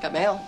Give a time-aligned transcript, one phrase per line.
[0.00, 0.46] Got mail.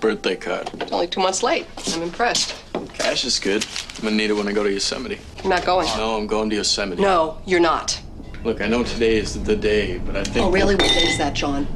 [0.00, 0.70] Birthday card.
[0.80, 1.66] It's only two months late.
[1.94, 2.54] I'm impressed.
[2.94, 3.66] Cash is good.
[3.98, 5.18] I'm gonna need it when I go to Yosemite.
[5.42, 5.86] You're not going.
[5.96, 7.00] No, I'm going to Yosemite.
[7.02, 8.00] No, you're not.
[8.44, 10.46] Look, I know today is the day, but I think.
[10.46, 10.74] Oh, really?
[10.74, 11.66] What day is that, John?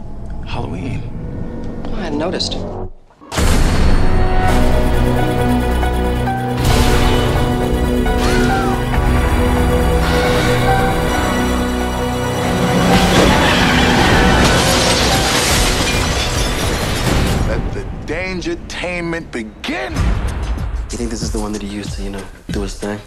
[0.46, 1.02] Halloween.
[1.92, 2.56] I hadn't noticed.
[18.10, 19.92] Dangertainment begin.
[19.92, 22.98] You think this is the one that he used to, you know, do his thing?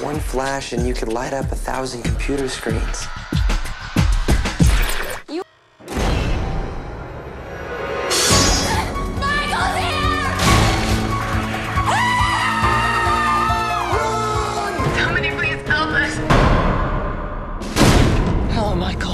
[0.00, 3.06] One flash and you could light up a thousand computer screens.
[14.96, 16.16] Somebody please help us.
[18.54, 19.12] Hello, Michael.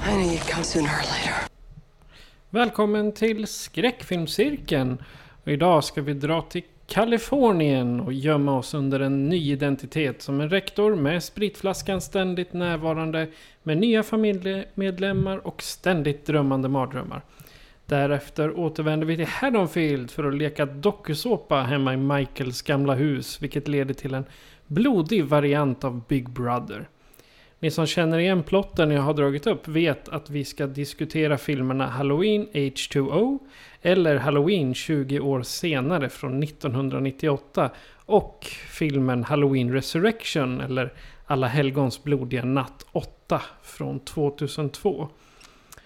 [0.00, 1.53] I knew you'd come sooner or later.
[2.54, 4.98] Välkommen till Skräckfilmscirkeln.
[5.44, 10.40] Och idag ska vi dra till Kalifornien och gömma oss under en ny identitet som
[10.40, 13.28] en rektor med spritflaskan ständigt närvarande
[13.62, 17.22] med nya familjemedlemmar och ständigt drömmande mardrömmar.
[17.86, 23.68] Därefter återvänder vi till Haddonfield för att leka dokusåpa hemma i Michaels gamla hus vilket
[23.68, 24.24] leder till en
[24.66, 26.88] blodig variant av Big Brother.
[27.64, 31.86] Ni som känner igen plotten jag har dragit upp vet att vi ska diskutera filmerna
[31.86, 33.38] Halloween H2O
[33.82, 37.70] eller Halloween 20 år senare från 1998
[38.06, 40.92] och filmen Halloween Resurrection eller
[41.26, 45.08] Alla helgons blodiga natt 8 från 2002.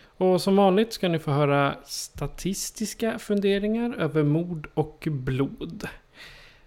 [0.06, 5.88] Och som vanligt ska ni få höra statistiska funderingar över mord och blod.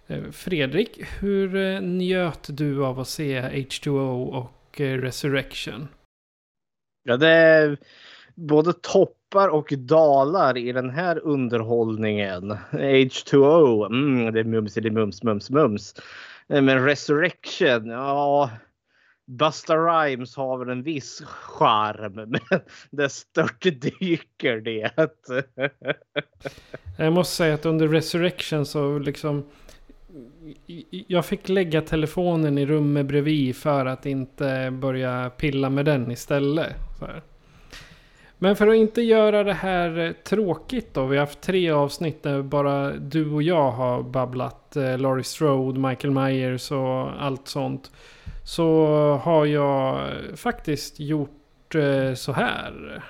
[0.06, 5.88] Eh, Fredrik, hur eh, njöt du av att se H2O och eh, Resurrection?
[7.02, 7.76] Ja, det är
[8.34, 12.52] både toppar och dalar i den här underhållningen.
[12.70, 15.94] H2O, mm, det är mums, det är mums, mums, mums.
[16.48, 18.50] Eh, Men Resurrection, ja.
[19.26, 24.90] Busta Rhymes har väl en viss charm, men det störtdyker det.
[26.98, 29.44] Jag måste säga att under Resurrection så liksom...
[30.88, 36.74] Jag fick lägga telefonen i rummet bredvid för att inte börja pilla med den istället.
[36.98, 37.22] Så här.
[38.42, 41.06] Men för att inte göra det här eh, tråkigt då.
[41.06, 44.76] Vi har haft tre avsnitt där bara du och jag har babblat.
[44.76, 47.90] Eh, Laurie Strode, Michael Myers och allt sånt.
[48.44, 48.86] Så
[49.22, 53.02] har jag eh, faktiskt gjort eh, så här.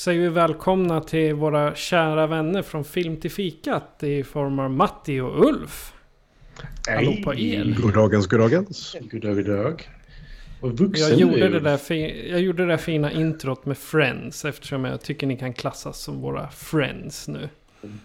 [0.00, 5.20] Säger vi välkomna till våra kära vänner från Film till fikat i form av Matti
[5.20, 5.92] och Ulf.
[6.88, 7.76] Hallå på er.
[7.82, 8.96] Goddagens, goddagens.
[9.00, 9.88] Goddag, goddag.
[10.60, 14.84] Och Jag gjorde, det där fi- jag gjorde det där fina introt med Friends eftersom
[14.84, 17.48] jag tycker ni kan klassas som våra Friends nu.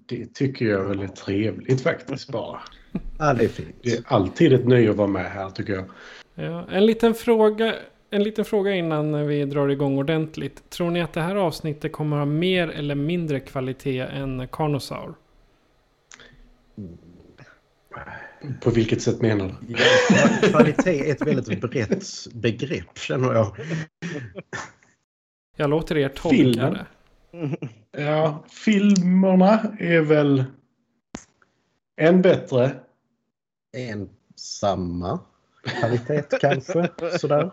[0.06, 2.60] Det tycker jag är väldigt trevligt faktiskt bara.
[3.18, 3.76] Ja, det är fint.
[3.82, 5.84] Det är alltid ett nöje att vara med här tycker jag.
[6.34, 7.74] Ja, en, liten fråga,
[8.10, 10.70] en liten fråga innan vi drar igång ordentligt.
[10.70, 15.14] Tror ni att det här avsnittet kommer ha mer eller mindre kvalitet än Carnosaur?
[18.62, 19.74] På vilket sätt menar du?
[20.10, 23.56] Ja, kvalitet är ett väldigt brett begrepp känner jag.
[25.56, 26.72] Jag låter er tolka Filmen.
[26.72, 26.86] det.
[28.02, 30.44] Ja, filmerna är väl
[31.96, 32.70] än bättre.
[33.76, 35.20] En samma
[35.68, 36.90] kvalitet kanske.
[37.18, 37.50] Sådär.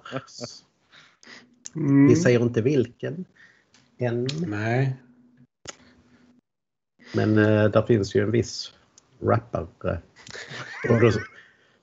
[1.76, 2.08] Mm.
[2.08, 3.26] Vi säger inte vilken.
[3.98, 4.28] Än.
[4.48, 4.96] Nej.
[7.14, 8.74] Men eh, där finns ju en viss
[9.22, 9.98] rappare.
[10.90, 11.12] Och då,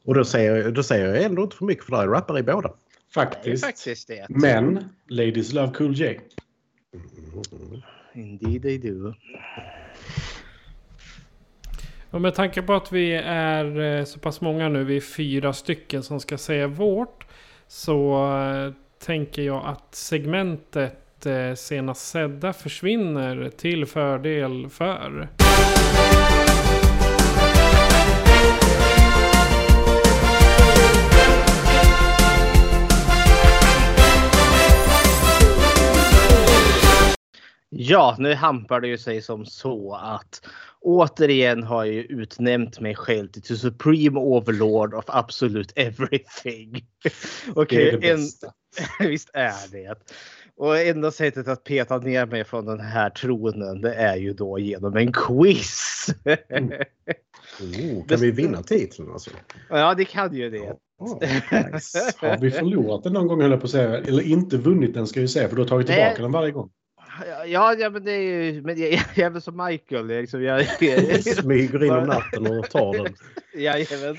[0.05, 2.43] och då, säger, då säger jag ändå inte för mycket för det är rappare i
[2.43, 2.75] båda.
[3.15, 3.65] Faktiskt.
[3.65, 4.27] faktiskt det.
[4.29, 6.21] Men Ladies Love Cool J.
[8.15, 9.15] Indeed they do.
[12.11, 15.53] Och med tanke på att vi är eh, så pass många nu, vi är fyra
[15.53, 17.27] stycken som ska säga vårt.
[17.67, 18.73] Så eh,
[19.05, 25.29] tänker jag att segmentet eh, senast sedda försvinner till fördel för.
[37.73, 40.47] Ja, nu hampar det ju sig som så att
[40.81, 46.85] återigen har jag ju utnämnt mig själv till Supreme Overlord of Absolute Everything.
[47.55, 48.19] Okej, det en,
[49.09, 49.95] visst är det.
[50.57, 54.59] Och enda sättet att peta ner mig från den här tronen det är ju då
[54.59, 56.07] genom en quiz.
[57.61, 59.31] Oh, kan vi vinna titeln alltså?
[59.69, 60.77] ja, det kan ju det.
[60.99, 62.13] Oh, nice.
[62.19, 63.99] Har vi förlorat den någon gång höll jag på att säga.
[63.99, 65.97] Eller inte vunnit den ska jag säga för du har tagit Nej.
[65.97, 66.71] tillbaka den varje gång.
[67.47, 68.21] Ja, ja men det är
[68.53, 68.63] ju...
[68.63, 70.07] Men jag, jag är väl som Michael.
[70.07, 73.15] Liksom, jag, jag, Smyger in om natten och tar den.
[73.63, 74.17] Jajamän.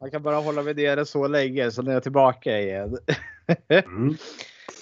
[0.00, 2.98] Man kan bara hålla mig nere så länge, så när jag är tillbaka igen.
[3.68, 4.16] Mm.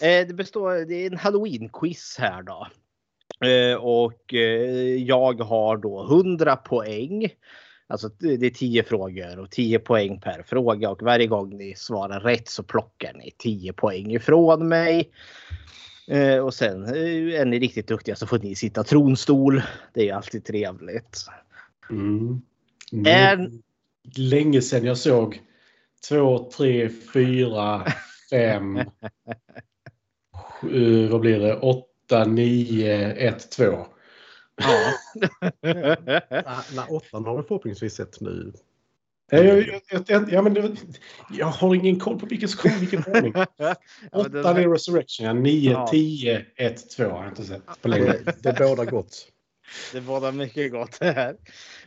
[0.02, 2.66] Eh, Det består, det är en halloween-quiz här då.
[3.48, 7.28] Eh, Och eh, jag har då 100 poäng.
[7.86, 11.74] Alltså det det är 10 frågor och 10 poäng per fråga och varje gång ni
[11.76, 15.10] svarar rätt så plockar ni 10 poäng ifrån mig.
[16.08, 19.62] Eh, Och sen eh, är ni riktigt duktiga så får ni sitta tronstol.
[19.94, 21.18] Det är ju alltid trevligt.
[21.90, 22.40] Mm.
[23.06, 23.62] Är- Mm.
[24.16, 25.40] Länge sedan jag såg
[26.08, 27.86] två, tre, fyra,
[28.30, 28.80] fem,
[30.60, 31.56] sju, vad blir det?
[31.56, 33.86] Åtta, nio, ett, två.
[34.56, 34.92] Ja.
[36.46, 38.52] Ah, Nej, åttan har vi förhoppningsvis sett nu.
[39.30, 40.70] Jag, jag, jag, jag, ja, men det,
[41.30, 43.32] jag har ingen koll på vilken kommer vilken ordning.
[43.34, 45.32] Ja, men den Åtta här- är Resurrection, ja.
[45.32, 45.86] Nio, Ja.
[45.86, 48.04] tio, ett, två har jag inte sett på länge.
[48.24, 49.26] Det, det bådar gott.
[49.92, 51.36] Det var mycket gott det här.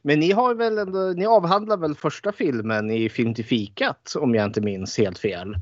[0.01, 4.35] Men ni har väl ändå, ni avhandlar väl första filmen i Film till fikat om
[4.35, 5.53] jag inte minns helt fel.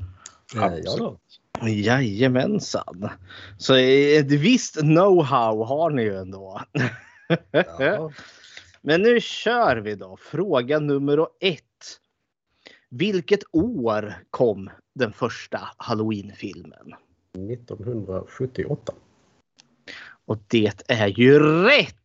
[0.56, 1.18] Eh, Ja, då.
[1.68, 3.08] Jajamensan.
[3.58, 6.60] Så ett visst know-how har ni ju ändå.
[7.78, 8.10] Ja.
[8.82, 10.16] Men nu kör vi då.
[10.20, 11.64] Fråga nummer ett.
[12.90, 16.94] Vilket år kom den första Halloween-filmen?
[17.52, 18.92] 1978.
[20.24, 21.96] Och det är ju rätt!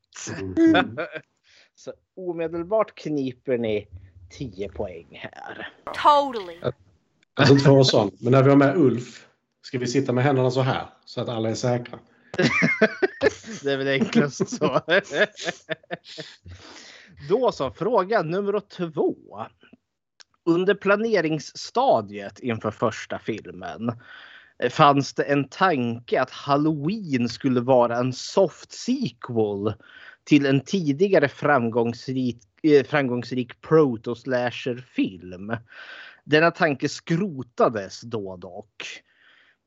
[0.57, 0.97] Mm.
[1.75, 3.87] Så omedelbart kniper ni
[4.29, 5.73] 10 poäng här.
[5.85, 6.59] Totally.
[7.33, 9.27] Alltså inte för att vara sån, men när vi har med Ulf
[9.61, 11.99] ska vi sitta med händerna så här så att alla är säkra.
[13.63, 14.81] Det är väl enklast så.
[17.29, 19.45] Då så, fråga nummer två.
[20.45, 23.91] Under planeringsstadiet inför första filmen
[24.59, 29.73] eh, fanns det en tanke att Halloween skulle vara en soft sequel
[30.23, 35.57] till en tidigare framgångsrik, eh, framgångsrik proto-slasher-film.
[36.23, 39.01] Denna tanke skrotades då dock.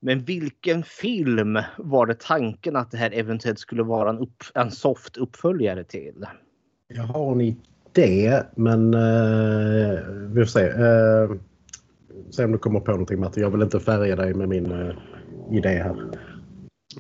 [0.00, 4.70] Men vilken film var det tanken att det här eventuellt skulle vara en, upp, en
[4.70, 6.26] soft uppföljare till?
[6.88, 7.62] Jag har en
[7.98, 10.00] idé, men uh,
[10.34, 10.68] vi får se.
[10.68, 11.38] Uh,
[12.30, 13.40] se om du kommer på någonting Matte.
[13.40, 14.94] Jag vill inte färga dig med min eh,
[15.52, 15.90] idé här.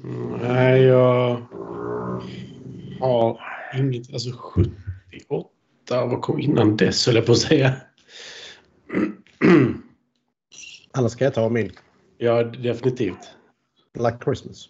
[0.04, 1.42] Mm, Nej, jag
[3.00, 3.40] har
[3.78, 4.12] inget.
[4.12, 5.48] Alltså 78,
[5.88, 7.72] vad kom innan dess höll jag på att säga.
[10.92, 11.72] Annars ska jag ta min.
[12.18, 13.34] Ja, definitivt.
[13.94, 14.68] Black Christmas.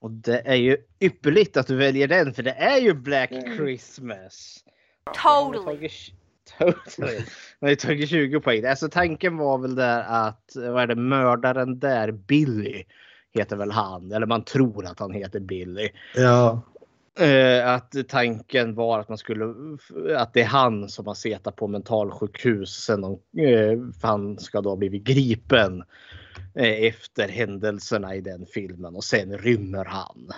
[0.00, 4.64] Och det är ju ypperligt att du väljer den för det är ju Black Christmas.
[5.14, 5.88] Totally.
[6.58, 7.16] Totally.
[7.60, 8.64] Man har ju tagit 20 poäng.
[8.64, 12.84] Alltså tanken var väl där att, vad är det, mördaren där, Billy
[13.32, 15.88] heter väl han, eller man tror att han heter Billy.
[16.14, 16.62] Ja,
[17.20, 19.54] Eh, att tanken var att man skulle,
[20.16, 24.68] att det är han som har setat på mentalsjukhus sen de, eh, han ska då
[24.68, 25.82] ha blivit gripen
[26.54, 30.30] eh, efter händelserna i den filmen och sen rymmer han.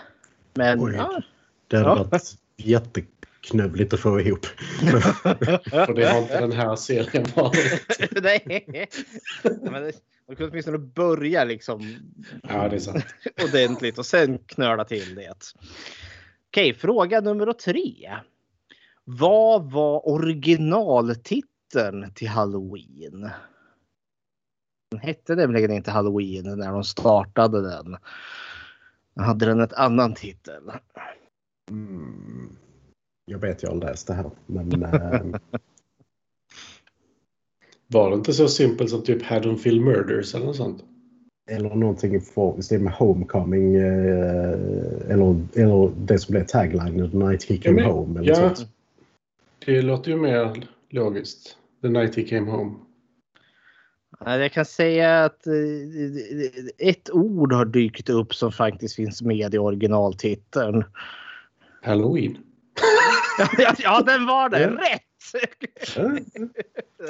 [0.55, 0.95] Men Oj.
[0.97, 1.23] ja,
[1.69, 1.95] det hade Ja.
[2.11, 2.37] varit
[3.49, 4.47] jätteknövligt att få ihop.
[5.71, 8.23] För det har inte den här serien varit.
[8.47, 8.89] nej.
[9.63, 9.93] Men det-
[10.27, 11.97] man kunde åtminstone börja liksom
[12.43, 13.05] Ja, det är sant.
[13.45, 15.35] ordentligt och sen knöla till det.
[16.51, 18.17] Okej, fråga nummer tre.
[19.05, 23.31] Vad var originaltiteln till Halloween?
[24.91, 27.97] Den hette nämligen inte Halloween när de startade den.
[29.15, 30.71] Då hade den ett annan titel.
[31.71, 32.58] Mm.
[33.31, 34.31] Jag vet jag har läst det här.
[34.47, 35.21] Men eh,
[37.87, 40.85] Var det inte så simpelt som typ Haddonfield Murders eller något sånt?
[41.51, 43.75] eller någonting i form- stil med Homecoming.
[43.75, 44.53] Eh,
[45.11, 48.21] eller, eller det som blev tagline, The Night He Came Ja, men- Home.
[48.21, 48.55] Eller ja.
[48.55, 48.69] sånt.
[49.67, 51.57] Det låter ju mer logiskt.
[51.83, 52.75] The Night He Came Home.
[54.21, 59.55] Ja, Jag kan säga att eh, ett ord har dykt upp som faktiskt finns med
[59.55, 60.85] i originaltiteln.
[61.83, 62.39] Halloween.
[63.59, 64.61] ja, ja, den var det.
[64.61, 64.71] Ja.
[64.71, 65.03] Rätt!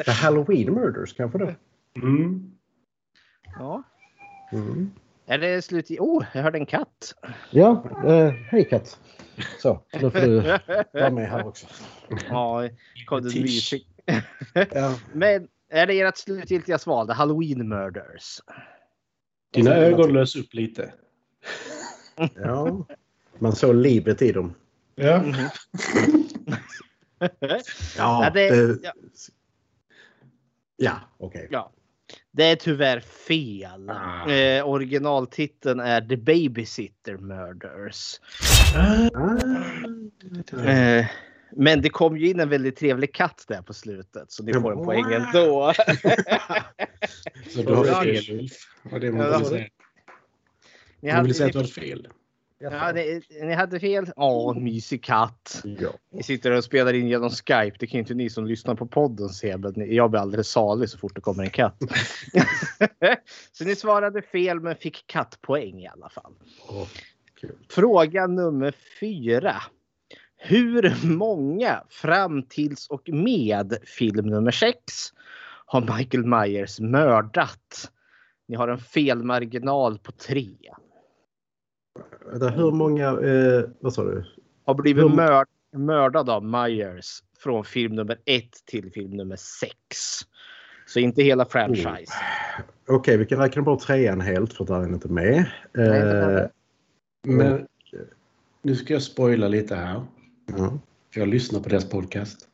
[0.05, 1.55] The Halloween Murders kanske då?
[1.97, 2.53] Mm.
[3.59, 3.83] Ja.
[4.53, 4.91] Mm.
[5.27, 5.99] Är det slut i...
[6.01, 7.15] Oh, jag hörde en katt.
[7.51, 8.99] Ja, eh, hej katt.
[9.59, 10.41] Så, nu får du
[10.93, 11.67] vara med här också.
[12.29, 12.69] Ja,
[13.07, 13.43] kom det Tisch.
[13.43, 13.89] mysigt.
[14.73, 14.99] Ja.
[15.13, 17.07] Men är det ert slutgiltiga sval?
[17.07, 18.41] The Halloween Murders?
[19.53, 20.93] Dina ögon lös upp lite.
[22.35, 22.87] ja,
[23.39, 24.55] man såg livet i dem.
[24.95, 25.25] Ja.
[25.25, 25.51] Ja,
[27.97, 28.93] Ja, det- det- ja.
[30.77, 31.49] ja okej.
[31.51, 31.73] Ja.
[32.31, 33.91] Det är tyvärr fel.
[33.91, 34.31] Ah.
[34.31, 38.21] Eh, originaltiteln är The Babysitter Murders.
[38.77, 41.07] Ah, Eh,
[41.53, 44.73] men det kom ju in en väldigt trevlig katt där på slutet så ni får
[44.73, 45.73] en poäng ändå.
[47.51, 48.03] Så du har Ja.
[48.03, 48.53] fel Ulf.
[49.01, 49.11] Det.
[51.01, 52.09] Ni hade, vill säga att du ni, hade fel.
[52.59, 54.11] Ja, ni, ni hade fel.
[54.17, 55.62] Ja, mysig katt.
[55.65, 55.91] Ja.
[56.12, 57.77] Ni sitter och spelar in genom Skype.
[57.79, 59.57] Det kan ju inte ni som lyssnar på podden se.
[59.57, 61.79] Men ni- jag blir alldeles salig så fort det kommer en katt.
[63.53, 66.33] så ni svarade fel men fick kattpoäng i alla fall.
[67.41, 67.57] Kul.
[67.71, 69.55] Fråga nummer fyra.
[70.37, 74.83] Hur många fram tills och med film nummer sex
[75.67, 77.91] har Michael Myers mördat?
[78.49, 80.49] Ni har en felmarginal på tre.
[82.31, 84.25] Vänta, Hur många, eh, vad sa du?
[84.65, 89.75] Har blivit Hur- mörd, mördad av Myers från film nummer ett till film nummer sex.
[90.87, 92.13] Så inte hela franchise.
[92.89, 95.45] Okej, vi kan räkna bort trean helt för den är inte med.
[95.75, 96.49] är Eh.
[97.27, 97.67] Men
[98.63, 100.03] nu ska jag spoila lite här.
[100.57, 100.79] ja.
[101.13, 102.49] För jag lyssnar på deras podcast.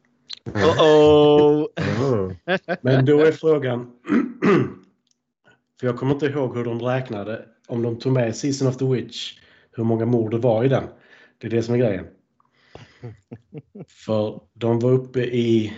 [0.50, 1.66] Uh-oh.
[1.76, 2.58] Ja.
[2.80, 3.90] Men då är frågan.
[5.80, 7.44] för jag kommer inte ihåg hur de räknade.
[7.66, 9.38] Om de tog med Season of the Witch.
[9.76, 10.84] Hur många mord det var i den.
[11.38, 12.06] Det är det som är grejen.
[13.88, 15.72] För de var uppe i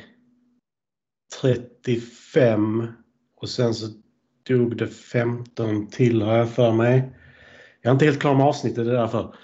[1.40, 2.88] 35
[3.36, 3.86] och sen så
[4.42, 7.10] dog det 15 till har jag för mig.
[7.80, 9.34] Jag är inte helt klar med avsnittet, det är därför.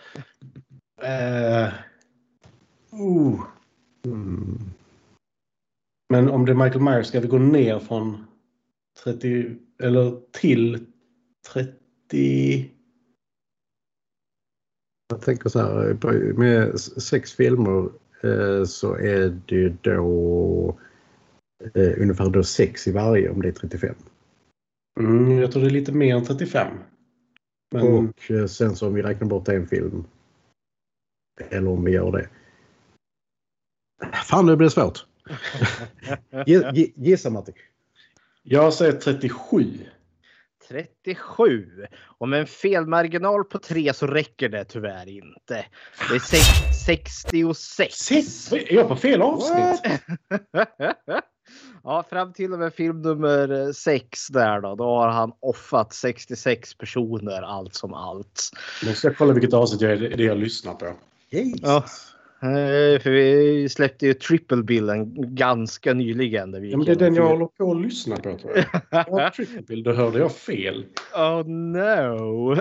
[1.02, 1.74] Uh,
[3.00, 3.40] uh.
[4.04, 4.58] Mm.
[6.08, 8.26] Men om det är Michael Myers ska vi gå ner från
[9.04, 10.86] 30 eller till
[11.52, 12.71] 30.
[15.12, 17.88] Jag tänker så här, på- med sex filmer
[18.22, 20.76] eh, så är det då
[21.74, 23.94] eh, ungefär då sex i varje om det är 35.
[25.00, 26.78] Mm, jag tror det är lite mer än 35.
[27.74, 30.04] Men Och eh, sen så om vi räknar bort en film.
[31.50, 32.28] Eller om vi gör det.
[34.24, 35.06] Fan, det blir svårt.
[36.46, 37.52] Gi- gi- Gissa Matti.
[38.42, 39.64] jag säger 37.
[40.72, 41.86] 37.
[42.18, 45.66] Och med en felmarginal på 3 så räcker det tyvärr inte.
[46.08, 47.94] Det är sex- 66.
[47.94, 49.82] Sitt, är jag på fel avsnitt?
[51.82, 54.74] ja, fram till och med film nummer 6 där då.
[54.74, 58.50] Då har han offat 66 personer allt som allt.
[58.84, 60.92] Nu ska jag kolla vilket avsnitt jag, det är det jag lyssnar på.
[61.62, 61.84] Ja.
[62.42, 66.50] Eh, För vi släppte ju triple billen ganska nyligen.
[66.50, 68.52] Där vi Ja, men det är den jag håller på att lyssna på tror
[68.90, 69.34] jag.
[69.34, 70.84] triple bill, då hörde jag fel.
[71.14, 72.54] Oh no!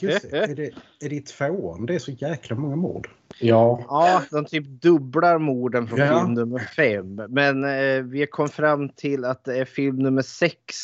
[0.00, 0.70] Just det, är, det,
[1.00, 1.86] är det tvåan?
[1.86, 3.08] Det är så jäkla många mord.
[3.40, 6.20] Ja, Ja, de typ dubblar morden från Ja.
[6.20, 7.20] film nummer fem.
[7.28, 10.74] Men eh, vi kom fram till att det är film nummer sex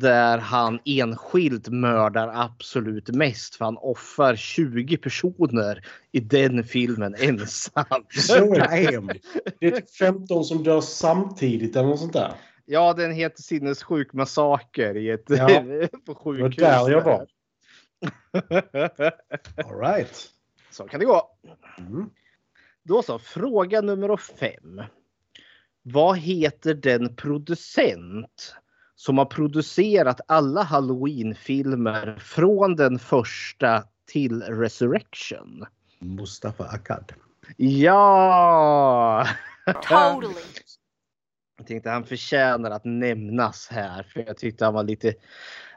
[0.00, 3.54] där han enskilt mördar absolut mest.
[3.54, 7.84] För han offar 20 personer i den filmen ensam.
[8.10, 9.18] så är det.
[9.60, 12.32] Det är typ 15 som dör samtidigt eller något sånt där.
[12.66, 15.48] Ja, den heter Sinnessjuk massaker i ett, Ja.
[16.06, 16.58] på Det sjukhus.
[16.62, 17.26] var där jag var.
[19.64, 20.28] All right.
[20.70, 21.30] Så kan det gå.
[21.78, 22.10] Mm.
[22.82, 24.82] Då så, fråga nummer fem.
[25.82, 28.54] Vad heter den producent
[29.00, 35.66] som har producerat alla Halloween-filmer från den första till Resurrection?
[35.98, 37.12] Mustafa Akkad.
[37.56, 39.26] Ja!
[39.66, 40.34] Totally.
[41.58, 45.14] Jag tänkte han förtjänar att nämnas här för jag tyckte han var lite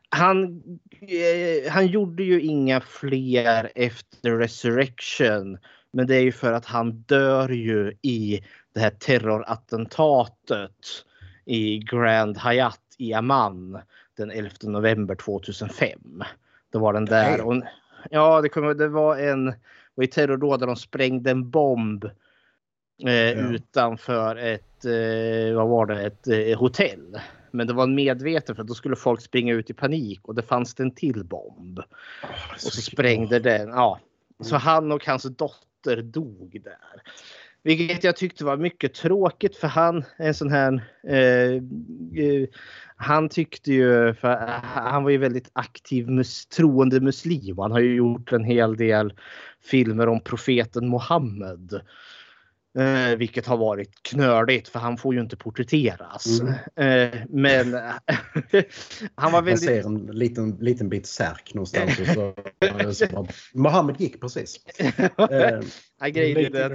[0.09, 0.63] han,
[1.01, 5.57] eh, han gjorde ju inga fler efter Resurrection.
[5.91, 11.05] Men det är ju för att han dör ju i det här terrorattentatet
[11.45, 13.79] i Grand Hyatt i Amman
[14.17, 16.23] den 11 november 2005.
[16.71, 17.41] Det var den där.
[17.41, 17.62] Och,
[18.09, 19.53] ja, det, kom, det var en
[19.95, 22.05] var i terrordåd där de sprängde en bomb
[23.05, 27.19] eh, utanför ett, eh, vad var det, ett eh, hotell.
[27.51, 30.41] Men det var en medveten för då skulle folk springa ut i panik och det
[30.41, 31.79] fanns det en till bomb.
[32.53, 33.69] och så sprängde den.
[33.69, 34.00] Ja.
[34.43, 37.01] Så han och hans dotter dog där.
[37.63, 40.74] Vilket jag tyckte var mycket tråkigt för han en sån här...
[41.08, 41.53] Eh,
[42.24, 42.48] eh,
[42.96, 44.13] han tyckte ju...
[44.13, 47.58] För han var ju väldigt aktiv mus, troende muslim.
[47.58, 49.13] Han har ju gjort en hel del
[49.63, 51.82] filmer om profeten Muhammed.
[52.79, 56.39] Eh, vilket har varit knöligt för han får ju inte porträtteras.
[56.41, 56.53] Mm.
[57.13, 57.73] Eh, men
[59.15, 59.63] han var väldigt...
[59.63, 61.99] ser en liten, liten bit särk någonstans.
[61.99, 62.33] Och så,
[62.93, 64.59] så bara, Mohammed gick precis.
[66.01, 66.69] Eh, grejen är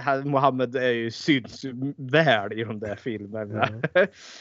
[0.00, 1.64] han- Mohammed är ju syns
[1.96, 3.68] väl i de där filmerna.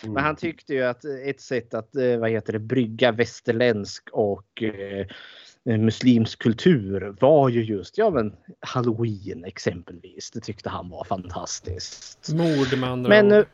[0.04, 4.64] Men han tyckte ju att ett sätt att eh, vad heter det, brygga västerländsk och
[4.64, 5.08] eh,
[5.66, 10.32] muslimsk kultur var ju just ja, men halloween exempelvis.
[10.32, 12.30] Det tyckte han var fantastiskt.
[12.34, 13.46] Mord med andra Men ord.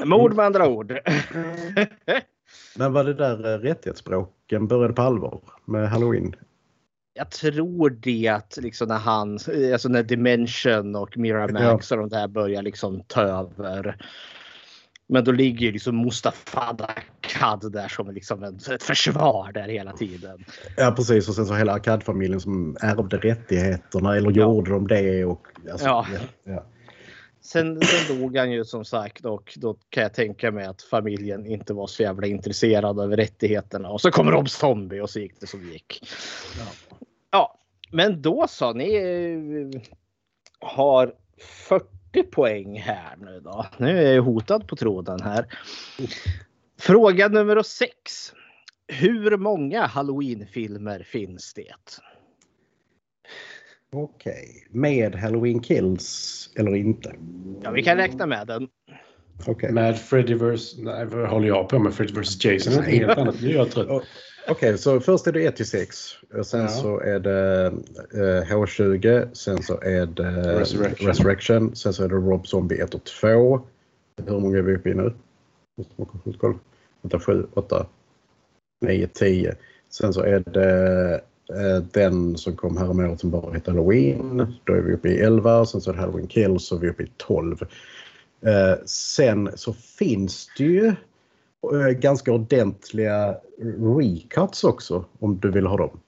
[0.00, 0.92] eh, mord med andra ord.
[2.76, 6.34] men var det där eh, rättighetsbråken började på allvar med halloween?
[7.12, 9.38] Jag tror det att liksom när han,
[9.72, 13.96] alltså när Dimension och Miramax och de där börjar liksom ta över.
[15.10, 19.92] Men då ligger ju liksom Mustafa Akkad där som liksom en, ett försvar där hela
[19.92, 20.44] tiden.
[20.76, 25.24] Ja precis och sen så hela Akkad-familjen som ärvde rättigheterna eller gjorde de det?
[25.24, 26.06] Och, alltså, Ja.
[26.44, 26.64] ja.
[27.40, 31.46] Sen, sen dog han ju som sagt och då kan jag tänka mig att familjen
[31.46, 33.88] inte var så jävla intresserad av rättigheterna.
[33.88, 36.02] Och så kommer Rob Zombie och så gick det som det gick.
[37.30, 37.58] Ja,
[37.92, 39.80] men då sa ni eh,
[40.60, 41.14] har
[41.68, 41.99] 40
[42.30, 43.66] poäng här nu då.
[43.78, 45.46] Nu är jag hotad på tråden här.
[46.80, 47.92] Fråga nummer 6.
[48.88, 51.74] Hur många halloween-filmer finns det?
[53.92, 54.66] Okej.
[54.70, 57.14] Med Halloween Kills eller inte?
[57.62, 58.68] Ja, vi kan räkna med den.
[59.46, 59.72] Okej.
[59.72, 60.78] Med Freddy vs...
[60.78, 61.94] Nej, vad håller jag på med?
[61.94, 62.72] Freddy vs Jason?
[62.72, 63.42] Det är helt annat.
[63.42, 64.02] Nu är jag trött.
[64.50, 65.96] Okej, så först är det 1 till 6.
[66.44, 66.68] Sen Ja.
[66.68, 67.66] så är det
[68.14, 69.28] eh, H20.
[69.32, 71.08] Sen så är det Resurrection.
[71.08, 71.76] Resurrection.
[71.76, 73.60] Sen så är det Rob Zombie 1 och 2.
[74.26, 75.12] Hur många är vi uppe i nu?
[77.02, 77.86] Vänta, 7, 8,
[78.80, 79.54] 9, 10.
[79.90, 81.14] Sen så är det
[81.50, 84.54] eh, den som kom här om året som bara heter Halloween.
[84.64, 85.66] Då är vi uppe i 11.
[85.66, 87.66] Sen så är det Halloween Kills så är vi uppe i 12.
[88.46, 90.94] Eh, sen så finns det ju eh,
[91.98, 93.36] ganska ordentliga
[93.98, 96.00] recuts också om du vill ha dem.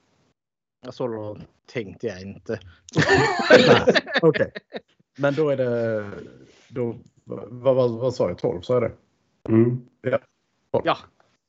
[0.90, 2.60] Så tänkte jag inte.
[4.22, 4.52] Okej.
[5.18, 6.10] Men då är det...
[6.68, 8.38] Då, vad, vad, vad sa jag?
[8.38, 8.60] 12?
[8.60, 8.92] Sa jag det?
[9.48, 9.86] Mm.
[10.00, 10.18] Ja.
[10.84, 10.98] Ja,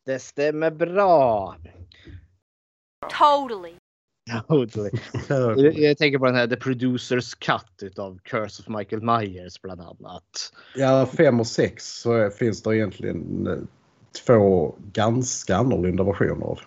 [0.05, 1.55] det stämmer bra.
[3.19, 3.73] Totally.
[4.47, 4.91] Totally.
[5.29, 9.81] Jag, jag tänker på den här The Producers Cut utav Curse of Michael Myers bland
[9.81, 10.53] annat.
[10.75, 13.57] Ja, 5 och 6 så finns det egentligen eh,
[14.26, 16.60] två ganska annorlunda versioner.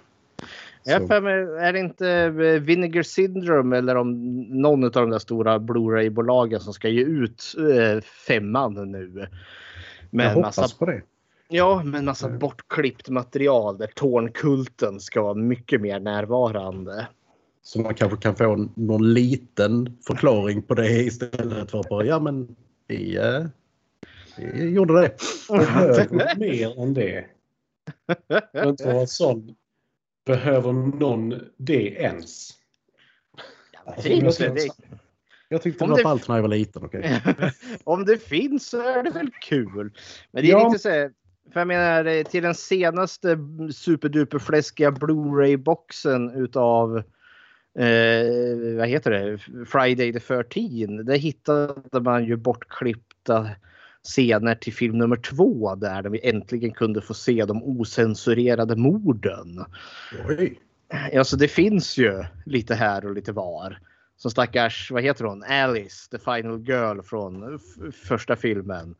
[0.85, 4.33] Jag Så- för mig, är det inte eh, Vinegar Syndrome eller om
[4.63, 9.27] någon av de där stora Blu-ray-bolagen som ska ge ut eh, femman nu?
[10.11, 11.03] Med jag hoppas massa, på det.
[11.49, 17.07] ja, med en massa bortklippt material där Tornkulten ska vara mycket mer närvarande.
[17.63, 22.19] Så man kanske kan få någon liten förklaring på det istället för att bara ja
[22.19, 22.57] men
[22.87, 23.47] vi, eh,
[24.37, 25.15] vi gjorde det.
[26.39, 27.25] Mer än det.
[28.53, 29.55] Jag inte vara sån.
[30.27, 32.51] Behöver någon det ens?
[33.85, 34.69] Alltså, Finns jag, det, det,
[35.49, 36.85] jag tyckte det Om var det- för allt när jag var liten.
[36.85, 37.23] okej.
[37.85, 39.91] om det finns så är det väl kul.
[40.31, 40.69] Men det är Ja.
[40.69, 41.13] lite så här,
[41.53, 43.39] för jag menar eh, till den senaste
[43.75, 46.97] superduper fläskiga Blu-ray-boxen utav
[47.79, 49.39] eh, vad heter det?
[49.67, 51.05] Friday the 13.
[51.05, 53.49] Där hittade man ju bortklippta
[54.07, 59.65] scener till film nummer två där vi äntligen kunde få se de osensurerade morden.
[60.29, 60.61] Oj.
[61.17, 63.79] Alltså det finns ju lite här och lite var.
[64.17, 65.43] Som stackars, vad heter hon?
[65.43, 67.59] Alice, the final girl från
[67.93, 68.95] första filmen.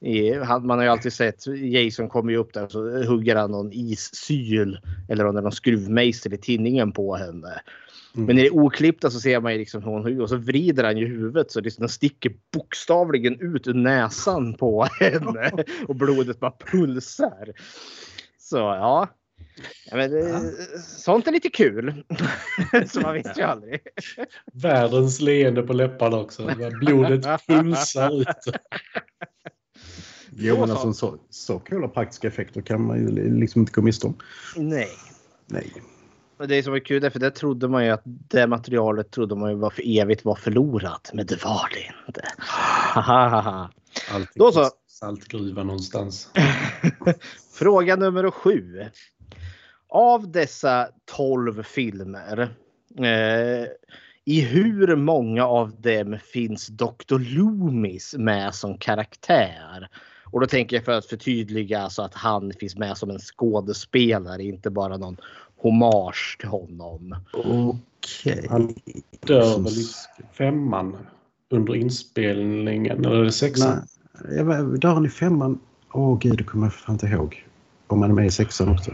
[0.00, 3.50] I, man har ju alltid sett Jason kommer ju upp där och så hugger han
[3.50, 4.78] någon issyl
[5.08, 7.60] eller om det är någon skruvmejsel i tinningen på henne.
[8.16, 11.06] Men i det oklippta så ser man ju liksom hon och så vrider han ju
[11.06, 15.52] huvudet så det den sticker bokstavligen ut ur näsan på henne
[15.88, 17.52] och blodet bara pulsar.
[18.38, 19.08] Så ja.
[19.90, 20.40] ja men, eh,
[20.82, 22.04] Sånt är lite kul.
[22.88, 23.80] så man vet ju aldrig.
[24.52, 26.50] Världens leende på läpparna också.
[26.80, 28.56] Blodet pulsar ut.
[30.38, 34.06] Jo men alltså så, så coola praktiska effekter kan man ju liksom inte gå miste
[34.06, 34.16] om.
[34.56, 34.90] Nej.
[35.46, 35.72] Nej.
[36.38, 39.50] Men det som är kul för det trodde man ju att det materialet trodde man
[39.50, 41.10] ju var för evigt var förlorat.
[41.14, 42.22] Men det var det inte.
[44.10, 44.70] Alltid Då så.
[44.88, 46.30] saltgruva någonstans.
[47.52, 48.84] Fråga nummer sju.
[49.88, 52.48] Av dessa 12 filmer,
[52.98, 53.66] eh,
[54.24, 57.18] i hur många av dem finns Dr.
[57.18, 59.88] Loomis med som karaktär?
[60.24, 64.42] Och då tänker jag för att förtydliga så att han finns med som en skådespelare,
[64.42, 65.16] inte bara någon
[65.56, 67.16] hommage till honom.
[67.32, 68.46] Okej.
[68.50, 68.74] Han
[69.20, 69.86] dör väl i
[70.32, 70.96] femman
[71.50, 73.78] under inspelningen, eller är det sexan?
[74.24, 75.58] Nej, jag var- dör han i femman?
[75.92, 77.46] Åh gud, det kommer jag fan inte ihåg.
[77.86, 78.90] Om han är med i sexan också.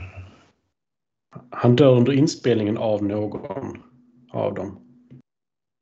[1.50, 3.82] Han dör under inspelningen av någon
[4.32, 4.78] av dem.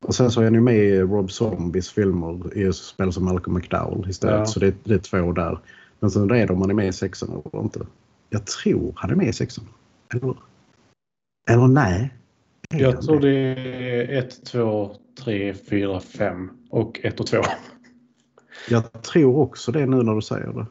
[0.06, 3.56] Och sen så är han ju med i Rob Zombies filmer i spelar som Malcolm
[3.56, 4.38] McDowell istället.
[4.38, 4.46] Ja.
[4.46, 5.58] Så det, det är två där.
[6.00, 7.86] Men sen är det om han är med i sexan eller inte.
[8.30, 9.64] Jag tror han är med i sexan.
[10.14, 10.34] Eller,
[11.50, 12.14] eller nej.
[12.70, 13.30] Jag tror det?
[13.30, 17.36] är 1, 2, 3, 4, 5 och 1 och 2.
[18.70, 20.66] Jag tror också det nu när du säger det.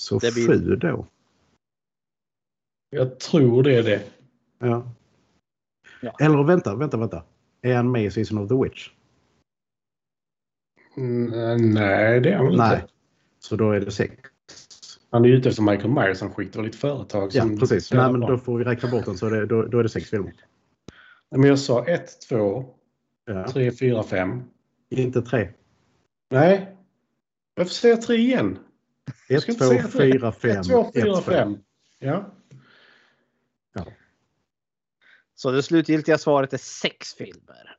[0.00, 1.06] Så Det blir- sju då.
[2.90, 4.02] Jag tror det är det.
[4.58, 4.92] Ja.
[6.02, 6.16] Ja.
[6.20, 7.24] Eller vänta, vänta, vänta.
[7.62, 8.90] Är han med i Season of the Witch?
[10.96, 12.74] Mm, nej, det är han väl Nej.
[12.80, 12.88] inte.
[13.38, 14.30] Så då är det sex.
[15.10, 16.20] Han är ju ute efter Michael Myers.
[16.20, 17.30] Han skiter ett företag.
[17.32, 17.92] Ja, precis.
[17.92, 19.88] Ja, Nej, men då får vi räkna bort den så det, då, då är det
[19.88, 20.32] sex filmer.
[21.30, 22.74] Men jag sa 1, 2,
[23.24, 23.48] Ja.
[23.52, 24.42] 3, 4, 5.
[24.90, 25.48] Inte tre.
[26.30, 26.76] Nej.
[27.54, 28.58] Varför säger jag 3 igen?
[29.28, 30.12] Jag Ett, ska inte två, säga tre.
[30.12, 30.50] fyra, fem.
[30.60, 31.58] Ett, två, fyra, ett, fem.
[31.98, 32.34] Ja.
[35.34, 37.76] Så det slutgiltiga svaret är sex filmer.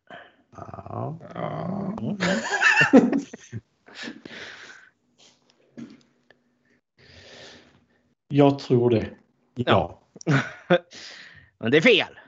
[0.55, 1.19] Ja.
[1.33, 2.17] ja.
[8.33, 9.09] Jag tror det.
[9.55, 9.99] Ja.
[11.59, 12.19] Men det är fel.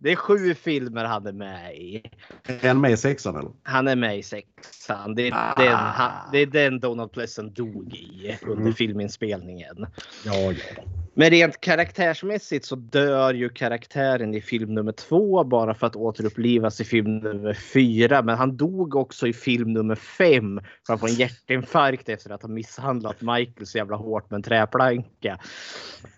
[0.00, 2.02] Det är sju filmer han är med i.
[2.44, 3.50] Är han med i sexan eller?
[3.62, 5.14] Han är med i sexan.
[5.14, 8.74] Det är, den, han, det är den Donald Pleasant dog i under Mm.
[8.74, 9.86] filminspelningen.
[10.24, 10.82] Ja, ja.
[11.14, 16.80] Men rent karaktärsmässigt så dör ju karaktären i film nummer två bara för att återupplivas
[16.80, 18.22] i film nummer fyra.
[18.22, 22.42] Men han dog också i film nummer fem för att få en hjärtinfarkt efter att
[22.42, 25.38] ha misshandlat Michael så jävla hårt med en träplanka.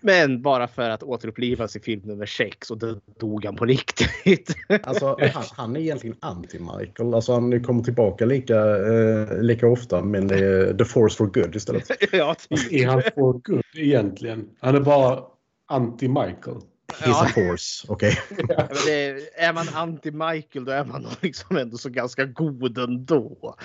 [0.01, 4.55] Men bara för att återupplivas i film nummer sex och då dog han på riktigt.
[4.83, 7.15] Alltså, han, han är egentligen anti-Michael.
[7.15, 11.55] Alltså, han kommer tillbaka lika, eh, lika ofta men det är the force for good
[11.55, 11.91] istället.
[12.11, 12.73] ja, typ.
[12.73, 14.49] Är han for good egentligen?
[14.59, 15.23] Han är bara
[15.69, 16.61] anti-Michael.
[16.93, 18.17] He's a force, okej.
[18.49, 22.77] Ja, men det, är man anti-Michael då är man nog liksom ändå så ganska god
[22.77, 23.55] ändå.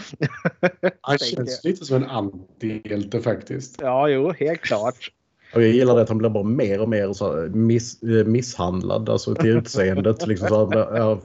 [1.00, 3.76] Han känns lite som en antihjälte faktiskt.
[3.80, 5.12] Ja, jo, helt klart.
[5.54, 9.34] Och jag gillar det att han blir bara mer och mer så miss, misshandlad alltså
[9.34, 10.26] till utseendet.
[10.26, 11.20] liksom så han ja,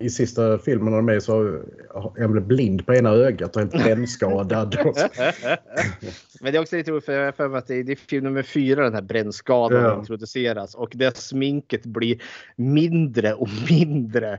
[0.00, 1.62] I sista filmen är med så
[2.18, 4.76] han blir blind på ena ögat och helt brännskadad.
[6.40, 7.96] Men det är också lite roligt för jag för mig att det är, det är
[7.96, 9.98] film nummer fyra den här brännskadan Ja.
[9.98, 12.22] introduceras och det sminket blir
[12.56, 14.38] mindre och mindre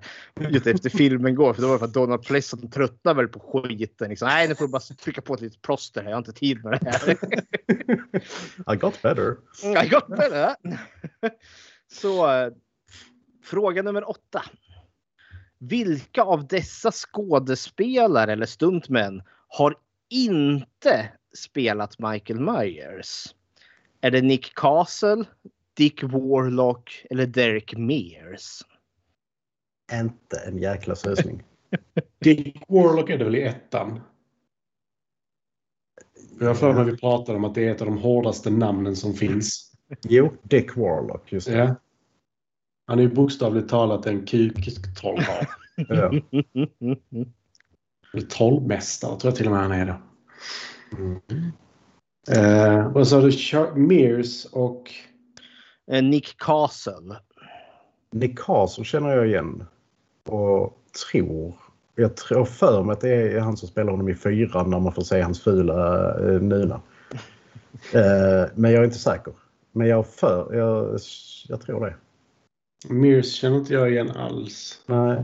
[0.66, 1.54] efter filmen går.
[1.54, 4.10] För då var det för att Donald Pleasant tröttnar väl på skiten.
[4.10, 4.28] Liksom.
[4.28, 6.10] Nej, nu får du bara trycka på ett litet plåster här.
[6.10, 7.18] Jag har inte tid med det här.
[8.74, 9.36] I got better.
[9.86, 10.56] I got better.
[11.92, 12.52] Så eh,
[13.44, 14.44] fråga nummer åtta.
[15.64, 19.76] Vilka av dessa skådespelare eller stuntmän har
[20.10, 23.36] inte spelat Michael Myers?
[24.02, 25.24] Är det Nick Castle,
[25.74, 28.62] Dick Warlock eller Derek Mears?
[29.94, 31.44] Inte en jäkla sösning.
[32.20, 34.02] Dick Warlock är det väl i ettan?
[36.40, 38.96] Jag har för mig vi pratade om att det är ett av de hårdaste namnen
[38.96, 39.74] som finns.
[40.04, 41.32] Jo, Dick Warlock.
[41.32, 41.58] Just det.
[41.58, 41.76] Ja.
[42.92, 45.46] Han är ju bokstavligt talat en kuktrollkarl.
[45.88, 46.12] Ja.
[48.38, 49.96] Trollmästare tror jag till och med han är då.
[50.98, 51.20] Mm.
[52.32, 53.32] Eh, vad sa du?
[53.32, 54.92] Chuck Mears och...
[55.92, 57.16] Eh, Nick Castle.
[58.12, 59.66] Nick Castle känner jag igen.
[60.26, 60.78] Och
[61.10, 61.54] tror...
[61.96, 64.94] Jag tror för mig att det är han som spelar honom i fyran när man
[64.94, 66.82] får se hans fula eh, nuna.
[67.94, 69.34] Eh, men jag är inte säker.
[69.72, 71.00] Men jag, för, jag,
[71.48, 71.96] jag tror det.
[72.90, 74.82] Mears känner inte jag igen alls.
[74.86, 75.24] Nej.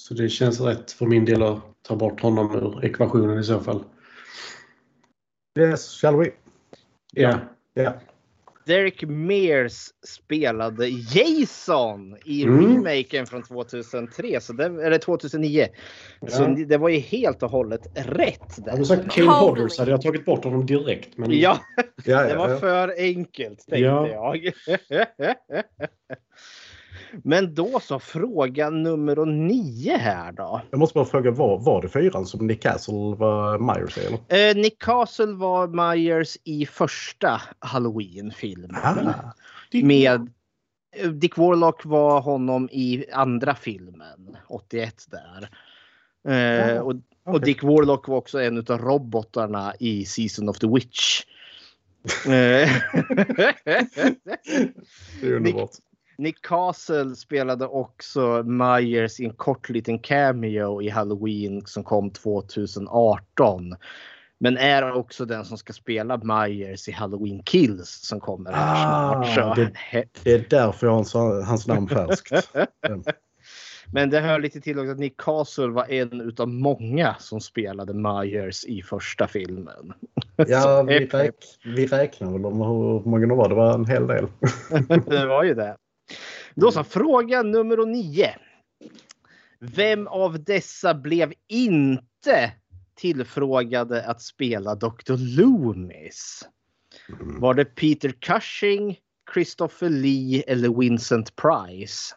[0.00, 3.60] Så det känns rätt för min del att ta bort honom ur ekvationen i så
[3.60, 3.84] fall.
[5.58, 6.30] Yes, shall we?
[7.12, 7.38] Ja.
[7.74, 7.92] Ja.
[8.66, 12.84] Derek Mears spelade Jason i Mm.
[12.84, 15.66] remaken från 2003, så det, eller 2009.
[16.28, 16.48] Så Ja.
[16.66, 18.56] det var ju helt och hållet rätt.
[18.64, 18.70] Där.
[18.70, 19.30] Hade du sagt Kane.
[19.30, 21.16] Hodder så hade jag tagit bort honom direkt.
[21.18, 21.82] Men Ja, Ja,
[22.22, 22.58] det ja, var ja.
[22.58, 24.08] för enkelt tänkte Ja.
[24.08, 24.36] jag.
[27.24, 30.60] Men då så, fråga nummer nio här då.
[30.70, 34.00] Jag måste bara fråga, var, var det fyran som Nick Castle var Myers i?
[34.00, 34.50] Eller?
[34.50, 38.76] Eh, Nick Castle var Myers i första Halloween-filmen.
[38.84, 39.32] Ah,
[39.72, 40.30] Med
[40.96, 45.48] eh, Dick Warlock var honom i andra filmen, 81 där.
[46.28, 47.40] Eh, Ah, och, och okej.
[47.44, 51.22] Dick Warlock var också en av robotarna i Season of the Witch.
[52.26, 52.30] Eh,
[53.64, 55.70] det är underbart.
[55.70, 55.70] Nick
[56.42, 63.74] Castle spelade också Myers i en kort liten cameo i Halloween som kom 2018.
[64.38, 69.24] Men är också den som ska spela Myers i Halloween Kills som kommer här Ah,
[69.34, 69.56] snart.
[69.56, 72.32] Så, det- Det är därför jag har hans, namn färskt.
[72.88, 73.02] Mm.
[73.92, 77.94] Men det hör lite till också att Nick Castle var en utav många som spelade
[77.94, 79.92] Myers i första filmen.
[80.36, 83.48] Ja, vi, räk, vi räknar väl om hur många det var.
[83.48, 84.26] Det var en hel del.
[85.06, 85.76] det var ju det.
[86.54, 88.30] Då så, fråga nummer nio.
[89.58, 92.52] Vem av dessa blev inte
[92.94, 95.36] tillfrågade att spela Dr.
[95.36, 96.48] Loomis?
[97.18, 98.98] Var det Peter Cushing,
[99.34, 102.14] Christopher Lee eller Vincent Price?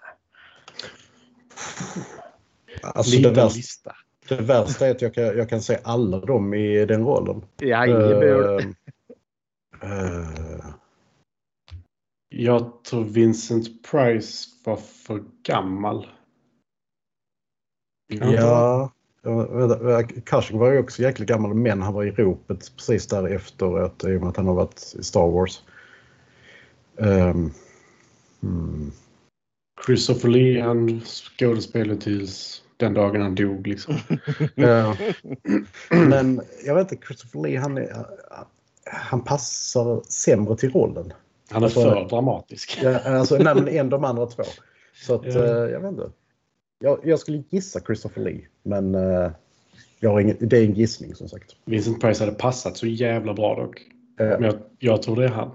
[2.81, 3.95] Alltså, det, värsta,
[4.29, 7.45] det värsta är att jag kan, jag kan se alla dem i den rollen.
[7.61, 8.75] Jajamän.
[9.81, 10.52] Eh, eh,
[12.43, 16.07] Jag tror Vincent Price var för gammal.
[18.07, 18.91] ja,
[20.25, 24.21] Cushing var ju också jäkligt gammal men han var i ropet precis därefter i och
[24.21, 25.63] med att han har varit i Star Wars.
[26.97, 27.51] Ehm,
[28.41, 28.91] hmm.
[29.85, 33.95] Christopher Lee han skådespelade tills den dagen han dog liksom.
[34.55, 34.97] Ja.
[35.89, 38.05] Men jag vet inte, Christopher Lee han, är,
[38.85, 41.13] han passar sämre till rollen.
[41.53, 42.79] Han är Alltså- för dramatisk.
[42.83, 44.43] Ja, alltså, nej, men än de andra två.
[44.95, 45.31] Så att, Ja.
[45.45, 46.09] eh, jag vet inte.
[46.79, 49.31] Jag, jag skulle gissa Christopher Lee, men eh,
[50.01, 51.55] ingen, det är en gissning som sagt.
[51.65, 53.81] Vincent Price hade passat så jävla bra dock.
[54.19, 55.51] Eh, Men jag, jag tror det är han.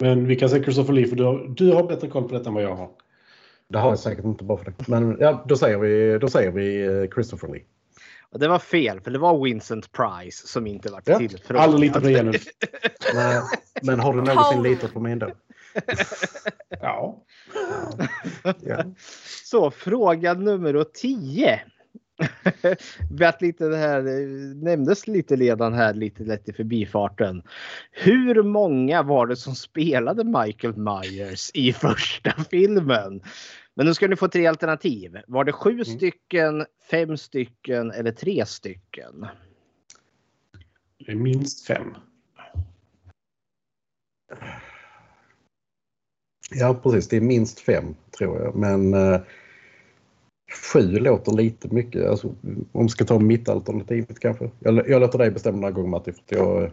[0.00, 2.48] Men vi kan säga Christopher Lee för du har, du har bättre koll på detta
[2.48, 2.90] än vad jag har.
[3.68, 4.88] det har jag säkert inte bara för det.
[4.88, 7.62] Men ja, då säger vi, då säger vi Christopher Lee.
[8.30, 11.62] Och det var fel för det var Vincent Price som inte var Ja, tillfrågad.
[11.62, 12.38] Aldrig litat på.
[13.14, 13.42] Nej,
[13.82, 15.30] men har du någonsin litat på mig ändå?
[16.80, 17.22] Ja.
[18.60, 18.84] Ja.
[19.44, 21.60] Så fråga nummer 10.
[23.10, 24.02] Vet lite det här
[24.64, 27.42] nämndes lite redan här lite lätt i förbifarten.
[27.92, 33.20] Hur många var det som spelade Michael Myers i första filmen?
[33.76, 35.18] Men nu ska ni få tre alternativ.
[35.26, 39.26] Var det sju stycken, fem stycken eller tre stycken?
[40.98, 41.94] Det är minst fem.
[46.50, 47.08] ja, precis.
[47.08, 48.54] Det är minst fem tror jag.
[48.54, 49.20] Men eh,
[50.72, 52.06] sju låter lite mycket.
[52.06, 52.34] Alltså,
[52.72, 54.50] om vi ska ta mittalternativet kanske.
[54.58, 56.12] Jag, jag låter dig bestämma den här gången Matti.
[56.12, 56.70] För att jag,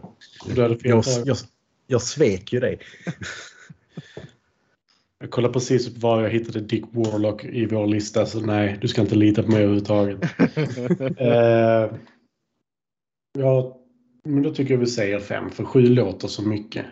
[0.84, 1.36] jag, jag,
[1.86, 2.78] jag svek ju dig.
[5.24, 8.26] Jag kollar precis upp var jag hittade Dick Warlock i vår lista.
[8.26, 10.38] Så nej, du ska inte lita på mig överhuvudtaget.
[11.20, 11.92] eh,
[13.38, 13.80] ja,
[14.24, 15.50] men då tycker jag vi säger fem.
[15.50, 16.86] För sju låter så mycket.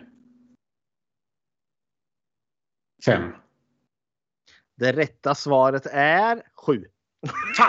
[3.05, 3.31] Fem.
[4.75, 6.85] Det rätta svaret är sju.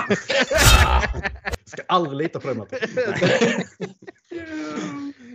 [1.64, 2.76] Ska aldrig lita på dig Matti.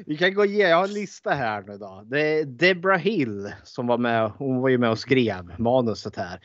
[0.10, 2.04] Vi kan gå igenom, jag har en lista här nu då.
[2.06, 4.32] Det är Debra Hill som var med.
[4.38, 6.40] Hon var ju med och skrev manuset här.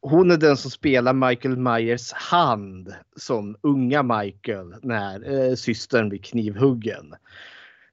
[0.00, 6.18] Hon är den som spelar Michael Myers hand som unga Michael när eh, systern blir
[6.18, 7.14] knivhuggen.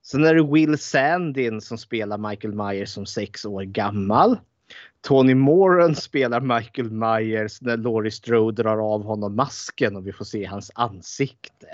[0.02, 4.38] Sen är det Will Sandin som spelar Michael Myers som sex år gammal.
[5.02, 10.26] Tony Moran spelar Michael Myers när Laurie Strode drar av honom masken och vi får
[10.26, 11.68] se hans ansikte.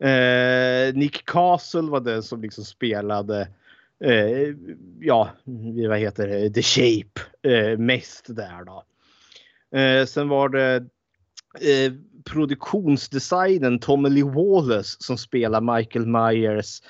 [0.00, 3.48] Eh, Nick Castle var den som liksom spelade
[4.04, 4.54] eh,
[5.00, 5.30] ja,
[5.88, 8.84] vad heter det, The Shape eh, mest där då.
[9.78, 10.76] Eh, sen var det
[11.60, 11.92] eh,
[12.24, 16.82] produktionsdesignen Tommy Lee Wallace som spelar Michael Myers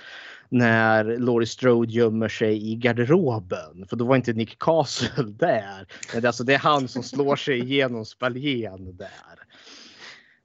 [0.49, 3.87] när Laurie Strode gömmer sig i garderoben.
[3.89, 5.87] För då var inte Nick Castle där.
[6.13, 9.39] Men det, alltså, det är han som slår sig igenom spaljén där.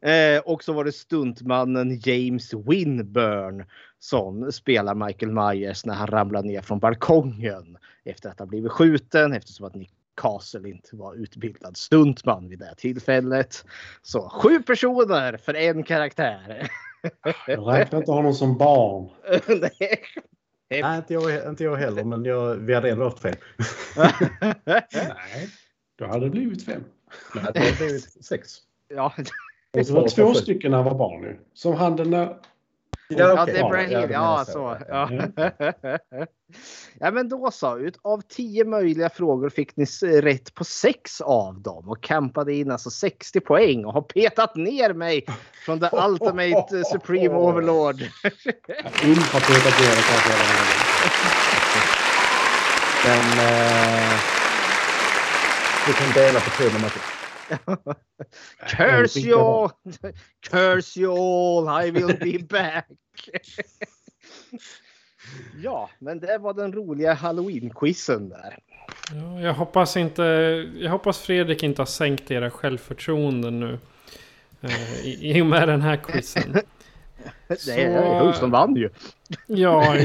[0.03, 3.65] Eh, och så var det stuntmannen James Winburn
[3.99, 9.33] som spelar Michael Myers när han ramlar ner från balkongen efter att ha blivit skjuten
[9.33, 13.65] eftersom att Nick Castle inte var utbildad stuntman vid det tillfället.
[14.01, 16.69] Så sju personer för en karaktär.
[17.47, 19.09] Jag räknar inte honom som barn.
[19.47, 19.99] Nej.
[20.69, 23.35] Nej, inte jag, inte jag heller, men jag, vi hade ändå haft fel.
[24.65, 25.49] Nej.
[25.95, 26.83] Då hade det blivit fem.
[27.35, 28.57] Nej, det har blivit sex.
[28.87, 29.13] Ja,
[29.81, 31.39] Så var det två stycken när han var barn nu.
[31.53, 32.35] Som han den där...
[33.09, 33.53] ja, okej.
[33.53, 34.07] det är Brian Ja, Hill.
[34.07, 34.77] det Ja, så.
[34.87, 35.11] jag.
[35.35, 35.67] Ja.
[36.99, 37.77] ja, men då så.
[37.77, 39.85] Utav tio möjliga frågor fick ni
[40.21, 44.93] rätt på sex av dem och campade in alltså 60 poäng och har petat ner
[44.93, 45.25] mig
[45.65, 47.95] från the ultimate eh, supreme overlord.
[49.05, 50.77] Ulf har petat ner det kanske hela vägen.
[53.05, 54.19] Men, eh,
[55.87, 56.91] Du kan dela på tre med.
[58.69, 59.71] curse you all!
[60.49, 61.85] Curse you all!
[61.85, 62.87] I will be back!
[65.63, 68.57] ja, men det var den roliga halloween-quizen där.
[69.13, 70.23] Ja, jag hoppas inte...
[70.79, 73.79] Jag hoppas Fredrik inte har sänkt era självförtroende nu.
[74.61, 76.57] eh, I, I och med den här quizen.
[77.65, 78.89] Det är Hults som vann ju.
[79.47, 79.95] Ja,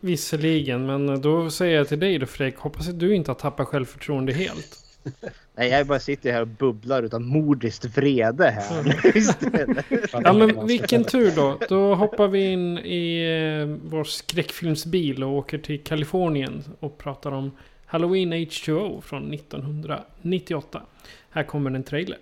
[0.00, 0.86] visserligen.
[0.86, 2.56] Men då säger jag till dig då Fredrik.
[2.58, 4.83] Hoppas att du inte har tappat självförtroende helt.
[5.54, 9.16] Nej, jag bara sitter här och bubblar utan mordiskt vrede här.
[9.16, 9.86] Istället.
[10.12, 11.58] Ja men vilken tur då.
[11.68, 13.24] Då hoppar vi in i
[13.60, 17.50] eh, vår skräckfilmsbil och åker till Kalifornien och pratar om
[17.86, 20.82] Halloween H2O från 1998.
[21.30, 22.18] Här kommer en trailer.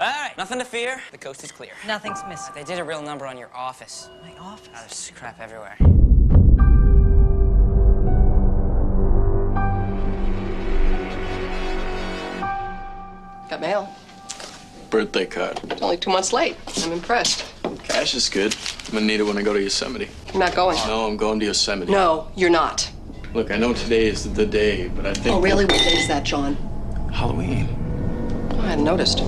[0.00, 1.02] All right, nothing to fear.
[1.12, 1.72] The coast is clear.
[1.86, 2.54] Nothing's missing.
[2.54, 4.08] They did a real number on your office.
[4.22, 4.68] My office.
[4.74, 5.99] Oh, there's crap everywhere.
[13.50, 13.92] Got mail.
[14.90, 15.60] Birthday card.
[15.64, 16.56] It's only two months late.
[16.84, 17.44] I'm impressed.
[17.82, 18.54] Cash is good.
[18.86, 20.08] I'm gonna need it when I go to Yosemite.
[20.28, 20.76] You're not going.
[20.86, 21.90] No, I'm going to Yosemite.
[21.90, 22.88] No, you're not.
[23.34, 25.34] Look, I know today is the day, but I think.
[25.34, 25.64] Oh, really?
[25.64, 26.54] What day is that, John?
[27.12, 27.68] Halloween.
[28.52, 29.24] I hadn't noticed.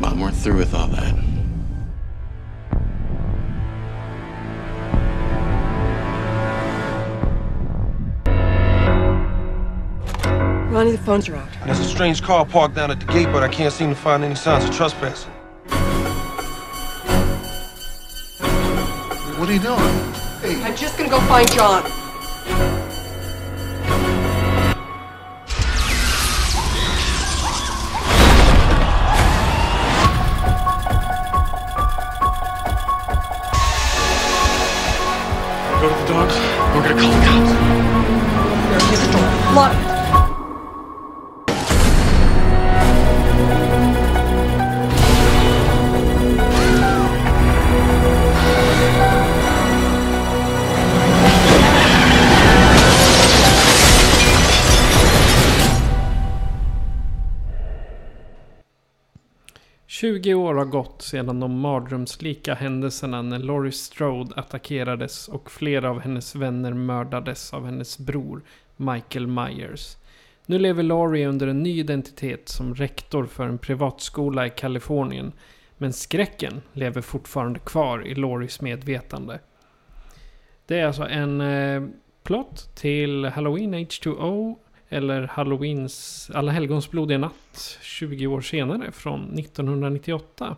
[0.00, 1.14] Mom, we're through with all that.
[10.76, 11.48] Ronnie, the phones are out.
[11.64, 14.22] There's a strange car parked down at the gate, but I can't seem to find
[14.22, 15.32] any signs of trespassing.
[19.38, 19.78] What are you doing?
[20.42, 21.82] Hey, I'm just gonna go find John.
[35.80, 36.36] Go to the dogs.
[36.74, 37.50] We're gonna call the cops.
[38.84, 39.22] Here's the door.
[39.54, 39.85] Lock
[60.66, 67.54] gått sedan de mardrömslika händelserna när Laurie Strode attackerades och flera av hennes vänner mördades
[67.54, 68.42] av hennes bror
[68.76, 69.96] Michael Myers.
[70.46, 75.32] Nu lever Laurie under en ny identitet som rektor för en privatskola i Kalifornien.
[75.78, 79.40] Men skräcken lever fortfarande kvar i Lauries medvetande.
[80.66, 81.82] Det är alltså en eh,
[82.22, 84.56] plott till Halloween H2O
[84.88, 90.56] eller Halloweens Alla helgons blodiga natt 20 år senare från 1998.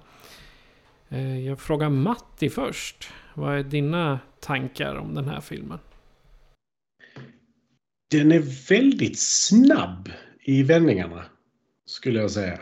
[1.08, 3.10] Eh, jag frågar Matti först.
[3.34, 5.78] Vad är dina tankar om den här filmen?
[8.10, 10.10] Den är väldigt snabb
[10.40, 11.24] i vändningarna.
[11.86, 12.60] Skulle jag säga.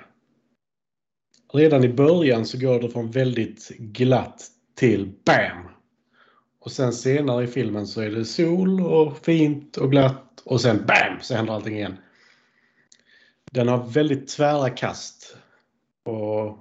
[1.53, 4.43] Redan i början så går det från väldigt glatt
[4.75, 5.69] till BAM!
[6.61, 10.87] Och sen senare i filmen så är det sol och fint och glatt och sen
[10.87, 11.21] BAM!
[11.21, 11.97] Så händer allting igen.
[13.51, 15.37] Den har väldigt tvära kast.
[16.03, 16.59] Och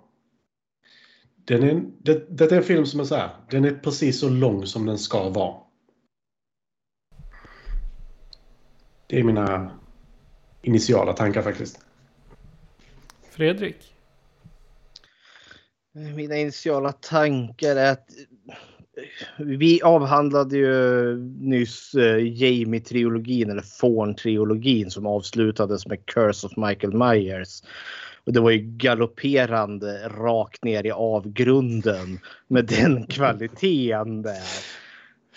[1.35, 3.35] den är, det, det är en film som är så här.
[3.49, 5.61] Den är precis så lång som den ska vara.
[9.07, 9.79] Det är mina
[10.61, 11.85] initiala tankar faktiskt.
[13.29, 13.93] Fredrik?
[15.91, 18.09] Mina initiala tankar är att
[19.37, 27.61] vi avhandlade ju nyss eh, Jamie-trilogin eller Fawn-trilogin som avslutades med Curse of Michael Myers.
[28.23, 34.43] Och det var ju galopperande rakt ner i avgrunden med den kvaliteten där.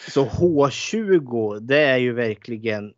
[0.08, 2.92] Så H20 det är ju verkligen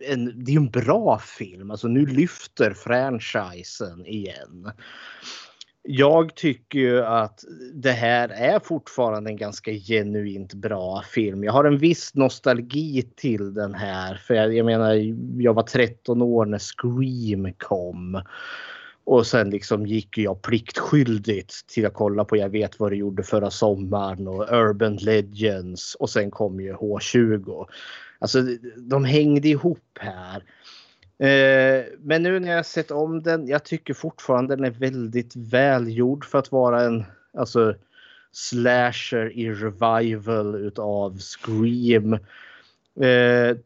[0.00, 1.70] en, det är en bra film.
[1.70, 4.70] Alltså nu lyfter franchisen igen.
[5.88, 11.44] Jag tycker ju att det här är fortfarande en ganska genuint bra film.
[11.44, 14.14] Jag har en viss nostalgi till den här.
[14.14, 14.94] För jag, jag menar,
[15.42, 18.22] jag var 13 år när Scream kom.
[19.04, 23.22] Och sen liksom gick jag pliktskyldigt till att kolla på Jag vet vad du gjorde
[23.22, 27.66] förra sommaren och Urban Legends och sen kom ju H20.
[28.18, 28.42] Alltså
[28.76, 30.42] de hängde ihop här.
[31.18, 36.24] Eh, men nu när jag sett om den, jag tycker fortfarande den är väldigt välgjord
[36.24, 37.04] för att vara en
[37.38, 37.74] alltså,
[38.32, 42.12] slasher i revival utav Scream.
[43.00, 43.56] Eh,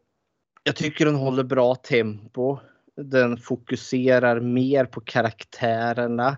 [0.62, 2.58] jag tycker den håller bra tempo.
[2.96, 6.36] Den fokuserar mer på karaktärerna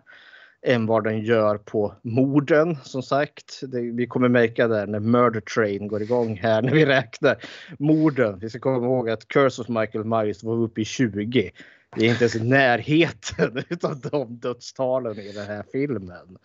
[0.62, 3.60] än vad den gör på morden som sagt.
[3.62, 7.36] Det, vi kommer märka det när Murder Train går igång här när vi räknar
[7.78, 8.38] morden.
[8.38, 11.50] Vi ska komma ihåg att Curse of Michael Myers var uppe i 20.
[11.96, 16.38] Det är inte ens i närheten av de dödstalen i den här filmen.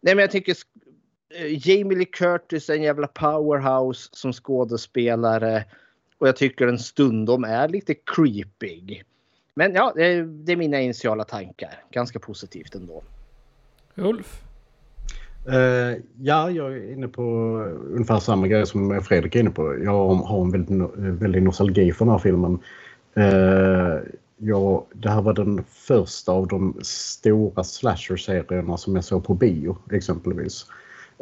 [0.00, 0.56] Nej men jag tycker
[1.34, 5.64] eh, Jamie Lee Curtis är en jävla powerhouse som skådespelare.
[6.18, 9.04] Och jag tycker den stundom är lite creepig.
[9.54, 11.84] Men ja, det är mina initiala tankar.
[11.90, 13.02] Ganska positivt ändå.
[13.96, 14.42] Ulf?
[15.48, 17.22] Uh, ja, jag är inne på
[17.90, 19.78] ungefär samma grej som Fredrik är inne på.
[19.84, 22.58] Jag har en väldigt, väldigt nostalgi för den här filmen.
[23.16, 24.00] Uh,
[24.38, 29.76] ja, det här var den första av de stora slasher-serierna som jag såg på bio
[29.90, 30.66] exempelvis.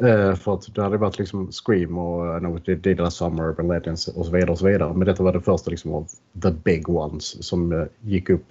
[0.03, 3.67] Uh, för att det hade varit liksom Scream och uh, No Did Last Summer, Urban
[3.67, 4.51] Legends och så vidare.
[4.51, 4.93] och så vidare.
[4.93, 6.07] Men detta var det första liksom av
[6.43, 8.45] the big ones som uh, gick upp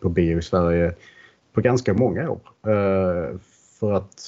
[0.00, 0.94] på bio i Sverige
[1.54, 2.40] på ganska många år.
[2.66, 3.38] Eh,
[3.78, 4.22] för att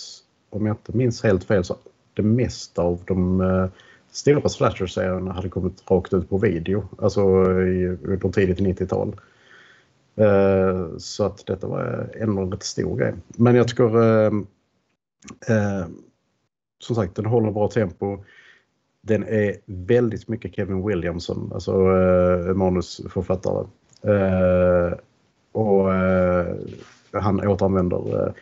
[0.51, 1.77] om jag inte minns helt fel så
[2.15, 3.67] det mesta av de eh,
[4.11, 6.89] stora slasher-serierna hade kommit rakt ut på video.
[6.99, 9.21] Alltså under tidigt 90-tal.
[10.17, 13.15] Eh, så att detta var ändå en rätt stor grej.
[13.29, 14.25] Men jag tycker
[15.49, 15.87] eh,
[16.79, 18.25] som sagt den håller bra tempo.
[19.01, 21.73] Den är väldigt mycket Kevin Williamson, alltså
[22.55, 23.67] manusförfattare.
[25.53, 25.91] och
[27.13, 28.33] han återanvänder eh,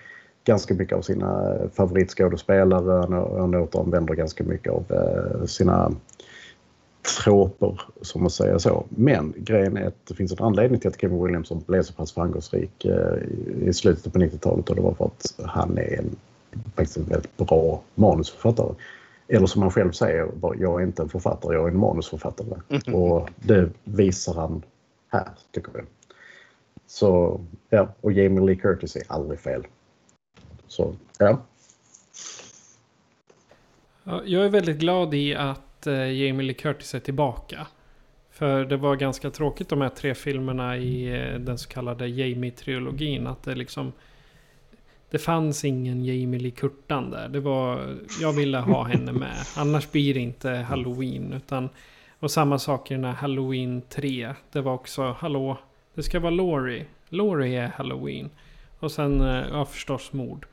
[0.44, 3.00] ganska mycket av sina favoritskådespelare.
[3.00, 5.92] Han, han återanvänder ganska mycket av eh, sina
[7.24, 8.84] tråper, som man säger så.
[8.88, 12.12] Men grejen är att det finns en anledning till att Kevin Williamson blev så pass
[12.12, 16.16] framgångsrik eh, i slutet på 90-talet och det var för att han är en,
[16.76, 18.74] faktiskt en väldigt bra manusförfattare.
[19.28, 20.28] Eller som han själv säger,
[20.60, 22.60] jag är inte en författare, jag är en manusförfattare.
[22.68, 22.94] Mm.
[23.02, 24.62] Och det visar han
[25.08, 25.84] här, tycker jag.
[26.87, 29.66] Så ja, och Jamie Lee Curtis är aldrig fel.
[30.66, 31.43] Så ja.
[34.05, 37.66] Jag är väldigt glad i att eh, Jamie Lee Curtis är tillbaka.
[38.30, 43.26] För det var ganska tråkigt de här tre filmerna i eh, den så kallade Jamie-trilogin.
[43.26, 43.93] Att det liksom...
[45.11, 47.28] Det fanns ingen Jamie Lee Curtan där.
[47.28, 49.37] Det var, jag ville ha henne med.
[49.57, 51.32] Annars blir det inte Halloween.
[51.32, 51.68] Utan,
[52.20, 54.35] och samma sak i den här Halloween 3.
[54.53, 55.59] Det var också, hallå,
[55.95, 56.86] det ska vara Laurie.
[57.09, 58.30] Laurie är Halloween.
[58.78, 60.47] Och sen, eh, ja förstås mord.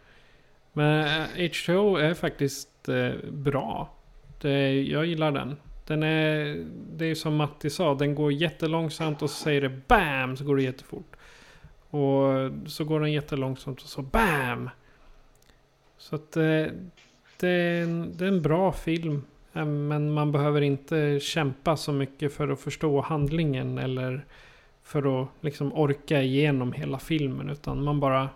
[0.73, 3.93] Men eh, H2O är faktiskt eh, bra.
[4.41, 5.57] Det, jag gillar den.
[5.87, 10.37] Den är, det är som Matti sa, den går jättelångsamt och så säger det BAM!
[10.37, 11.15] Så går det jättefort.
[11.89, 14.69] Och så går den jättelångsamt och så BAM!
[15.97, 16.73] Så att det,
[17.39, 19.23] det, är en, det är en bra film.
[19.53, 24.25] Men man behöver inte kämpa så mycket för att förstå handlingen eller
[24.91, 27.49] för att liksom orka igenom hela filmen.
[27.49, 28.29] Utan man bara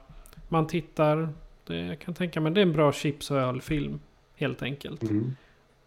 [0.50, 1.30] man tittar.
[1.68, 4.00] Det, jag kan tänka mig det är en bra chips och ölfilm.
[4.36, 5.04] Helt enkelt.
[5.04, 5.36] Mm.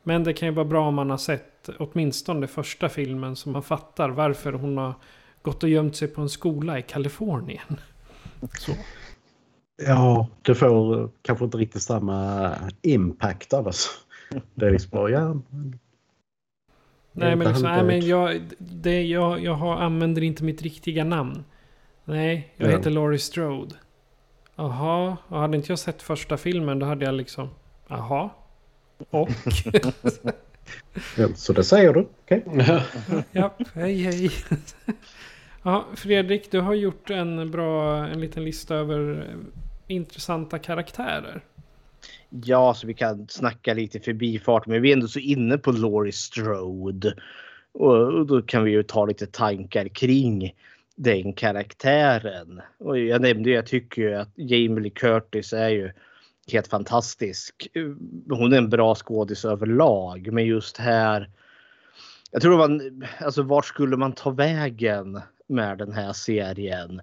[0.02, 3.36] Men det kan ju vara bra om man har sett åtminstone första filmen.
[3.36, 4.94] Så man fattar varför hon har
[5.42, 7.80] gått och gömt sig på en skola i Kalifornien.
[8.58, 8.72] Så.
[9.86, 12.50] Ja, det får kanske inte riktigt samma
[12.82, 13.86] impact annars.
[14.54, 15.36] Det är liksom bara, ja,
[17.18, 21.44] Nej men, liksom, nej, men jag, det, jag, jag har, använder inte mitt riktiga namn.
[22.04, 22.76] Nej, jag ja.
[22.76, 23.74] heter Laurie Strode.
[24.56, 27.50] Jaha, och hade inte jag sett första filmen då hade jag liksom...
[27.88, 28.30] Jaha.
[29.10, 29.28] Och?
[31.16, 32.06] ja, så det säger du?
[32.24, 32.44] Okej.
[32.46, 33.22] Okay.
[33.32, 34.30] ja, hej hej.
[35.62, 39.26] ja, Fredrik, du har gjort en bra, en liten lista över
[39.86, 41.44] intressanta karaktärer.
[42.30, 46.12] Ja, så vi kan snacka lite förbifart, men vi är ändå så inne på Laurie
[46.12, 47.14] Strode.
[47.72, 50.54] Och då kan vi ju ta lite tankar kring
[50.96, 52.60] den karaktären.
[52.78, 55.92] Och jag nämnde ju, jag tycker ju att Jamie Lee Curtis är ju
[56.52, 57.68] helt fantastisk.
[58.28, 61.30] Hon är en bra skådis överlag, men just här.
[62.30, 67.00] Jag tror man, alltså vart skulle man ta vägen med den här serien?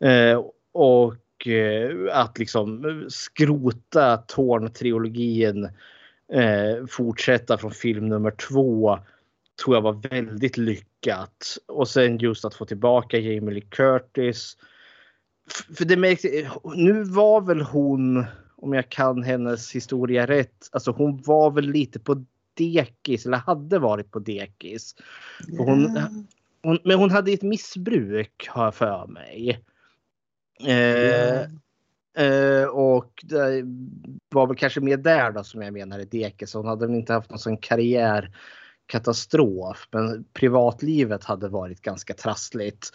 [0.00, 0.42] Eh,
[0.72, 1.14] och
[1.46, 5.64] Eh, att liksom skrota Torn-trilogin,
[6.32, 8.98] eh, fortsätta från film nummer två
[9.64, 11.58] tror jag var väldigt lyckat.
[11.66, 14.56] Och sen just att få tillbaka Jamie Lee Curtis
[15.76, 16.24] För det märks,
[16.74, 18.24] nu var väl hon,
[18.56, 22.24] om jag kan hennes historia rätt, alltså hon var väl lite på
[22.54, 24.94] dekis eller hade varit på dekis.
[25.58, 25.98] Hon,
[26.62, 29.64] hon, men hon hade ett missbruk har jag för mig.
[30.64, 31.40] Eh,
[32.26, 33.64] eh, och det
[34.34, 36.54] var väl kanske mer där då som jag menar i dekis.
[36.54, 39.88] Hon hade väl inte haft någon sån karriärkatastrof.
[39.92, 42.90] Men privatlivet hade varit ganska trassligt.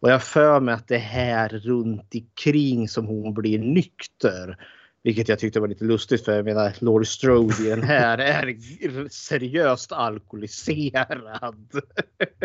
[0.00, 4.58] Och jag har för mig att det är här runt omkring som hon blir nykter.
[5.02, 9.08] Vilket jag tyckte var lite lustigt för jag menar Laurie Strode i den här är
[9.08, 11.80] seriöst alkoholiserad.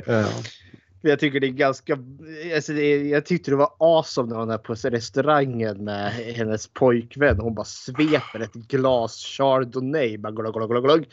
[0.05, 0.29] Ja.
[1.01, 1.97] Jag tycker det är ganska...
[2.55, 7.39] Alltså det jag tyckte det var awesome när hon är på restaurangen med hennes pojkvän.
[7.39, 10.17] Hon bara sveper ett glas chardonnay.
[10.17, 11.07] Bara glögg, glögg, glögg, glögg.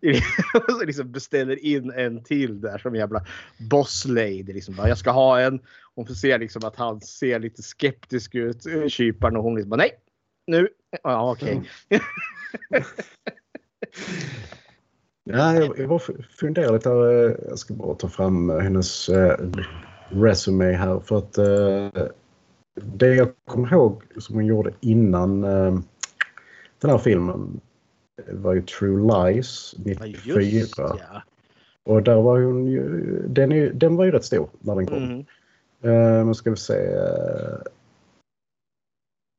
[0.54, 3.24] Och så liksom beställer in en till där som jävla
[3.70, 4.42] boss lady.
[4.42, 5.60] Liksom bara, jag ska ha en.
[5.94, 9.36] Hon får se liksom att han ser lite skeptisk ut, eh, kyparen.
[9.36, 9.90] Och hon liksom bara, nej,
[10.46, 10.68] nu.
[11.02, 11.62] Ja, okej.
[15.24, 16.00] Ja, jag, jag bara
[16.30, 16.90] funderar lite.
[16.90, 19.36] eh, Jag ska bara ta fram hennes eh,
[20.08, 21.00] resume här.
[21.00, 22.04] För att eh,
[22.82, 25.78] det jag kommer ihåg som hon gjorde innan eh,
[26.80, 27.60] den här filmen
[28.32, 30.42] var ju True Lies 94.
[30.42, 31.22] Just ja.
[31.82, 34.96] Och där var hon ju, den, är, den var ju rätt stor när den kom.
[34.96, 35.24] Mm.
[35.84, 36.86] Uh, nu ska vi se.
[36.86, 37.58] eh,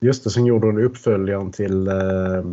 [0.01, 2.43] just det, sen gjorde hon uppföljaren till eh,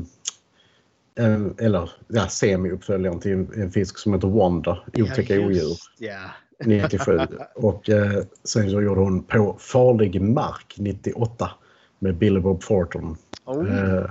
[1.18, 6.18] en, eller ja, semi-uppföljaren till en, fisk som heter Wanda, Otäcka Ja, odjur, Ja.
[6.64, 7.18] 97.
[7.54, 11.50] Och eh, sen så gjorde hon På farlig mark 98
[11.98, 13.16] med Billy Bob Thornton.
[13.44, 13.94] Oh.
[13.94, 14.10] Eh,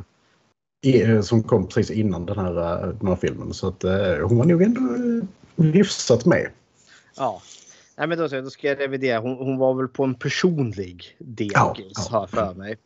[0.81, 3.53] i, som kom precis innan den här, eh, den här filmen.
[3.53, 6.49] Så att eh, hon var nog ändå eh, hyfsat med.
[7.17, 7.41] Ja.
[7.97, 9.19] Nej, men då, då ska jag revidera.
[9.19, 12.01] Hon, hon var väl på en personlig Ja, ja.
[12.09, 12.77] har jag för mig.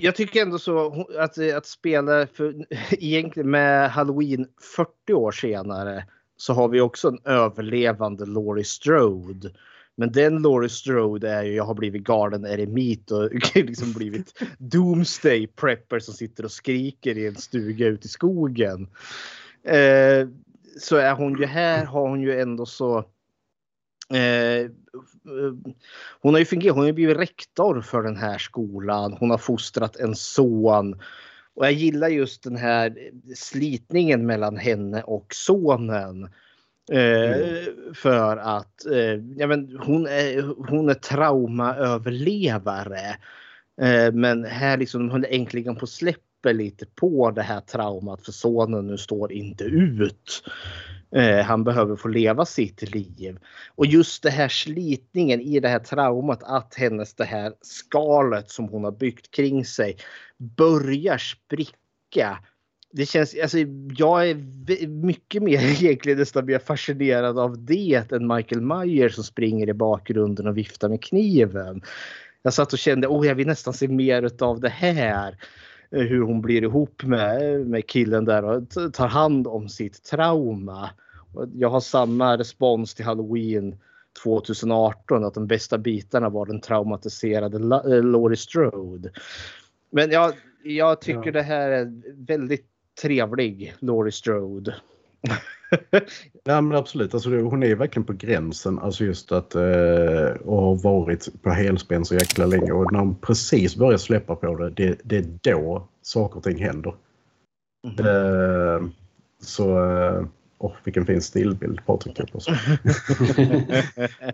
[0.00, 2.54] Jag tycker ändå så att, att spela för,
[2.90, 4.46] egentligen med Halloween
[4.76, 6.04] 40 år senare
[6.36, 9.50] så har vi också en överlevande Laurie Strode.
[9.96, 15.46] Men den Laurie Strode är ju, jag har blivit galen eremit och liksom blivit doomsday
[15.46, 18.88] prepper som sitter och skriker i en stuga ute i skogen.
[19.64, 20.28] Eh,
[20.80, 22.98] så är hon ju här har hon ju ändå så
[24.10, 24.70] eh,
[26.20, 29.16] hon har ju fungerat, hon har blivit rektor för den här skolan.
[29.20, 31.00] Hon har fostrat en son.
[31.54, 36.28] Och jag gillar just den här slitningen mellan henne och sonen.
[36.92, 37.64] Eh,
[37.94, 43.16] För att eh, ja, men hon, är, hon är traumaöverlevare.
[43.82, 48.86] Eh, men här liksom hon äntligen på släpper lite på det här traumat för sonen
[48.86, 50.42] nu står inte ut.
[51.12, 53.38] Eh, han behöver få leva sitt liv.
[53.74, 58.68] Och just det här slitningen i det här traumat att hennes det här skalet som
[58.68, 59.96] hon har byggt kring sig
[60.38, 62.38] börjar spricka.
[62.92, 63.58] Det känns, alltså,
[63.96, 64.34] jag är
[64.86, 70.46] mycket mer egentligen nästan mer fascinerad av det än Michael Myers som springer i bakgrunden
[70.46, 71.82] och viftar med kniven.
[72.42, 75.36] Jag satt och kände, oh jag vill nästan se mer av det här.
[75.96, 80.90] Eh, Hur hon blir ihop med, med killen där och tar hand om sitt trauma.
[81.54, 83.76] Jag har samma respons till Halloween
[84.24, 89.10] 2018 att de bästa bitarna var den traumatiserade eh, Laurie Strode.
[89.90, 90.32] Men jag,
[90.64, 91.32] jag tycker Ja.
[91.32, 91.92] det här är
[92.26, 92.66] väldigt
[93.02, 94.74] trevlig Laurie Strode.
[96.44, 98.78] Ja men absolut, alltså, hon är verkligen på gränsen.
[98.78, 103.14] Alltså just att eh, och har varit på helspänn så jäkla länge och när hon
[103.14, 106.94] precis börjar släppa på det, det, det är då saker och ting händer.
[107.98, 108.84] Eh,
[109.42, 110.24] så, eh,
[110.58, 112.54] åh vilken fin stillbild Patrik har på sig.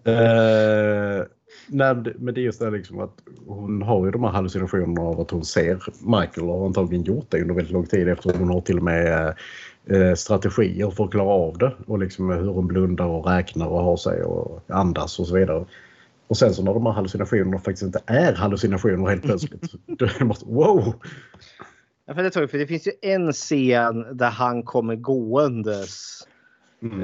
[0.05, 1.25] Eh,
[1.69, 3.15] nej, men det- är just det liksom att
[3.47, 5.83] hon har ju de här hallucinationerna av att hon ser
[6.21, 8.85] Michael och har antagligen gjort det under väldigt lång tid eftersom hon har till och
[8.85, 9.35] med
[10.17, 13.97] strategier för att klara av det och liksom hur hon blundar och räknar och har
[13.97, 15.65] sig och andas och så vidare.
[16.29, 19.73] Och sen så när de här hallucinationerna faktiskt inte är hallucinationer helt plötsligt.
[19.87, 20.95] då är det bara wow!
[22.07, 26.21] Ja, för det, tror jag, för det finns ju en scen där han kommer gåendes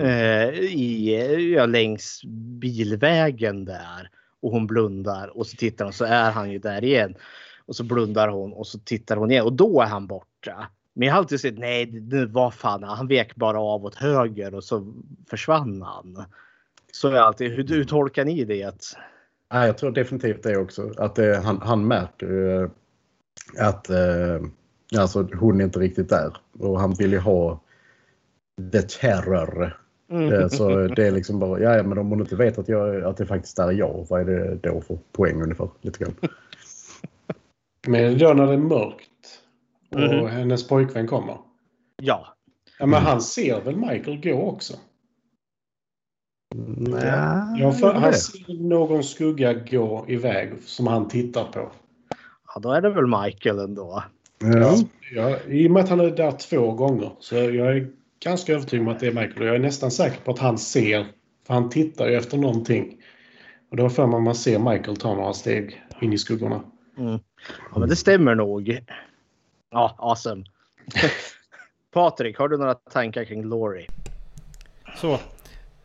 [0.01, 2.23] eh, i, ja, längs
[2.61, 4.11] bilvägen där.
[4.43, 7.15] Och hon blundar och så tittar hon så är han ju där igen.
[7.67, 10.69] Och så blundar hon och så tittar hon igen och då är han borta.
[10.95, 14.55] Men jag har alltid sett nej, det var fan, han vek bara av åt höger
[14.55, 14.93] och så
[15.31, 16.25] försvann han.
[16.93, 18.75] Så är jag alltid, hur, hur tolkar ni det?
[19.53, 20.93] Nej, jag tror definitivt det också.
[20.97, 22.71] Att eh, han, han märker eh,
[23.59, 24.41] att eh,
[24.99, 26.37] alltså, hon är inte riktigt där.
[26.59, 27.61] Och han vill ju ha
[28.73, 29.83] the terror
[30.13, 30.33] Mm.
[30.33, 33.05] Eh, Så det är liksom bara, ja, ja men om hon inte vet att, jag,
[33.05, 35.69] att det faktiskt är jag, vad är det då för poäng ungefär?
[35.81, 36.15] Lite grann.
[37.87, 39.09] Men då när det är mörkt
[39.95, 40.27] och Mhm.
[40.27, 41.37] hennes pojkvän kommer.
[42.03, 42.27] Ja.
[42.79, 44.75] Ja, men han ser väl Michael gå också?
[47.03, 51.71] Ja, Ja, för han ser någon skugga gå iväg som han tittar på.
[52.55, 54.03] ja, då är det väl Michael ändå.
[54.39, 54.75] Ja.
[55.15, 57.89] Ja, I och med att han är där två gånger så jag är
[58.25, 59.39] ganska övertygad om att det är Michael.
[59.43, 61.07] Och jag är nästan säker på att han ser,
[61.47, 63.03] för han tittar ju efter någonting.
[63.71, 66.61] Och då får man man ser Michael ta några steg in i skuggorna.
[66.99, 67.19] Mm.
[67.73, 68.79] Ja, men det stämmer nog.
[69.73, 70.45] Ja, awesome.
[71.93, 73.87] Patrik, har du några tankar kring Laurie?
[74.97, 75.19] Så.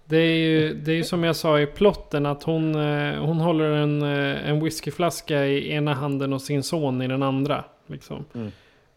[0.06, 3.38] Det är ju det är ju som jag sa i plotten att hon, eh, hon
[3.38, 7.64] håller en, eh, en whiskyflaska i ena handen och sin son i den andra.
[7.88, 8.26] Liksom.
[8.36, 8.52] Mm.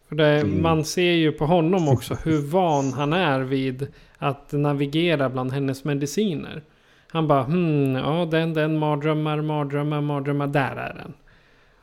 [0.09, 3.87] För det, Man ser ju på honom också hur van han är vid
[4.19, 6.63] att navigera bland hennes mediciner.
[7.09, 11.13] Han bara hmm, ja den, den, mardrömmar, mardrömmar, mardrömmar, där är den.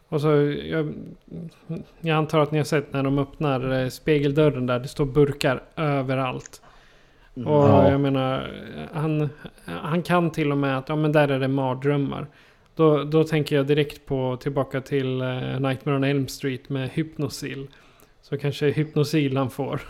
[0.09, 0.27] Och så,
[0.65, 0.93] jag,
[2.01, 5.63] jag antar att ni har sett när de öppnar eh, spegeldörren där, det står burkar
[5.75, 6.61] överallt.
[7.35, 7.47] Mm.
[7.47, 7.89] Och Ja.
[7.91, 8.51] jag menar,
[8.93, 9.29] han,
[9.65, 12.27] han kan till och med att ja men där är det mardrömmar.
[12.75, 17.67] Då, då tänker jag direkt på tillbaka till uh, Nightmare on Elm Street med Hypnosil.
[18.21, 19.81] Så kanske Hypnosil han får.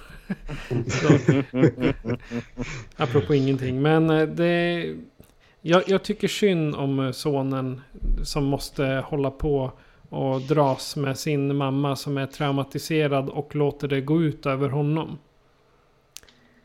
[2.97, 3.81] Apropå ingenting.
[3.81, 4.85] Men eh, det...
[5.61, 7.81] Jag, jag tycker synd om sonen
[8.23, 9.71] som måste hålla på
[10.09, 15.17] och dras med sin mamma som är traumatiserad och låter det gå ut över honom.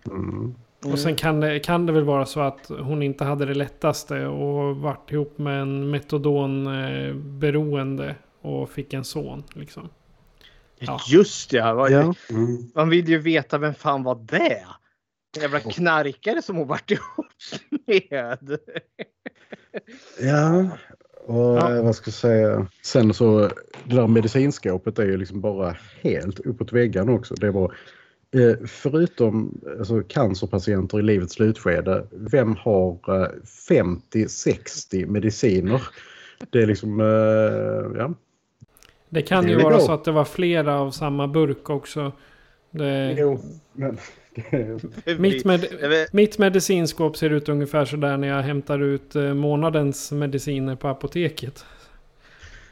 [0.07, 0.55] Mm.
[0.85, 4.27] Och sen kan det, kan det väl vara så att hon inte hade det lättaste
[4.27, 9.43] och varit ihop med en metadonberoende och fick en son.
[9.55, 9.89] Liksom.
[10.79, 11.01] Ja.
[11.09, 12.15] Just det, vad- Ja.
[12.75, 14.67] man vill ju veta vem fan var det?
[15.37, 17.27] En jävla knarkare som hon varit ihop
[18.11, 18.59] med.
[20.21, 20.69] Ja,
[21.27, 21.77] och Ja.
[21.77, 22.67] eh, vad ska jag säga.
[22.83, 23.39] Sen så,
[23.85, 27.35] det där medicinskåpet är ju liksom bara helt uppåt väggarna också.
[27.35, 27.73] Det bara,
[28.35, 33.29] eh, förutom alltså, cancerpatienter i livets slutskede, vem har eh,
[33.69, 35.83] 50-60 mediciner?
[36.51, 38.15] Det är liksom, eh, ja.
[39.09, 42.13] Det kan ju Here we vara så att det var flera av samma burk också.
[42.71, 43.39] Det, Jo,
[43.73, 43.99] men...
[45.19, 45.67] mitt, med,
[46.13, 51.65] mitt medicinskåp ser ut ungefär sådär när jag hämtar ut eh, månadens mediciner på apoteket.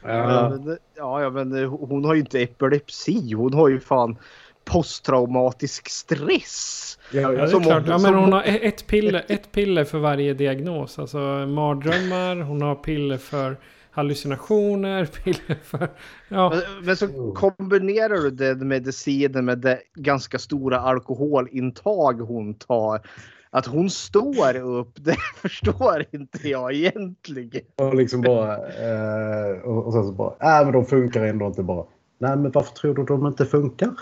[0.03, 3.33] Ja, Ja, men, ja, men hon har ju inte epilepsi.
[3.33, 4.17] Hon har ju fan
[4.65, 6.97] posttraumatisk stress.
[7.11, 10.99] Ja, Ja, Som Ja, men hon har ett piller, ett piller för varje diagnos.
[10.99, 13.57] Alltså mardrömmar, hon har piller för
[13.91, 15.89] hallucinationer, piller för...
[16.29, 23.01] Ja, Men, men så kombinerar du den medicinen med det ganska stora alkoholintag hon tar.
[23.49, 27.61] Att hon står upp, det förstår inte jag egentligen.
[27.75, 31.63] Och liksom bara, eh, och, och sen så bara, nej men de funkar ändå inte
[31.63, 31.85] bara.
[32.21, 33.93] Nej men varför tror du de inte funkar?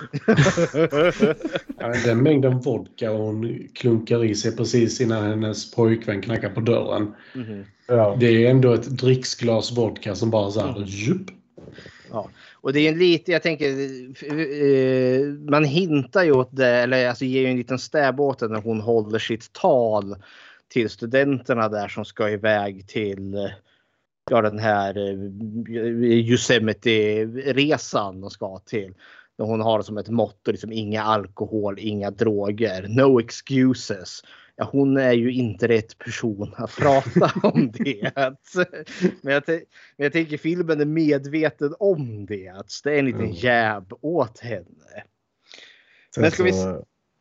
[2.06, 7.14] Den mängden vodka hon klunkar i sig precis innan hennes pojkvän knackar på dörren.
[7.88, 8.18] Ja.
[8.20, 11.32] Det är ändå ett dricksglas vodka som bara så här, djup.
[12.12, 12.30] Ja.
[12.54, 13.70] Och det är en lite, jag tänker,
[14.32, 18.48] eh, man hintar ju åt det, eller alltså ger ju en liten stäb åt det
[18.48, 20.16] när hon håller sitt tal
[20.68, 23.50] till studenterna där som ska iväg till eh,
[24.30, 25.14] ja, den här eh,
[26.30, 28.94] Yosemite-resan de ska till.
[29.38, 34.22] Hon har som ett motto, liksom inga alkohol, inga droger, no excuses.
[34.56, 38.12] Ja, hon är ju inte rätt person att prata om det.
[39.22, 39.64] Men jag, men
[39.98, 42.54] jag tänker filmen är medveten om det.
[42.84, 43.36] Det är en liten Mm.
[43.36, 45.04] jab åt henne.
[46.16, 46.52] Sen Men ska vi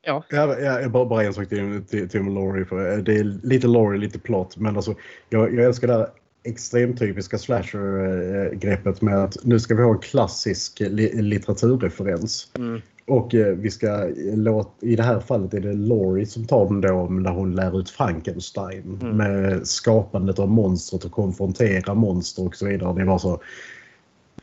[0.03, 0.25] Ja.
[0.31, 2.65] Ja, ja, bara, bara en sak till, till, till Laurie.
[2.65, 4.57] För det är lite Laurie, lite plot.
[4.57, 4.95] Men alltså,
[5.29, 6.09] jag, jag älskar det här
[6.45, 12.49] extremt typiska slasher-greppet med att nu ska vi ha en klassisk li, litteraturreferens.
[12.55, 12.81] Mm.
[13.07, 16.81] Och eh, vi ska låta, i det här fallet är det Laurie som tar den
[16.81, 18.99] då när hon lär ut Frankenstein.
[19.03, 19.17] Mm.
[19.17, 22.99] Med skapandet av monstret och konfrontera monster och så vidare.
[22.99, 23.41] Det var så...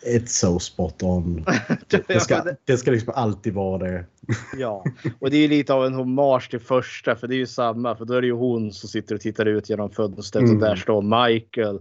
[0.06, 1.45] It's so spot on.
[2.08, 4.06] Det ska, det ska liksom alltid vara det.
[4.58, 4.84] Ja,
[5.20, 7.95] och det är ju lite av en hommage till första för det är ju samma
[7.95, 10.56] för då är det ju hon som sitter och tittar ut genom fönstret Mm.
[10.56, 11.80] och där står Michael.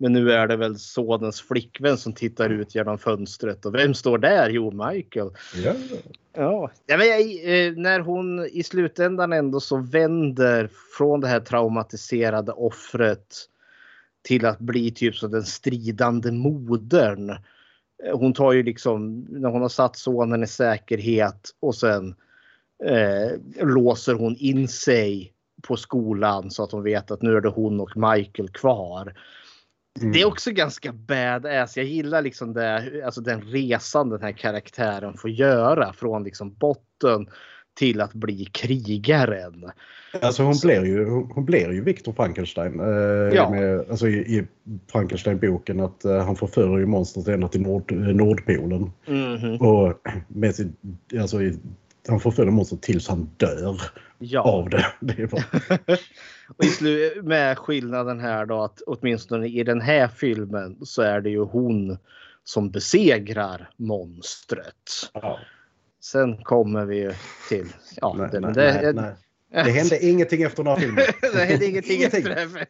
[0.00, 4.18] Men nu är det väl sonens flickvän som tittar ut genom fönstret och vem står
[4.18, 4.50] där?
[4.50, 5.30] Jo, Michael.
[5.64, 5.72] Ja.
[6.36, 11.40] Ja, ja men jag, eh, när hon i slutändan ändå så vänder från det här
[11.40, 13.26] traumatiserade offret
[14.22, 17.34] till att bli typ som den stridande modern.
[18.04, 22.14] Eh, Hon tar ju liksom, när hon har satt sonen i säkerhet och sen
[22.84, 25.32] eh, låser hon in sig
[25.62, 29.14] på skolan så att de vet att nu är det hon och Michael kvar.
[30.00, 30.12] Mm.
[30.12, 31.76] Det är också ganska badass.
[31.76, 37.28] Jag gillar liksom det, alltså den resan den här karaktären får göra från liksom botten
[37.78, 39.70] till att bli krigaren.
[40.22, 42.80] Alltså hon blir ju, hon blir ju Victor Frankenstein.
[42.80, 42.86] Eh,
[43.36, 43.50] Ja.
[43.50, 44.44] med, alltså i, i
[44.92, 48.90] Frankenstein-boken att eh, han förför ju monstret ända till Nord, eh, Nordpolen.
[49.06, 49.56] Mhm.
[49.56, 49.94] Och
[50.28, 50.76] med sin,
[51.20, 51.58] alltså, i,
[52.08, 53.80] han förföljer monstret tills han dör
[54.18, 54.40] Ja.
[54.42, 54.86] av det.
[55.00, 55.44] det bara,
[56.56, 61.20] Och i slu- med skillnaden här då att åtminstone i den här filmen så är
[61.20, 61.98] det ju hon
[62.44, 65.10] som besegrar monstret.
[65.14, 65.38] ja.
[66.00, 67.12] Sen kommer vi ju
[67.48, 67.66] till...
[68.00, 69.14] Ja, nej, det, nej, det, nej,
[69.50, 69.64] nej.
[69.64, 71.04] det hände ingenting efter den här filmen.
[71.20, 72.26] det hände ingenting Ingenting.
[72.26, 72.66] efter.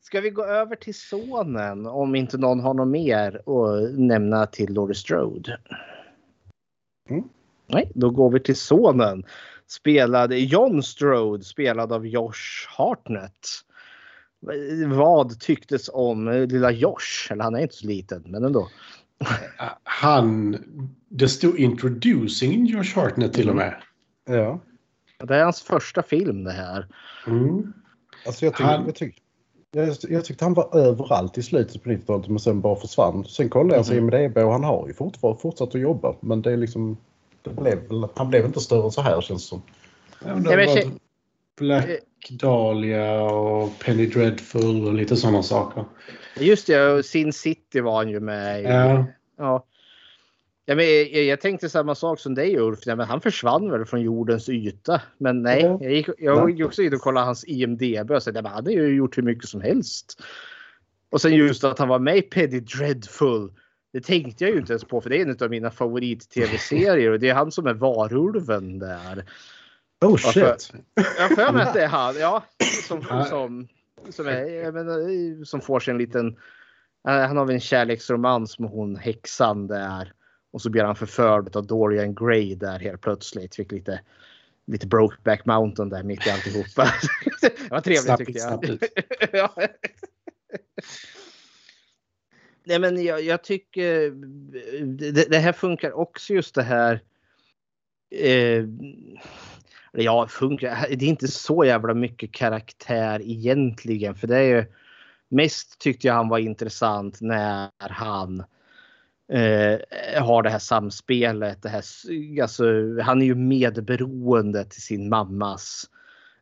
[0.00, 4.74] Ska vi gå över till sonen om inte någon har något mer att nämna till
[4.74, 5.58] Laurie Strode?
[7.10, 7.24] Mm.
[7.66, 9.24] Nej, då går vi till sonen.
[9.66, 13.46] Spelad John Strode, spelad av Josh Hartnett.
[14.86, 17.30] Vad tycktes om lilla Josh?
[17.30, 18.68] Eller han är inte så liten, men ändå.
[19.84, 20.56] Han...
[21.08, 23.74] Det stod introducing Josh Hartnett till och med.
[24.28, 24.60] Ja.
[25.18, 26.86] Det är hans första film det här.
[27.26, 27.72] Mm.
[28.26, 29.22] Alltså jag, tyck, Han- jag, tyck,
[29.72, 33.24] jag, jag tyckte han var överallt i slutet på 90-talet men sen bara försvann.
[33.24, 34.10] Sen kollade jag Mhm.
[34.10, 36.14] sig IMDB och han har ju fortfarande fortsatt att jobba.
[36.20, 36.96] Men det är liksom...
[37.42, 37.78] Det blev,
[38.16, 39.62] han blev inte större än så här känns det som.
[40.24, 40.90] Ja, men det
[41.56, 42.00] Black
[42.30, 45.84] Dahlia och Penny Dreadful och lite sådana saker.
[46.40, 48.64] Just det, och Sin City var han ju med i.
[48.64, 49.04] Ja.
[49.38, 49.66] Ja.
[50.68, 52.78] Ja, men jag, jag tänkte samma sak som dig Ulf.
[52.86, 55.02] Ja, men han försvann väl från jordens yta.
[55.18, 55.78] Men nej, Ja.
[55.82, 58.72] jag gick, jag gick också in och kollade hans IMDB och sa att han hade
[58.72, 60.22] ju gjort hur mycket som helst.
[61.10, 63.52] Och sen just att han var med i Penny Dreadful.
[63.92, 67.20] Det tänkte jag ju inte ens på för det är en av mina favorit-tv-serier och
[67.20, 69.24] det är han som är varulven där.
[70.04, 70.72] Oh shit!
[70.94, 72.44] Jag har för mig att det är han, ja.
[72.88, 73.68] Som, som,
[74.10, 76.36] som, är, menar, som får sig en liten...
[77.08, 80.12] eh, Han har väl en kärleksromans med hon häxan där.
[80.50, 83.54] Och så blir han förförd av Dorian Gray där helt plötsligt.
[83.54, 84.00] Fick lite,
[84.66, 86.92] lite Brokeback Mountain där mitt i alltihopa.
[87.40, 88.02] det var trevligt
[88.42, 88.88] Snabbt, tyckte
[89.32, 89.32] jag.
[89.32, 89.54] ja.
[92.64, 94.10] Nej men jag, jag tycker
[95.12, 97.00] det, det här funkar också just det här.
[98.10, 98.64] Eh,
[100.02, 100.86] ja, funkar.
[100.88, 104.14] Det är inte så jävla mycket karaktär egentligen.
[104.14, 104.64] För det är ju
[105.28, 108.40] mest tyckte jag han var intressant när han
[109.32, 111.62] eh, har det här samspelet.
[111.62, 111.84] Det här,
[112.42, 112.64] alltså,
[113.02, 115.84] han är ju medberoende till sin mammas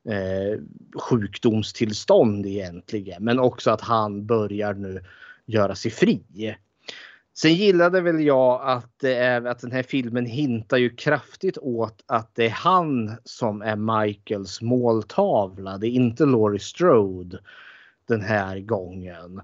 [0.09, 0.61] eh,
[1.01, 3.25] sjukdomstillstånd egentligen.
[3.25, 5.05] Men också att han börjar nu
[5.47, 6.57] göra sig fri.
[7.37, 12.35] Sen gillade väl jag att, eh, att den här filmen hintar ju kraftigt åt att
[12.35, 15.79] det är han som är Michaels måltavla.
[15.79, 17.39] Det är inte Laurie Strode
[18.07, 19.41] den här gången.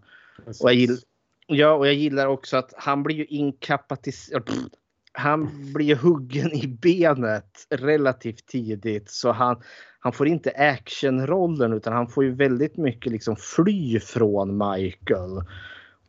[0.47, 0.99] Och jag, gill,
[1.47, 4.51] ja, och jag gillar också att han blir ju inkapaciterad.
[5.13, 9.63] Han blir ju huggen i benet relativt tidigt så han,
[10.01, 15.43] han får inte actionrollen utan han får ju väldigt mycket liksom fly från Michael.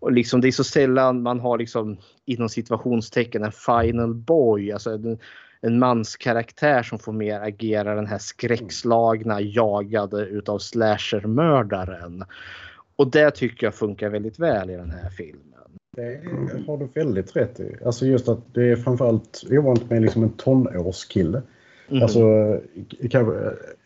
[0.02, 4.90] Och liksom det är så sällan man har liksom inom situationstecken en final boy, alltså
[4.90, 5.20] en,
[5.62, 12.24] en manskaraktär som får mer agera den här skräckslagna jagade utav slashermördaren.
[12.96, 15.46] Och det tycker jag funkar väldigt väl i den här filmen.
[15.96, 16.22] Det
[16.68, 17.76] har du väldigt rätt i.
[17.86, 21.42] Alltså just att det är framförallt ovanligt med liksom en tonårskille.
[21.92, 22.04] Mhm.
[22.04, 22.22] Alltså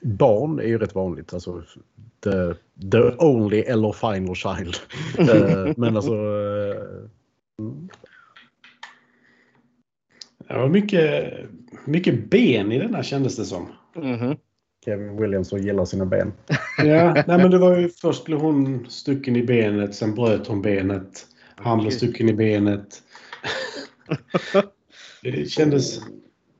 [0.01, 1.33] barn är ju rätt vanligt.
[1.33, 1.63] Alltså
[2.23, 2.53] the,
[2.91, 4.75] the only eller final child.
[5.17, 6.13] Eh, Men alltså...
[7.59, 7.89] mm.
[10.47, 11.33] Det var mycket,
[11.85, 13.67] mycket ben i denna kändes det som.
[13.95, 14.35] Mhm.
[14.85, 16.33] Kevin Williamson gillar sina ben.
[16.77, 20.61] Ja, nej men det var ju först blev hon stucken i benet, sen bröt hon
[20.61, 21.25] benet.
[21.55, 23.03] Han blev stucken i benet.
[25.23, 25.99] Det kändes...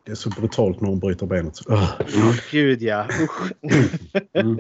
[0.06, 1.60] Det är så brutalt när hon bryter benet.
[1.70, 2.02] Ugh.
[2.52, 3.06] Gud ja.
[4.34, 4.58] Mm.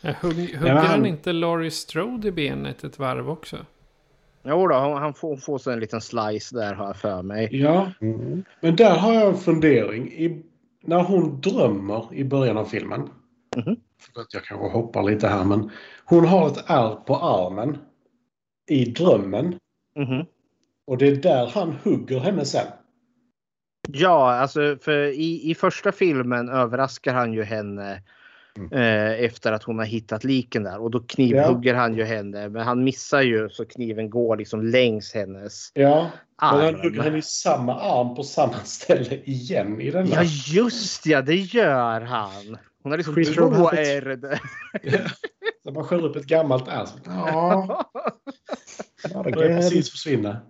[0.00, 3.56] Ja, Hugg, hugger men han- han inte Laurie Strode i benet ett varv också?
[4.44, 7.48] Jo då, han han får, får så en liten slice där har jag för mig.
[7.52, 8.44] Ja, Mm.
[8.60, 10.12] men där har jag en fundering.
[10.12, 10.42] I,
[10.82, 13.00] när hon drömmer i början av filmen.
[13.56, 13.76] Mhm.
[14.00, 15.70] Förlåt, jag kanske hoppar lite här men.
[16.04, 17.78] Hon har ett ärr på armen.
[18.70, 19.46] I drömmen.
[19.96, 20.24] Mhm.
[20.86, 22.66] Och det är där han hugger henne sen.
[23.88, 28.02] Ja, alltså för i, i första filmen överraskar han ju henne
[28.72, 32.48] eh, efter att hon har hittat liken där och då knivhugger han ju henne.
[32.48, 36.10] Men han missar ju så kniven går liksom längs hennes Ja,
[36.40, 36.80] men han arm.
[36.80, 41.36] hugger henne i samma arm på samma ställe igen i den Ja, just ja, det
[41.36, 42.58] gör han.
[42.82, 43.88] Hon har liksom två Roberts.
[43.88, 44.40] R där.
[45.64, 46.94] Så man skär upp ett gammalt ass.
[47.04, 47.84] Ja,
[49.24, 50.40] börjar precis försvinna.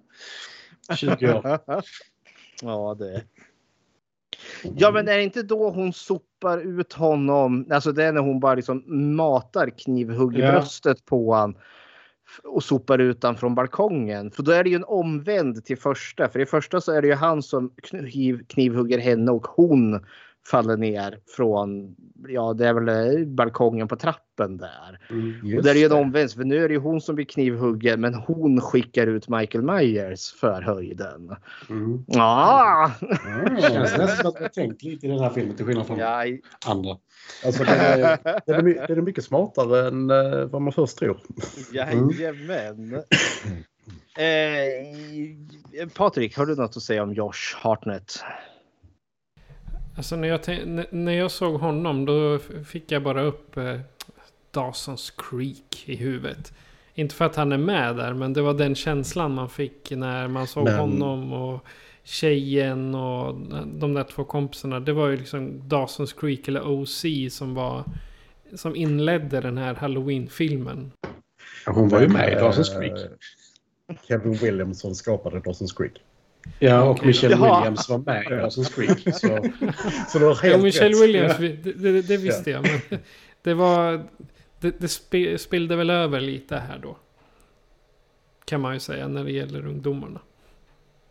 [0.97, 1.61] 20 år.
[2.65, 3.25] Ja, det.
[4.77, 7.67] Ja, men är det inte då hon sopar ut honom?
[7.71, 8.85] Alltså det är när hon bara liksom
[9.17, 10.53] matar knivhugg i Ja.
[10.53, 11.55] bröstet på han
[12.45, 14.31] och sopar ut han från balkongen.
[14.31, 16.29] För då är det ju en omvänd till första.
[16.29, 20.07] För i första så är det ju han som kniv, knivhugger henne och hon
[20.51, 21.97] faller ner från,
[22.29, 25.01] ja det är väl eh, balkongen på trappen där.
[25.11, 25.57] Mm.
[25.57, 27.25] och där är det ju en omvänd, för nu är det ju hon som blir
[27.25, 31.37] knivhuggen men hon skickar ut Michael Myers för höjden.
[31.71, 32.05] Mm.
[32.07, 32.93] Ja!
[33.57, 36.25] Det känns nästan att jag tänkt lite i den här filmen till skillnad från Ja,
[36.67, 36.97] andra.
[37.45, 41.21] Alltså, den, är, den, är, den är mycket smartare än eh, vad man först tror.
[41.73, 43.03] Jajamän.
[44.19, 48.25] Eh, Patrik, har du något att säga om Josh Hartnett?
[49.97, 50.41] Alltså när jag,
[50.93, 53.81] när jag såg honom då fick jag bara upp eh,
[54.53, 56.53] Dawson's Creek i huvudet.
[56.95, 60.29] Inte för att han är med där, men det var den känslan man fick när
[60.29, 61.65] man såg Men- honom och
[62.05, 63.35] tjejen och
[63.67, 64.81] de där två kompisarna.
[64.81, 67.85] Det var ju liksom Dawson's Creek eller OC som var
[68.55, 70.93] som inledde den här Halloween-filmen.
[71.67, 73.11] Hon var ju med i Eh, Dawson's Creek.
[74.09, 75.93] Kevin Williamson skapade Dawson's Creek.
[76.59, 77.59] Ja, och Michelle Jaha.
[77.59, 79.15] Williams var med i Dawson's Creek.
[79.15, 79.29] Så
[80.09, 81.03] Så du har helt Ja, Michelle rätt.
[81.03, 82.63] Williams, det, det, det visste jag.
[82.63, 83.01] Men
[83.43, 84.05] det var...
[84.61, 84.81] Det,
[85.11, 86.97] det spillde väl över lite här då.
[88.45, 90.21] Kan man ju säga när det gäller ungdomarna.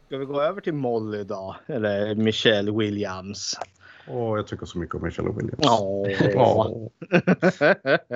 [0.06, 1.56] Ska vi gå över till Molly då?
[1.68, 3.60] Eller Michelle Williams?
[4.08, 5.60] Åh, jag tycker så mycket om Michelle Williams.
[5.62, 6.06] Ja.
[6.34, 6.76] Ja.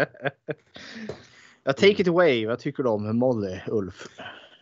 [1.64, 2.48] ja, take it away.
[2.48, 4.08] Vad tycker du om Molly, Ulf?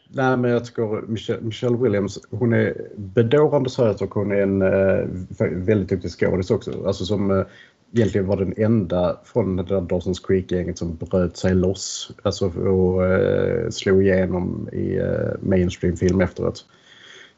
[0.09, 4.61] Nej, men jag tycker Michelle, Michelle Williams, hon är bedårande söt och hon är en
[4.61, 5.07] eh,
[5.51, 6.87] väldigt duktig skådis också.
[6.87, 7.45] Alltså som eh,
[7.93, 12.11] egentligen var den enda från det där Dawson's Creek-gänget som bröt sig loss.
[12.21, 16.65] Alltså och eh, slog igenom i eh, mainstream-film efteråt.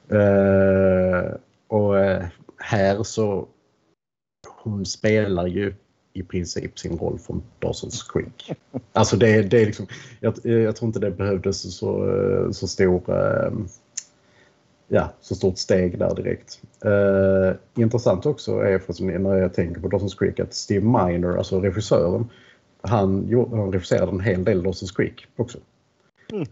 [0.09, 1.35] Eh,
[1.67, 2.25] och eh,
[2.57, 3.47] här så
[4.63, 5.73] hon spelar ju
[6.19, 8.51] i princip sin roll från Dawson's Creek.
[8.93, 9.87] Alltså det, det är liksom,
[10.19, 13.51] jag, jag tror inte det behövdes så, så stor eh,
[14.87, 16.61] ja, så stort steg där direkt.
[16.85, 21.59] Eh, intressant också är för när jag tänker på Dawson's Creek att Steve Miner, alltså
[21.61, 22.29] regissören,
[22.81, 25.57] han, han regisserade en hel del Dawson's Creek också.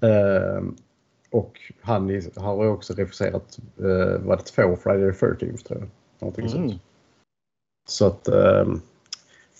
[0.01, 0.63] Eh,
[1.29, 5.89] och han har också regisserat, uh, var det två Friday the 13th tror jag.
[6.19, 6.69] Någonting Mm.
[6.69, 6.81] sånt.
[7.87, 8.81] Så att ehm,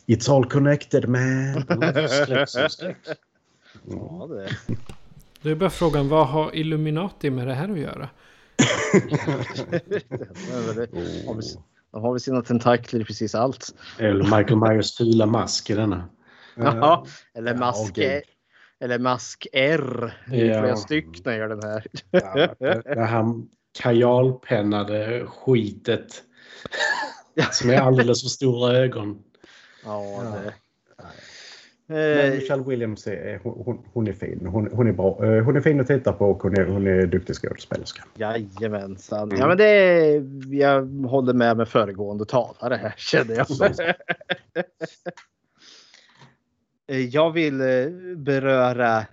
[0.07, 1.63] It's all connected man.
[2.69, 2.97] släpp.
[3.85, 4.49] Ja, det.
[5.41, 8.09] Då är bara frågan, vad har Illuminati med det här att göra?
[11.91, 13.75] De har väl- sina tentakler i precis allt.
[13.99, 16.09] Eller Michael Myers fula mask i denna.
[16.55, 17.05] Ja,
[17.37, 18.21] eller Ja, mask gud.
[18.79, 20.13] Eller mask R.
[20.29, 20.61] Det är Ja.
[20.61, 21.85] flera stycken gör den här.
[22.11, 22.55] Ja,
[22.95, 23.25] det här
[23.79, 26.23] kajalpennade skitet.
[27.51, 29.19] Som är alldeles för stora ögon.
[29.85, 30.53] Ja, det.
[30.97, 31.11] Men
[31.87, 34.45] Eh, Michelle Williams är, hon, hon- är fin.
[34.45, 35.25] Hon, hon är bra.
[35.25, 38.03] Eh, Hon är fin att titta på och hon är, hon är duktig skådespelerska.
[38.15, 39.31] Jajamensan.
[39.39, 40.23] Ja, men det är,
[40.55, 43.79] jag håller med med föregående talare här känner jag.
[46.87, 47.57] Eh, Jag vill
[48.17, 49.05] beröra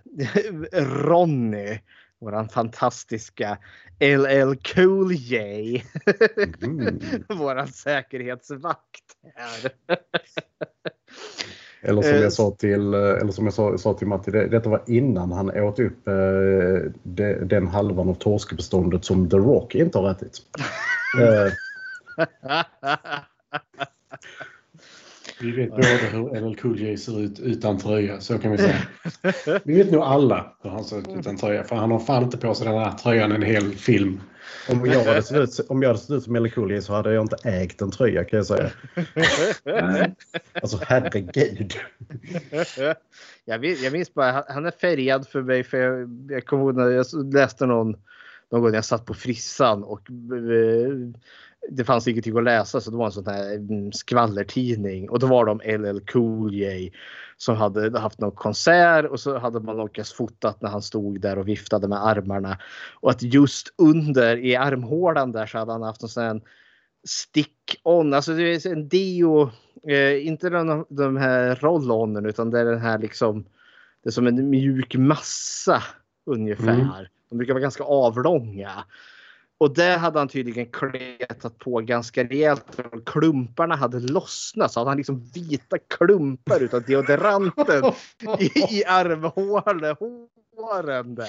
[0.73, 1.79] Ronny,
[2.23, 3.59] våran fantastiska
[4.01, 5.85] LL Cool J.
[6.63, 7.01] Mm.
[7.39, 9.05] våran säkerhetsvakt
[9.35, 9.73] här.
[11.85, 14.47] Eller som Eh, jag sa till, eh, eller som jag sa, sa till Matti, det,
[14.47, 16.15] detta var innan han åt upp eh,
[17.03, 20.39] de, den halvan av torskbeståndet som The Rock inte har ätit.
[21.21, 21.53] Eh,
[25.43, 25.83] Vi vet båda
[26.13, 28.77] hur LL Cool J ser ut utan tröja, så kan vi säga.
[29.65, 32.37] Vi vet nog alla hur han ser ut utan tröja, för han har fan inte
[32.39, 34.21] på sig den här tröjan en hel film.
[34.71, 37.13] om, jag hade sett ut, om jag hade sett ut som Ellie Cooley så hade
[37.15, 38.71] jag inte ägt en tröja kan jag säga.
[40.63, 41.73] Alltså herregud.
[43.45, 46.63] jag, vet, jag minns bara, han- han är färgad för mig för jag, jag kommer
[46.65, 47.97] ihåg när jag läste någon,
[48.53, 50.93] någon gång när jag satt på frissan och eh,
[51.69, 55.27] det fanns ingenting att läsa så det var en sån här mm, skvallertidning och då
[55.27, 56.93] var de LL Cool J
[57.37, 61.39] som hade haft någon konsert och så hade man lyckats fotat när han stod där
[61.39, 62.59] och viftade med armarna.
[63.01, 66.41] Och att just under i armhålan där så hade han haft en sån här
[67.05, 69.51] stick-on, alltså det är en deo,
[69.89, 73.45] eh, inte den de här roll-onen utan det är den här liksom,
[74.03, 75.83] det är som en mjuk massa
[76.27, 76.81] ungefär.
[76.81, 77.07] Mm.
[77.33, 78.85] De brukar vara ganska avlånga.
[79.59, 82.65] Och det hade han tydligen kletat på ganska rejält.
[83.07, 87.85] Klumparna hade lossnat så hade han liksom vita klumpar utav deodoranten
[88.39, 89.85] i, armhålen
[91.15, 91.29] där.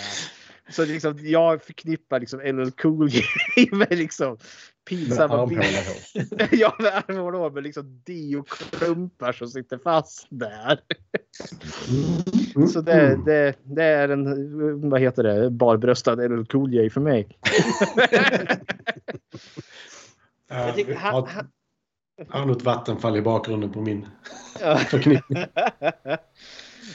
[0.70, 3.24] Så liksom, jag förknippar liksom LL Cool J
[3.72, 4.38] med liksom
[4.90, 6.48] pinsamma Med bilder.
[6.52, 10.80] Ja, med armhålehår med liksom dioklumpar som sitter fast där.
[12.74, 17.28] Så det, det, det är en, vad heter det, barbröstad LL Cool J för mig.
[20.50, 21.28] Jag tycker han-
[22.30, 24.08] har, ett vattenfall i bakgrunden på min
[24.88, 25.44] förknippning.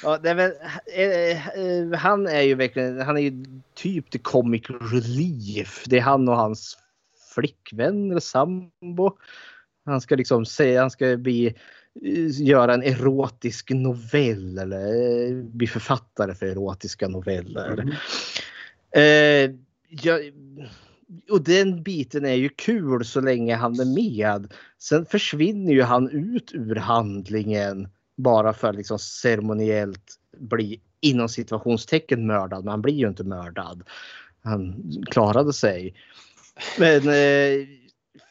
[0.03, 0.53] Ja, är väl,
[0.97, 3.45] eh, eh, han är ju verkligen, han är ju
[3.75, 5.85] typ the comic relief.
[5.87, 6.79] Det är han och hans
[7.35, 9.17] flickvän eller sambo.
[9.85, 14.87] Han ska liksom säga, han ska bli, eh, göra en erotisk novell eller
[15.29, 17.99] eh, bli författare för erotiska noveller.
[18.91, 19.51] Eh,
[19.89, 20.19] ja,
[21.31, 24.55] och den biten är ju kul så länge han är med.
[24.79, 27.89] Sen försvinner ju han ut ur handlingen
[28.19, 32.65] bara för att liksom ceremoniellt bli inom situationstecken mördad.
[32.65, 33.83] Men han blir ju inte mördad.
[34.43, 35.95] Han klarade sig.
[36.79, 37.67] Men eh,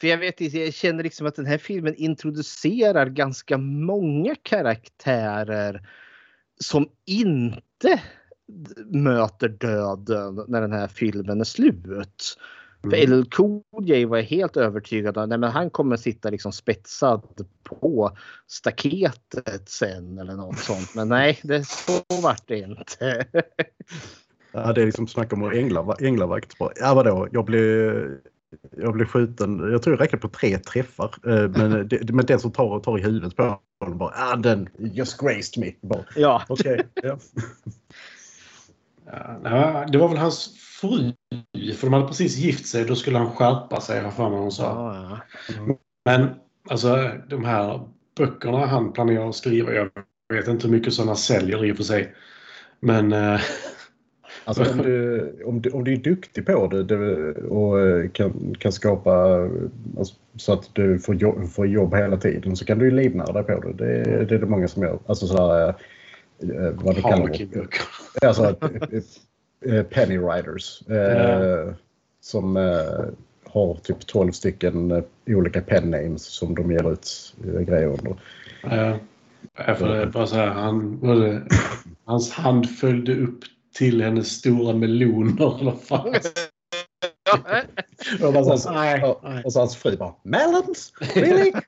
[0.00, 5.88] för jag vet inte, jag känner liksom att den här filmen introducerar ganska många karaktärer
[6.60, 8.02] som inte
[8.86, 12.38] möter döden när den här filmen är slut.
[12.82, 17.22] För LL Cool J var jag helt övertygad om att han kommer sitta liksom spetsad
[17.64, 18.16] på
[18.46, 20.94] staketet sen eller något sånt.
[20.94, 23.26] Men nej, det så vart det inte.
[24.52, 25.50] Ja, det är liksom snack om
[26.00, 26.52] änglavakt.
[26.76, 27.28] Ja, vadå?
[27.32, 27.94] Jag blev,
[28.76, 29.72] jag blev skjuten.
[29.72, 31.14] Jag tror det räcker på tre träffar.
[31.26, 34.68] Eh, Men, det, men den som tar, tar i huvudet på honom bara, ah, den
[34.78, 35.72] just graced me.
[35.80, 36.42] Bara, Ja.
[36.48, 36.86] Okej.
[36.94, 37.18] ja.
[39.44, 41.12] Ja, det var väl hans fru.
[41.74, 42.84] För de hade precis gift sig.
[42.84, 44.64] Då skulle han skärpa sig, har för mig hon sa.
[44.64, 45.18] Ja,
[45.56, 45.76] ja.
[46.04, 46.34] Men
[46.70, 49.72] alltså de här böckerna han planerar att skriva.
[49.72, 49.90] Jag
[50.32, 52.14] vet inte hur mycket sådana säljer i och för sig.
[52.80, 53.40] Men eh,
[54.44, 58.54] Alltså, om, du, om, du, om du är duktig på det, det och eh, kan,
[58.58, 59.38] kan skapa
[59.98, 63.32] alltså, så att du får jobb, får jobb hela tiden så kan du ju livnära
[63.32, 63.72] dig på det.
[63.72, 64.98] Det, det är det många som gör.
[65.06, 65.68] Alltså sådär,
[66.42, 68.26] eh, vad du kallar det.
[68.26, 68.56] Alltså
[69.90, 70.82] penny riders.
[70.88, 71.74] Eh, Ja.
[72.20, 73.04] Som eh,
[73.44, 78.20] har typ 12 stycken eh, olika pen names som de ger ut eh, grejer under.
[78.62, 78.98] Ja,
[79.66, 81.42] Ja, för det är bara så här, han, det,
[82.04, 83.40] hans hand följde upp
[83.74, 85.60] till hennes stora meloner.
[85.60, 86.14] Eller fan.
[88.22, 89.44] Och, bara så, Och- nej, och, nej.
[89.44, 90.92] och så hans fru bara “Melons?
[91.14, 91.52] Really?”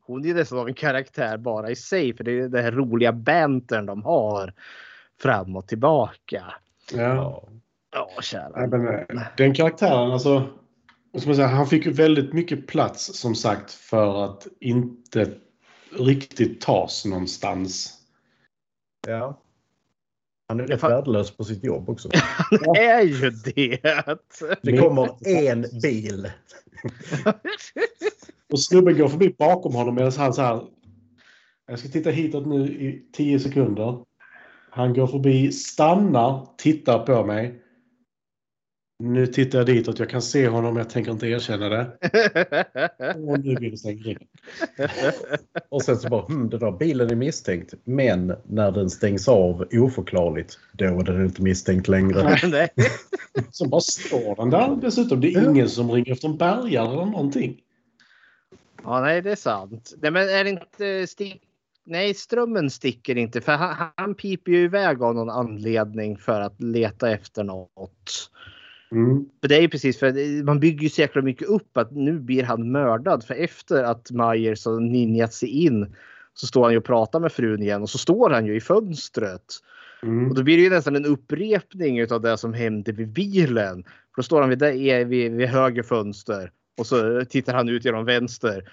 [0.00, 3.12] Hon är ju nästan en karaktär bara i sig för det är den här roliga
[3.12, 4.52] bantern de har
[5.20, 6.54] fram och tillbaka.
[6.92, 7.48] Ja.
[7.92, 8.66] Ja, kära.
[8.66, 10.48] Men, eh, den karaktären, alltså.
[11.18, 15.30] säga, han fick ju väldigt mycket plats som sagt för att inte
[15.98, 17.98] riktigt tas någonstans.
[19.06, 19.42] Ja.
[20.48, 22.08] Han är rätt värdelös på sitt jobb också.
[22.50, 23.80] Han är ju det.
[24.62, 26.30] Det kommer en bil.
[28.52, 30.62] Och snubben går förbi bakom honom medan han så här.
[31.66, 34.04] Jag ska titta hitåt nu i 10 sekunder.
[34.74, 37.62] Han går förbi, stannar, tittar på mig.
[38.98, 39.98] Nu tittar jag ditåt.
[39.98, 41.86] Jag kan se honom, jag tänker inte erkänna det.
[43.26, 44.18] Och nu vill det stänga in.
[45.68, 47.74] Och sen så bara, hm, den där bilen är misstänkt.
[47.84, 52.38] Men när den stängs av oförklarligt, då är den inte misstänkt längre.
[52.48, 52.68] Nej.
[53.50, 55.20] Så bara står den där dessutom.
[55.20, 57.60] Det är ingen som ringer efter en bärgare eller någonting.
[58.84, 59.94] Ja, nej, det är sant.
[60.02, 61.42] Nej, men är det inte stick...
[61.84, 66.62] Nej, strömmen sticker inte för han, han piper ju iväg av någon anledning för att
[66.62, 68.30] leta efter något.
[68.92, 69.24] Mm.
[69.40, 72.20] För det är ju precis för man bygger ju så jäkla mycket upp att nu
[72.20, 75.94] blir han mördad för efter att Myers har ninjat sig in
[76.34, 78.60] så står han ju och pratar med frun igen och så står han ju i
[78.60, 79.44] fönstret.
[80.02, 80.28] Mm.
[80.28, 83.82] Och då blir det ju nästan en upprepning av det som hände vid bilen.
[83.84, 87.84] För då står han vid, där, vid, vid höger fönster och så tittar han ut
[87.84, 88.64] genom vänster.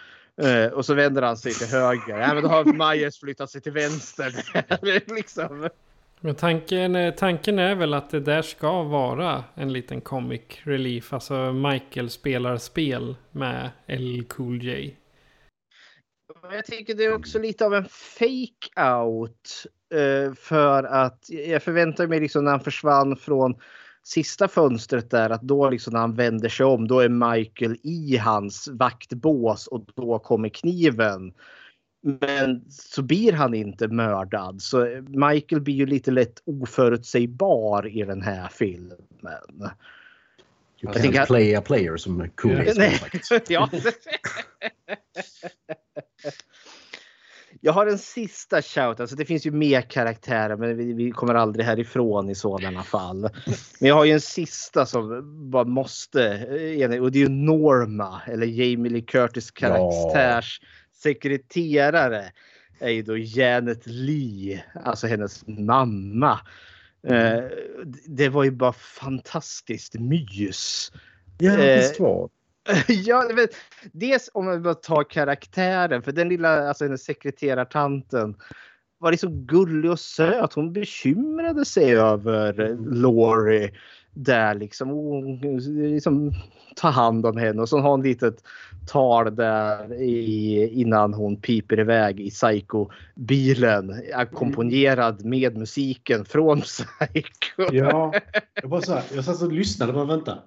[0.41, 2.17] Eh, och så vänder han sig till höger.
[2.19, 4.33] Ja, men då har Myers flyttat sig till vänster.
[5.15, 5.69] liksom.
[6.19, 11.13] Men tanken, eh, tanken är väl att det där ska vara en liten comic relief.
[11.13, 14.95] Alltså Michael spelar spel med L Cool J.
[16.51, 19.65] Jag tycker det är också lite av en fake out.
[19.93, 23.55] eh, För att jag förväntar mig liksom när han försvann från
[24.03, 28.17] sista fönstret där att då liksom när han vänder sig om då är Michael i
[28.17, 31.33] hans vaktbås och då kommer kniven.
[32.01, 34.61] Men så blir han inte mördad.
[34.61, 39.69] Så Michael blir ju lite lätt oförutsägbar i den här filmen.
[40.81, 42.63] Jag tänker play a player som cool.
[43.47, 43.69] ja.
[47.61, 48.99] Jag har en sista shout.
[48.99, 53.29] Alltså det finns ju mer karaktärer men vi, vi, kommer aldrig härifrån i sådana fall.
[53.79, 56.33] Men jag har ju en sista som bara måste.
[56.79, 60.67] Eh, och det är ju Norma eller Jamie Lee Curtis karaktärs ja.
[61.03, 62.31] sekreterare.
[62.79, 66.39] Är ju då Janet Lee, alltså hennes mamma.
[67.07, 67.37] Mm.
[67.37, 67.43] Eh,
[68.05, 70.91] det var ju bara fantastiskt mys.
[71.37, 72.29] Ja, visst var
[72.87, 73.47] ja, men,
[73.91, 78.35] dels om man bara tar karaktären, för den lilla alltså den sekreterartanten
[78.99, 80.53] var liksom gullig och söt.
[80.53, 83.71] Hon bekymrade sig över Laurie
[84.13, 84.89] där liksom.
[84.89, 86.31] Hon eh, liksom
[86.75, 88.43] tar hand om henne och så har hon ett litet
[88.87, 97.73] tal där i, innan hon piper iväg i Psycho-bilen ackompanjerad med musiken från Psycho.
[97.73, 98.13] Ja,
[98.53, 100.37] jag bara så här, jag satt och lyssnade och bara vänta.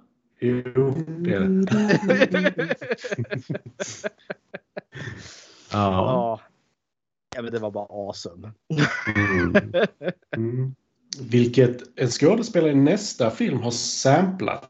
[0.45, 2.75] Jo, det är det.
[5.71, 6.39] ja.
[7.35, 7.41] ja.
[7.41, 8.51] men det var bara awesome.
[9.15, 9.73] mm.
[10.37, 10.75] Mm.
[11.19, 14.69] Vilket en skådespelare i nästa film har samplat.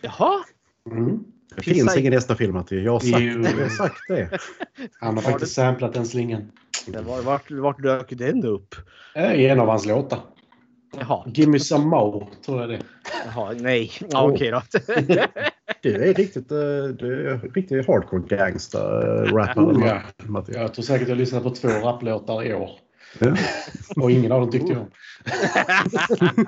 [0.00, 0.44] Jaha?
[0.90, 1.24] Mm.
[1.56, 4.38] Det finns ingen nästa film att jag har sagt, jag har sagt det.
[5.00, 6.52] Han har faktiskt samplat den slingan.
[6.86, 8.74] Var, vart, vart dök den upp?
[9.16, 10.20] I en av hans låtar.
[10.92, 11.24] Jaha.
[11.34, 12.80] Gimme some more, tror jag det
[13.26, 13.92] Jaha, nej.
[14.10, 14.34] Ja, oh.
[14.34, 14.62] Okej då.
[15.82, 16.58] du är riktigt, eh,
[16.98, 19.64] du är riktigt hardcore gangster-rappare.
[19.64, 20.44] Oh, ja.
[20.48, 22.70] Jag tror säkert jag lyssnat på två rapplåtar i år.
[23.18, 23.36] Ja.
[24.02, 24.90] Och ingen av dem tyckte jag om.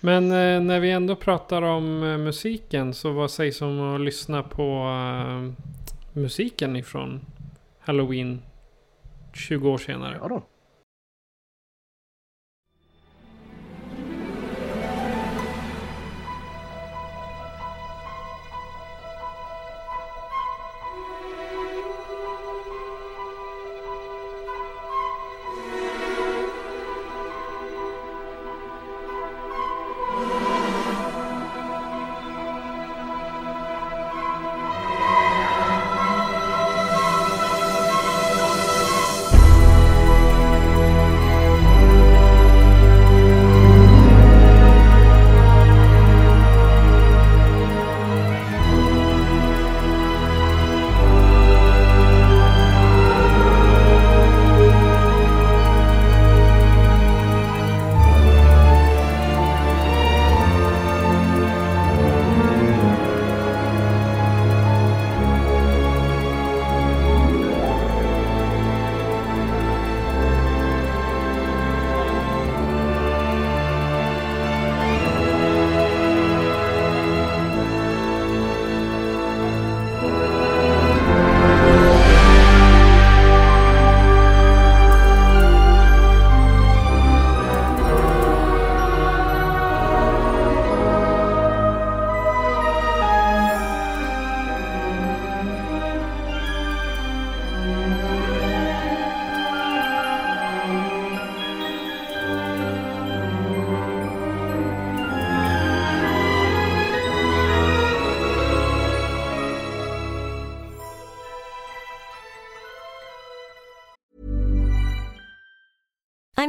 [0.00, 4.42] Men eh, när vi ändå pratar om eh, musiken så vad sägs om att lyssna
[4.42, 5.52] på uh,
[6.12, 7.20] musiken ifrån
[7.80, 8.42] Halloween
[9.34, 10.18] 20 år senare?
[10.20, 10.42] Ja då.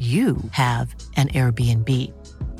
[0.00, 1.88] you have an Airbnb.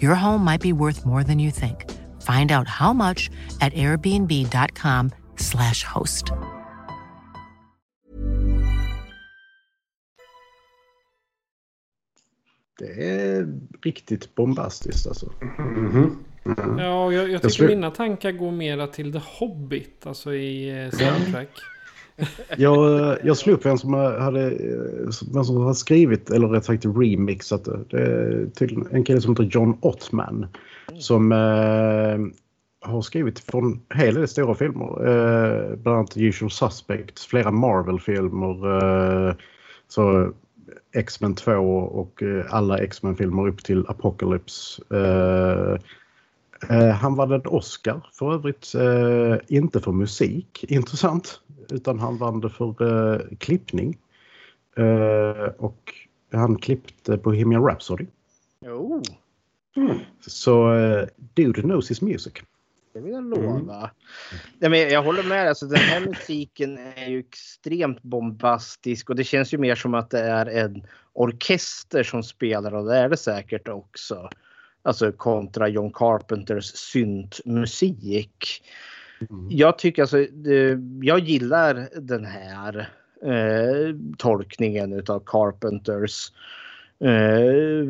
[0.03, 1.91] Your home might be worth more than you think.
[2.23, 3.31] Find out how much
[3.61, 6.33] at airbnb.com slash host.
[12.79, 15.33] Det är riktigt bombastiskt alltså.
[15.41, 16.17] Mm -hmm.
[16.45, 16.79] mm.
[16.79, 20.91] Ja, jag, jag tycker jag mina tankar går mera till The Hobbit, alltså i eh,
[20.91, 21.49] soundtrack.
[21.49, 21.80] Mm.
[22.57, 26.85] Jag, jag slog upp vem som hade, eh, vem som har skrivit, eller rätt sagt
[26.85, 27.81] remixat det.
[27.91, 30.47] Det är tydligen en kille som heter John Ottman.
[30.99, 32.19] Som eh,
[32.91, 35.09] har skrivit från hel del stora filmer.
[35.09, 39.29] Eh, bland annat Usual Suspects, flera Marvel-filmer.
[39.29, 39.35] Eh,
[39.89, 40.33] så
[40.95, 44.83] X-Men 2 och eh, alla X-Men-filmer upp till Apocalypse.
[46.69, 51.41] Eh, han vann en Oscar för övrigt, eh, inte för musik, intressant,
[51.73, 53.99] utan han vann det för eh, klippning.
[54.77, 55.95] Eh, och
[56.33, 58.07] han klippte Bohemian Rhapsody.
[58.67, 59.03] Jo,
[60.21, 62.33] Så eh, Dude knows his music.
[62.93, 63.91] det vill jag lova.
[64.59, 65.49] Nej, men jag håller med.
[65.49, 70.11] Alltså, den här musiken är ju extremt bombastisk och det känns ju mer som att
[70.11, 70.83] det är en
[71.13, 74.31] orkester som spelar och det är det säkert också.
[74.83, 78.63] Alltså kontra John Carpenters syntmusik.
[79.49, 80.27] Jag tycker alltså,
[81.03, 82.89] jag gillar den här
[83.23, 86.33] eh, tolkningen utav Carpenters
[87.01, 87.85] eh,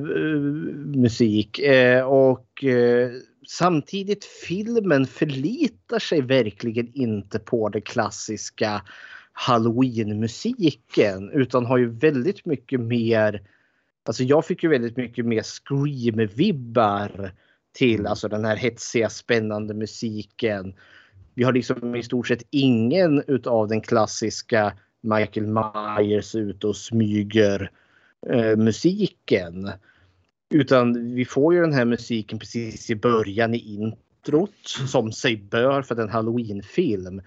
[1.01, 1.59] musik.
[1.59, 3.11] Eh, och eh,
[3.47, 8.83] samtidigt filmen förlitar sig verkligen inte på det klassiska
[9.33, 13.43] Halloween-musiken utan har ju väldigt mycket mer
[14.05, 17.31] Alltså jag fick ju väldigt mycket mer Scream-vibbar
[17.73, 20.75] till alltså den här hetsiga spännande musiken.
[21.41, 27.71] Vi har liksom i stort sett ingen utav den klassiska Michael Myers ute och smyger
[28.31, 29.71] eh, musiken.
[30.51, 35.83] Utan vi får ju den här musiken precis i början i introt som sig bör
[35.83, 37.23] för en halloweenfilm.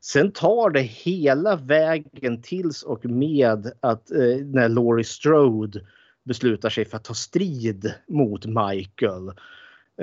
[0.00, 5.80] Sen tar det hela vägen tills och med att eh, när Laurie Strode
[6.24, 9.32] beslutar sig för att ta strid mot Michael.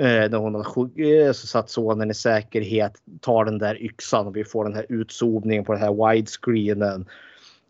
[0.00, 4.36] Eh, när hon har eh, så satt sonen i säkerhet, tar den där yxan och
[4.36, 7.06] vi får den här utzoomningen på den här widescreenen.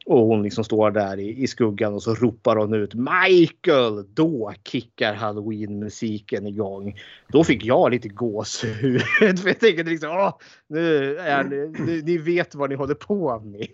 [0.06, 4.04] Och hon liksom står där i, i skuggan och så ropar hon ut Michael!
[4.14, 6.98] Då kickar halloween-musiken igång.
[7.28, 9.02] Då fick jag lite gåshud.
[9.18, 10.38] För jag tänkte liksom, Åh,
[10.68, 13.68] nu är ni, ni, ni vet vad ni håller på med.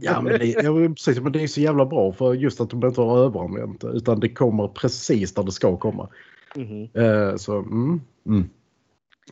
[0.00, 2.86] Ja, men det, ja, precis, men det är så jävla bra för just att de
[2.86, 6.08] inte har överanvänt det, utan det kommer precis där det ska komma.
[6.56, 6.88] Mhm.
[6.94, 8.48] Eh, så, mm, mm.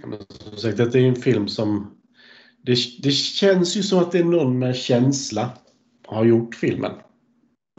[0.00, 1.96] Ja, men Som sagt, det är en film som...
[2.62, 5.50] Det, det känns ju som att det är någon med känsla
[6.06, 6.92] har gjort filmen.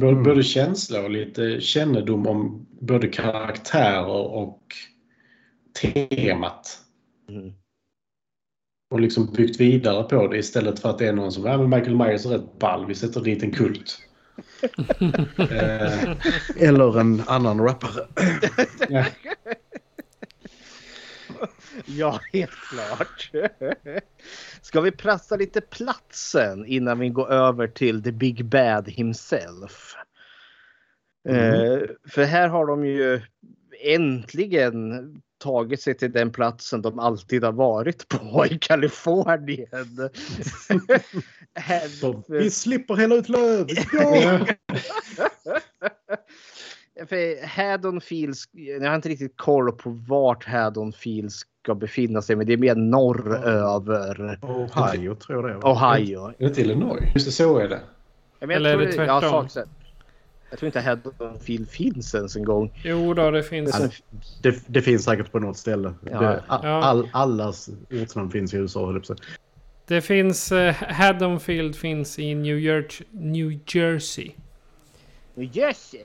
[0.01, 0.23] Både, Mm.
[0.23, 4.61] både känsla och lite kännedom om både karaktärer och
[5.81, 6.79] temat.
[7.29, 7.53] Mm.
[8.89, 11.69] Och liksom byggt vidare på det istället för att det är någon som ja, men
[11.69, 13.99] Michael Myers är rätt ball, vi sätter dit en kult.
[15.37, 16.11] Eh,
[16.57, 18.07] Eller en annan rappare.
[18.89, 19.05] ja.
[21.85, 23.31] Ja, helt klart.
[24.61, 29.95] Ska vi prassa lite platsen innan vi går över till the big bad himself?
[31.29, 33.21] Eh, för här har de ju
[33.83, 40.09] äntligen tagit sig till den platsen de alltid har varit på i Kalifornien.
[42.01, 43.67] Så, vi slipper hälla ut löv!
[43.93, 44.45] Ja!
[47.09, 52.53] För Haddonfield, jag har inte riktigt koll på vart Haddonfield ska befinna sig men det
[52.53, 54.39] är mer norröver.
[54.41, 55.71] Ohio tror jag det är.
[55.71, 56.27] Ohio.
[56.27, 57.03] Är det till Illinois?
[57.13, 57.79] Just det, så är det.
[58.39, 59.49] Ja, Eller är det ja, tvärtom?
[59.49, 59.67] sak-
[60.49, 62.81] Jag tror inte Haddonfield finns ens en gång.
[62.83, 63.79] Jo då, det finns.
[63.79, 63.89] Ja,
[64.41, 65.93] det, det finns säkert på något ställe.
[66.11, 66.19] Ja.
[66.19, 69.01] Det, all, all, allas ortsnamn finns i USA, höll.
[69.87, 70.51] Det finns...
[70.51, 74.31] Eh, Haddonfield finns i New, York, New Jersey.
[75.33, 76.03] New Jersey!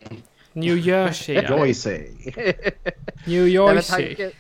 [0.53, 1.35] New Jersey.
[1.35, 1.67] ja.
[1.67, 2.11] Jersey.
[3.27, 4.17] New Jersey.
[4.17, 4.33] tanken,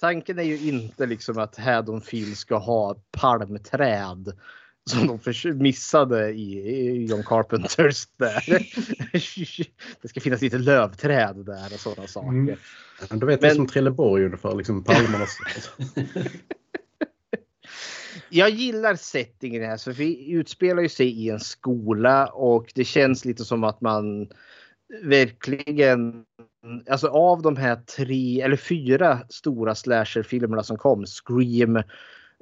[0.00, 4.32] tanken är ju inte liksom att Haddonfield ska ha palmträd
[4.90, 8.42] som de missade i, i John Carpenters där.
[10.02, 12.28] det ska finnas lite lövträd där och sådana saker.
[12.28, 12.56] Mm.
[13.10, 15.38] Men Du vet, Men- som Trelleborg ungefär, liksom palmernas...
[18.28, 19.76] Jag gillar settingen här.
[19.76, 24.28] Så vi utspelar ju sig i en skola och det känns lite som att man
[25.02, 26.24] verkligen,
[26.90, 31.82] alltså av de här tre eller fyra stora slasherfilmerna som kom, Scream, eh,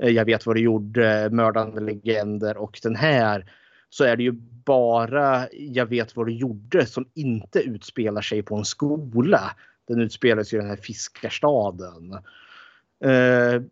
[0.02, 3.52] Eh, jag vet vad du gjorde, Mördande legender och den här,
[3.88, 4.32] så är det ju
[4.64, 9.56] bara Jag vet vad du gjorde som inte utspelar sig på en skola.
[9.88, 12.12] Den utspelar sig i den här fiskarstaden.
[13.04, 13.62] Eh,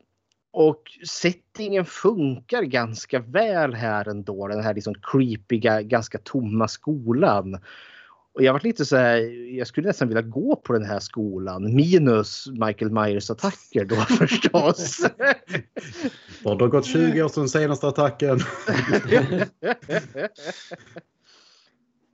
[0.51, 4.49] och settingen funkar ganska väl här ändå.
[4.49, 7.59] Den här liksom creepiga, ganska tomma skolan.
[8.35, 9.17] Och jag var lite så här,
[9.57, 11.75] jag skulle nästan vilja gå på den här skolan.
[11.75, 15.01] Minus Michael Myers attacker då förstås.
[16.45, 18.39] Och det har gått 20 år sedan senaste attacken.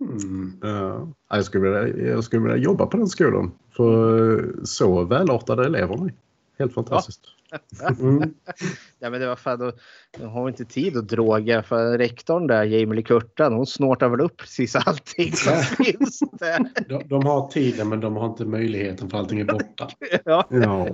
[0.00, 0.52] Mm.
[0.62, 3.52] Ja, jag, skulle vilja, jag skulle vilja jobba på den skolan.
[3.76, 6.14] För så välartade elever är.
[6.58, 7.20] Helt fantastiskt.
[8.00, 8.34] Mm.
[8.98, 9.72] ja men det var fan, då,
[10.18, 14.20] de har inte tid att droga för rektorn där, Jamie Lee Curtin, hon snortar väl
[14.20, 16.58] upp precis allting som finns där.
[16.88, 19.88] De, de har tiden men de har inte möjligheten för allting är borta.
[20.24, 20.48] Ja.
[20.50, 20.88] Ja.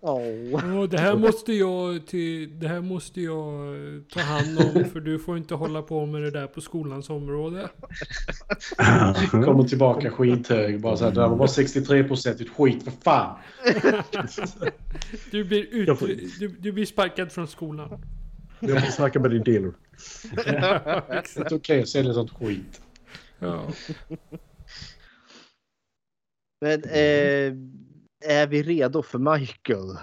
[0.00, 0.88] Oh.
[0.88, 5.18] det här måste jag till, det här måste jag eh, ta hand om för du
[5.18, 7.68] får inte hålla på med det där på skolans område.
[9.30, 13.36] Kommer tillbaka skithög bara så här, det var bara 63 procent skit för fan.
[15.30, 16.00] Du blir, ut,
[16.38, 18.02] du, du blir sparkad från skolan.
[18.60, 19.72] Jag får snacka med din dealer.
[20.34, 20.50] Det
[21.40, 22.80] är okej att sälja sånt skit.
[23.38, 23.72] Ja.
[26.60, 27.52] Men eh,
[28.24, 29.98] är vi redo för Michael?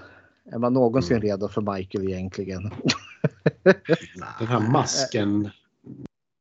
[0.51, 2.71] Är man någonsin redo för Michael egentligen?
[4.39, 5.49] Den här masken,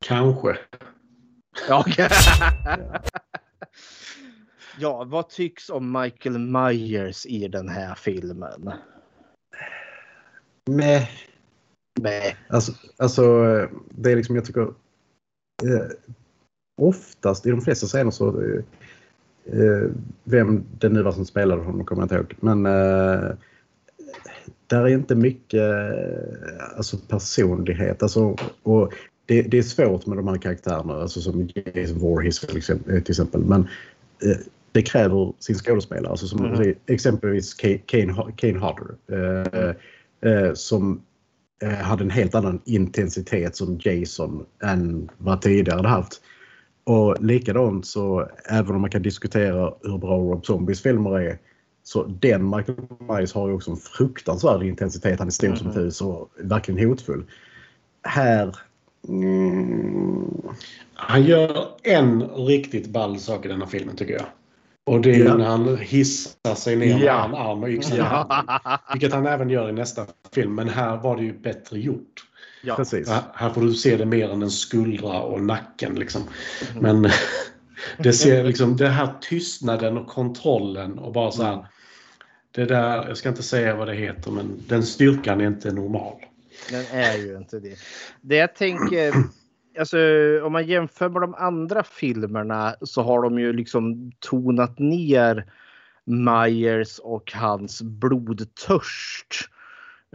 [0.07, 0.59] kanske.
[1.69, 1.85] Ja.
[4.79, 8.73] ja, vad tycks om Michael Myers i den här filmen?
[10.71, 11.07] Med.
[12.01, 12.35] Med.
[12.49, 13.23] Alltså, alltså,
[13.91, 14.63] det är liksom jag tycker.
[15.63, 15.87] Eh,
[16.81, 18.43] oftast i de flesta scener så.
[18.43, 18.63] Eh,
[19.47, 19.91] eh,
[20.25, 22.35] vem det nu var som spelade honom kommer jag inte ihåg.
[22.41, 23.31] Men eh,
[24.67, 28.03] där är inte mycket eh, alltså, personlighet.
[28.03, 28.93] Alltså, och
[29.27, 32.97] det, det, är svårt med de här karaktärerna, alltså som Jason Voorhees till exempel.
[32.97, 33.45] Exempel.
[33.45, 33.61] Men
[34.25, 34.37] eh,
[34.73, 36.11] det kräver sin skådespelare.
[36.11, 36.75] Alltså som Mm.
[36.87, 38.95] exempelvis Kane, Kane Hodder.
[39.13, 39.75] Eh, eh,
[40.55, 41.03] som
[41.63, 46.21] eh, hade en helt annan intensitet som Jason än vad tidigare hade haft.
[46.85, 51.39] Och likadant så även om man kan diskutera hur bra Rob Zombies filmer är
[51.83, 52.79] så den Michael
[53.09, 55.19] Myers har ju också en fruktansvärd intensitet.
[55.19, 57.25] Han är stor som ett hus och verkligen hotfull.
[58.03, 58.57] Här...
[59.09, 60.43] Mm,
[60.95, 64.27] Han gör en riktigt ball sak i denna filmen tycker jag.
[64.85, 65.37] Och det är Ja.
[65.37, 67.25] när han hissar sig ner med Ja.
[67.25, 68.81] en arm och yxan Ja.
[68.93, 70.55] Vilket han även gör i nästa film.
[70.55, 72.25] Men här var det ju bättre gjort.
[72.63, 72.77] Ja.
[72.77, 73.09] Precis.
[73.35, 75.95] Här, får du se det mer än en skuldra och nacken.
[75.95, 76.23] Liksom.
[76.81, 77.09] Men
[77.99, 81.67] det ser liksom det här tystnaden och kontrollen och bara så här.
[82.55, 86.15] Det där, jag ska inte säga vad det heter, men den styrkan är inte normal.
[86.71, 87.77] Den är ju inte det.
[88.21, 89.13] Det jag tänker,
[89.79, 89.99] alltså
[90.43, 95.45] om man jämför med de andra filmerna så har de ju liksom tonat ner
[96.05, 99.49] Myers och hans blodtörst.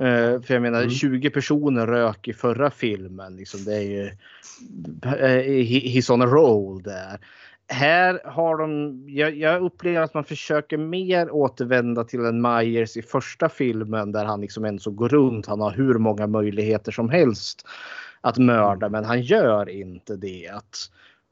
[0.02, 3.36] Eh, för jag menar 20 personer rök i förra filmen.
[3.36, 4.12] Liksom, det är ju
[5.64, 7.20] he- He's on a roll där.
[7.70, 13.02] Här har de, jag, jag upplever att man försöker mer återvända till en Myers i
[13.02, 15.46] första filmen där han liksom ändå så går runt.
[15.46, 17.68] Han har hur många möjligheter som helst
[18.22, 20.52] att mörda men han gör inte det.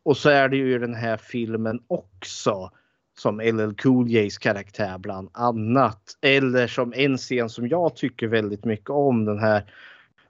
[0.06, 2.72] Och så är det ju i den här filmen också
[3.18, 6.02] som LL Cool J's karaktär bland annat.
[6.22, 9.74] Eller som en scen som jag tycker väldigt mycket om den här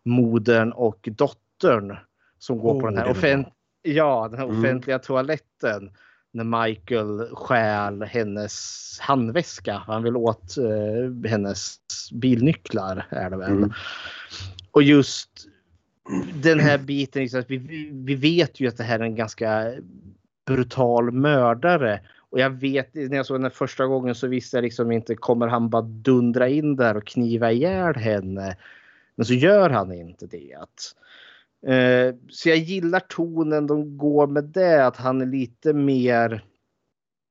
[0.04, 1.98] modern och dottern
[2.40, 3.52] som går på Oh, den här, den är offent-
[3.82, 4.60] ja, den här Mm.
[4.60, 5.92] offentliga toaletten
[6.32, 9.84] när Michael stjäl hennes handväska.
[9.88, 11.80] Han vill åt eh, hennes
[12.14, 13.52] bilnycklar är det väl.
[13.52, 13.74] Mm.
[14.72, 15.30] Och just
[16.44, 17.58] den här biten, liksom, att vi,
[17.92, 19.74] vi- vet ju att det här är en ganska
[20.46, 22.00] brutal mördare.
[22.30, 25.48] Och jag vet, när jag såg den första gången så visste jag liksom inte, kommer
[25.48, 28.58] han bara dundra in där och kniva ihjäl henne?
[29.16, 30.56] Men så gör han inte det.
[31.74, 36.44] Eh, så jag gillar tonen de går med det, att han är lite mer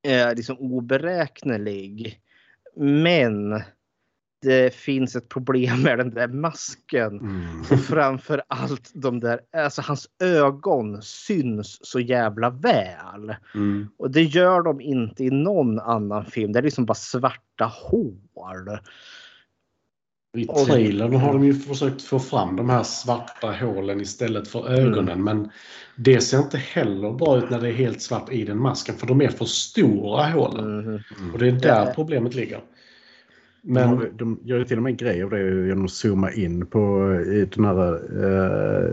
[0.06, 2.20] eh, liksom oberäknelig.
[2.76, 3.62] Men
[4.44, 7.20] det finns ett problem med den där masken.
[7.20, 7.60] Mm.
[7.60, 13.34] Och framför allt de där, alltså hans ögon syns så jävla väl.
[13.54, 13.88] Mm.
[13.98, 16.52] Och det gör de inte i någon annan film.
[16.52, 18.78] Det är liksom bara svarta hål.
[20.36, 25.24] I trailern har de ju försökt få fram de här svarta hålen istället för ögonen.
[25.24, 25.50] Men
[25.96, 28.94] det ser inte heller bra ut när det är helt svart i den masken.
[28.94, 30.94] För de är för stora hålen.
[31.32, 31.92] Och det är där Ja.
[31.94, 32.60] problemet ligger.
[33.66, 33.98] Men...
[33.98, 36.66] De, de gör ju till och med en grej av det genom att zooma in
[36.66, 38.90] på i den här, eh,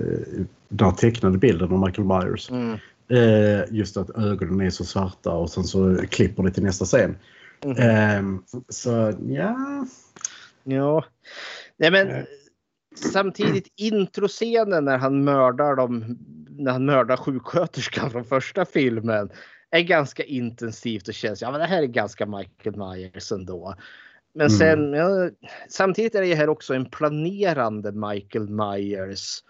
[0.69, 2.51] den här tecknade bilden av Michael Myers.
[2.51, 2.77] Mm.
[3.07, 7.15] Eh, just att ögonen är så svarta och sen så klipper det till nästa scen.
[7.65, 7.77] Mhm.
[7.77, 9.85] Eh, så ja.
[10.63, 11.05] Ja.
[11.77, 12.25] Nej men
[12.95, 16.17] samtidigt introscenen när han mördar dem,
[16.49, 19.29] när han mördar sjuksköterskan från första filmen
[19.71, 23.75] är ganska intensivt och känns, ja men det här är ganska Michael Myers ändå.
[24.33, 24.57] Men Mm.
[24.57, 25.29] sen, ja,
[25.69, 29.43] samtidigt är det här också en planerande Michael Myers.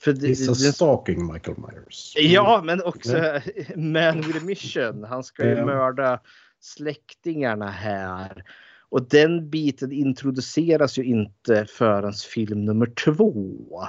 [0.00, 2.12] För det, Vissa det, stalking Michael Myers.
[2.16, 3.40] Ja, men också Ja.
[3.76, 5.04] Man with a mission.
[5.04, 6.20] Han ska ju mörda
[6.60, 8.44] släktingarna här.
[8.88, 13.86] Och den biten introduceras ju inte förrän film nummer två.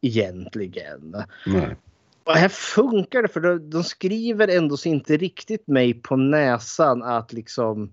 [0.00, 1.16] Egentligen.
[1.46, 1.76] Nej.
[2.24, 7.02] Och här funkar det för de, de skriver ändå så inte riktigt mig på näsan
[7.02, 7.92] att liksom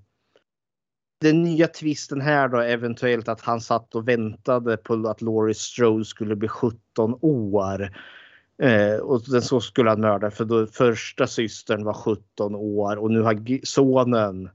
[1.21, 6.05] den nya twisten här då eventuellt att han satt och väntade på att Laurie Strode
[6.05, 7.97] skulle bli 17 år.
[8.61, 13.11] Eh, och den så skulle han mörda för då första systern var 17 år och
[13.11, 14.49] nu har sonen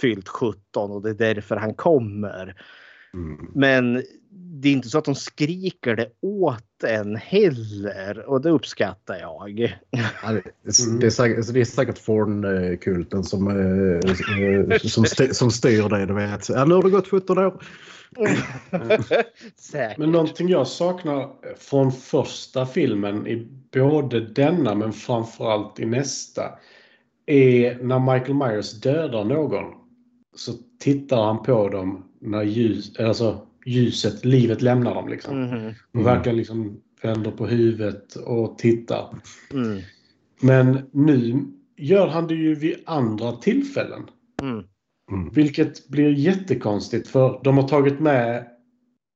[0.00, 2.54] fyllt 17 och det är därför han kommer.
[3.54, 4.02] Men
[4.64, 9.78] det är inte så att de skriker det åt en heller och det uppskattar jag.
[9.90, 10.42] Ja, det,
[11.00, 16.06] det, är säkert, det är säkert Forn-kulten som, eh, som, styr, som styr det.
[16.06, 16.48] Du vet.
[16.48, 17.62] Ja, nu har det gått 17 år.
[19.98, 26.42] Men någonting jag saknar från första filmen i både denna men framförallt i nästa
[27.26, 29.83] är när Michael Myers dödar någon
[30.34, 35.08] så tittar han på dem när ljus, alltså ljuset, livet lämnar dem.
[35.08, 35.42] Liksom.
[35.42, 35.74] Mhm.
[35.92, 39.18] Och verkligen liksom vänder på huvudet och tittar.
[39.52, 39.80] Mm.
[40.40, 41.44] Men nu
[41.76, 44.02] gör han det ju vid andra tillfällen.
[44.42, 44.64] Mm.
[45.32, 48.46] Vilket blir jättekonstigt för de har tagit med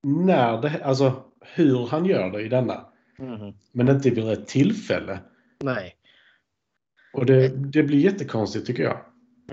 [0.03, 1.25] när det, alltså
[1.55, 2.85] hur han gör det i denna.
[3.19, 3.55] Mhm.
[3.73, 5.19] Men inte vid rätt tillfälle.
[5.65, 5.95] Nej.
[7.13, 9.01] Och det, det blir jättekonstigt tycker jag.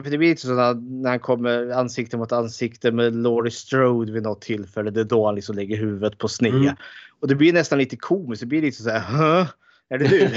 [0.04, 4.24] För det blir lite så när, han kommer ansikte mot ansikte med Laurie Strode vid
[4.24, 4.92] något tillfälle.
[4.92, 6.54] Det är då han liksom lägger huvudet på sned.
[6.54, 6.76] Mm.
[7.20, 8.42] Och det blir nästan lite komiskt.
[8.42, 9.00] Det blir lite så här.
[9.00, 9.48] Hä?
[9.90, 10.20] Är det du?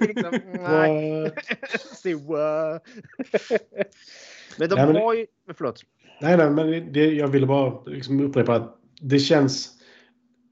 [0.06, 1.32] Liksom, nej.
[4.58, 5.26] Men de Nej, men har ju...
[5.56, 5.82] Förlåt.
[6.20, 9.72] Nej, nej, men det, jag ville bara liksom upprepa att det känns...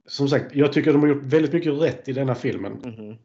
[0.07, 2.73] Som sagt, jag tycker de har gjort väldigt mycket rätt i denna filmen.
[2.73, 3.17] Mhm.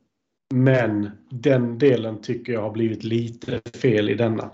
[0.53, 4.51] Men den delen tycker jag har blivit lite fel i denna.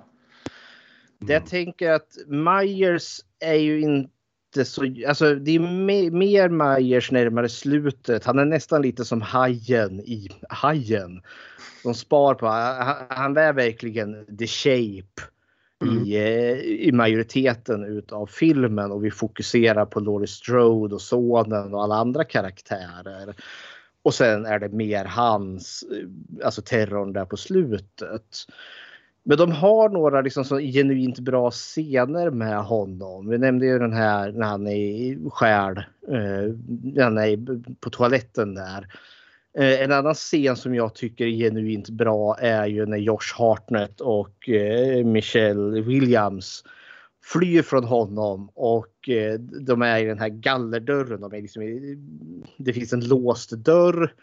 [1.19, 4.93] Det jag tänker att Myers är ju inte så...
[5.07, 8.25] Alltså det är me, mer Myers närmare slutet.
[8.25, 11.21] Han är nästan lite som Hajen i Hajen.
[11.83, 12.47] De spar på...
[12.47, 15.21] Han, han är verkligen the shape
[15.83, 21.83] i, eh, i majoriteten utav filmen och vi fokuserar på Laurie Strode och sonen och
[21.83, 23.35] alla andra karaktärer.
[24.01, 28.45] Och sen är det mer hans, eh, alltså terrorn där på slutet.
[29.27, 33.29] Men de har några liksom så genuint bra scener med honom.
[33.29, 35.77] Vi nämnde ju den här när han är skärd.
[36.07, 37.37] eh, när han är
[37.79, 38.87] på toaletten där.
[39.57, 44.01] Eh, en annan scen som jag tycker är genuint bra är ju när Josh Hartnett
[44.01, 46.63] och eh, Michelle Williams
[47.23, 51.21] flyr från honom och eh, de är i den här gallerdörren.
[51.21, 51.97] De är liksom i,
[52.57, 54.13] det finns en låst dörr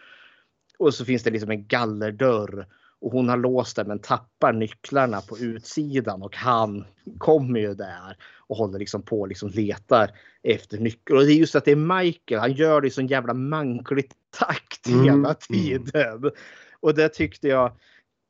[0.79, 2.67] och så finns det liksom en gallerdörr
[3.03, 6.85] och hon har låst den men tappar nycklarna på utsidan och han
[7.19, 10.11] kommer ju där och håller liksom på och liksom letar
[10.43, 11.19] efter nyckeln.
[11.19, 12.41] Och det är just att det är Michael.
[12.41, 15.05] Han gör det i sån jävla manklig takt Mm.
[15.05, 16.31] hela tiden.
[16.81, 17.73] Och det tyckte jag.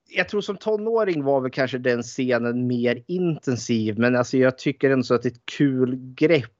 [0.08, 4.90] Jag tror som tonåring var väl kanske den scenen mer intensiv men alltså jag tycker
[4.90, 6.50] ändå så att det är ett kul grepp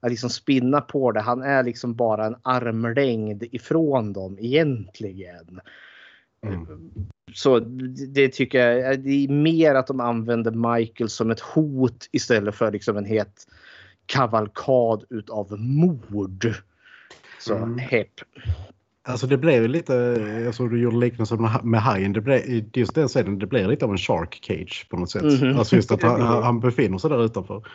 [0.00, 1.20] att liksom spinna på det.
[1.20, 5.60] Han är liksom bara en armlängd ifrån dem egentligen.
[7.34, 7.58] Så
[8.08, 12.72] det tycker jag det är mer att de använder Michael som ett hot istället för
[12.72, 13.46] liksom en het
[14.06, 16.54] kavalkad utav mord.
[17.38, 17.78] Så Mm.
[17.78, 18.10] hepp.
[19.02, 23.38] Alltså det blev lite, alltså du gjorde liknelsen med, hajen, det blev, just den scenen,
[23.38, 25.42] det blev lite av en shark cage på något sätt.
[25.42, 25.58] Mhm.
[25.58, 27.66] Alltså just att han, han befinner sig där utanför.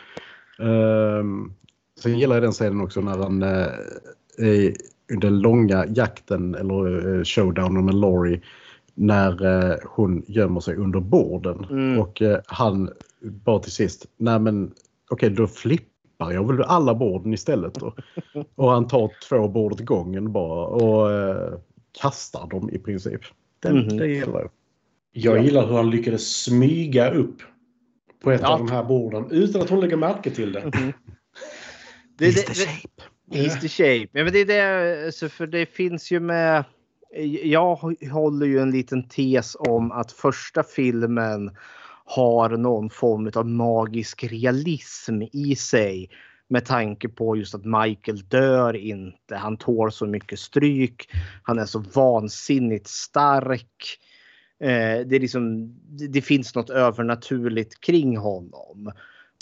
[0.58, 1.54] Um,
[2.00, 3.68] sen gillar jag den scenen också när han uh,
[4.38, 4.72] är
[5.12, 8.40] under långa jakten eller uh, showdownen med Laurie
[8.94, 11.98] när eh, hon gömmer sig under borden Mm.
[12.00, 14.72] och eh, han bara till sist, nej men
[15.10, 17.94] okej då flippar jag väl alla borden istället då.
[18.54, 21.58] Och han tar två bord åt gången bara och eh,
[22.00, 23.20] kastar dem i princip.
[23.62, 23.96] Den, Mhm.
[23.96, 24.50] Det gillar jag.
[25.12, 27.36] Jag gillar hur han lyckades smyga upp
[28.22, 28.48] på ett Ja.
[28.52, 30.60] av de här borden utan att hon lägger märke till det.
[32.18, 32.68] Det, det, det,
[33.30, 34.08] Is the shape.
[34.12, 36.64] Ja, men det är det, alltså, för det finns ju med.
[37.42, 37.76] Jag
[38.10, 41.50] håller ju en liten tes om att första filmen
[42.04, 46.10] har någon form av magisk realism i sig.
[46.48, 49.36] Med tanke på just att Michael dör inte.
[49.36, 51.08] Han tål så mycket stryk.
[51.42, 53.98] Han är så vansinnigt stark.
[54.60, 58.92] Eh, det, är liksom, det, det finns något övernaturligt kring honom.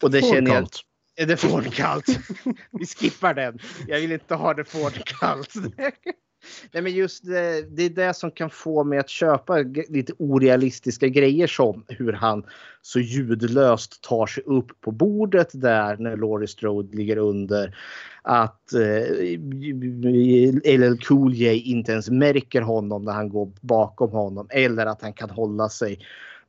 [0.02, 0.68] Och det känner jag...
[1.16, 2.06] Är det Ford-kallt?
[2.70, 3.58] Vi skippar den.
[3.88, 5.54] Jag vill inte ha det Ford-kallt.
[6.72, 9.58] Nej, men just det, det är det som kan få mig att köpa
[9.88, 12.44] lite orealistiska grejer som hur han
[12.82, 17.76] så ljudlöst tar sig upp på bordet där när Laurie Strode ligger under.
[18.22, 24.46] Att eh, eh LL Cool J inte ens märker honom när han går bakom honom
[24.50, 25.98] eller att han kan hålla sig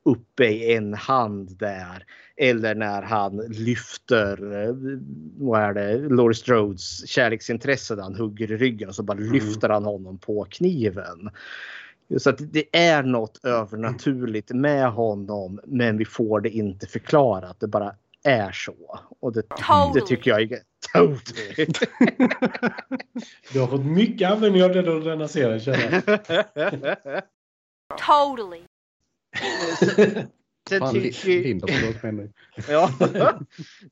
[0.06, 2.06] uppe i en hand där.
[2.38, 4.76] Eller när han lyfter, eh,
[5.38, 9.70] vad är det, Laurie Strodes kärleksintresse där han hugger i ryggen och så bara lyfter
[9.70, 11.30] han honom på kniven.
[12.18, 17.60] Så att det är något övernaturligt med honom men vi får det inte förklarat.
[17.60, 19.00] Det bara är så.
[19.20, 19.44] Och det,
[19.94, 20.60] det tycker jag är
[20.94, 21.66] totally.
[23.54, 27.22] Du har fått mycket användning av den under denna serien känner jag.
[28.08, 28.62] Totally.
[30.70, 31.44] Sen Fan, tycker-.
[32.70, 32.92] Ja.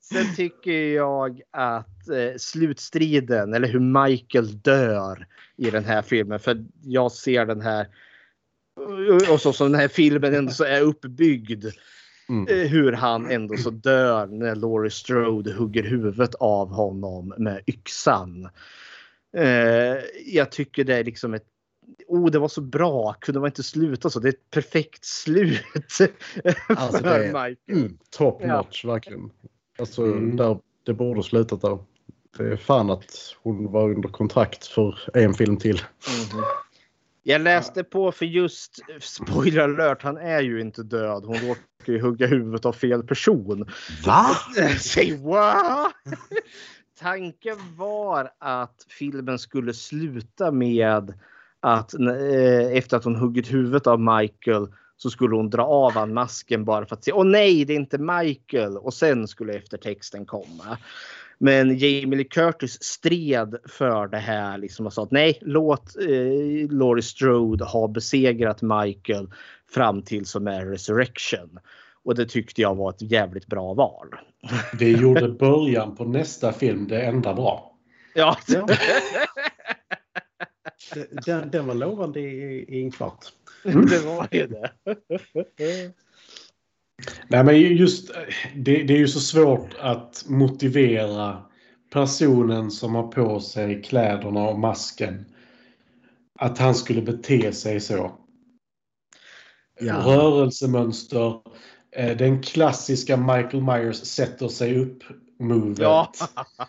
[0.02, 6.40] Sen tycker jag att eh, slutstriden eller hur Michael dör i den här filmen.
[6.40, 7.88] För jag ser den här
[9.32, 11.66] och så som den här filmen ändå så är uppbyggd.
[12.50, 18.50] eh, Hur han ändå så dör när Laurie Strode hugger huvudet av honom med yxan.
[19.38, 21.46] Eh, jag tycker det är liksom ett
[22.08, 23.14] Oh, det var så bra.
[23.20, 24.20] Kunde man inte sluta så?
[24.20, 25.62] Det är ett perfekt slut.
[26.68, 27.58] Alltså, för det är Michael.
[27.70, 28.58] mm, top Ja.
[28.58, 29.32] notch verkligen.
[29.80, 31.78] Alltså, där, det borde ha slutat där.
[32.38, 35.76] Det är fan att hon var under kontrakt för en film till.
[36.34, 36.44] Mhm.
[37.24, 41.24] Jag läste på för just spoiler alert, han är ju inte död.
[41.26, 43.66] Hon råkar ju hugga huvudet av fel person.
[44.06, 44.26] Va?
[44.80, 45.94] Säg what?
[47.00, 51.14] Tanken var att filmen skulle sluta med
[51.64, 54.68] att eh, efter att hon huggit huvudet av Michael
[54.98, 57.12] så skulle hon dra av han masken bara för att se.
[57.12, 58.78] Åh nej, det är inte Michael.
[58.78, 60.78] Och sen skulle eftertexten komma.
[61.38, 66.70] Men Jamie Lee Curtis stred för det här liksom och sa att nej, låt eh,
[66.70, 69.28] Laurie Strode ha besegrat Michael
[69.74, 71.60] fram till som är Resurrection.
[72.04, 74.08] Och det tyckte jag var ett jävligt bra val.
[74.80, 77.74] Det gjorde början på nästa film det enda bra.
[78.14, 78.38] Ja.
[81.26, 83.26] Den, den var lovande i, i en kvart.
[83.64, 84.72] det var ju det.
[87.28, 88.12] Nej men just
[88.56, 91.44] det, det är ju så svårt att motivera
[91.94, 95.26] personen som har på sig kläderna och masken
[96.40, 98.12] att han skulle bete sig så.
[99.80, 99.96] Ja.
[100.06, 101.40] Rörelsemönster.
[101.96, 105.04] eh, Den klassiska Michael Myers sätter sig upp
[105.40, 105.80] movet.
[105.80, 106.12] Ja.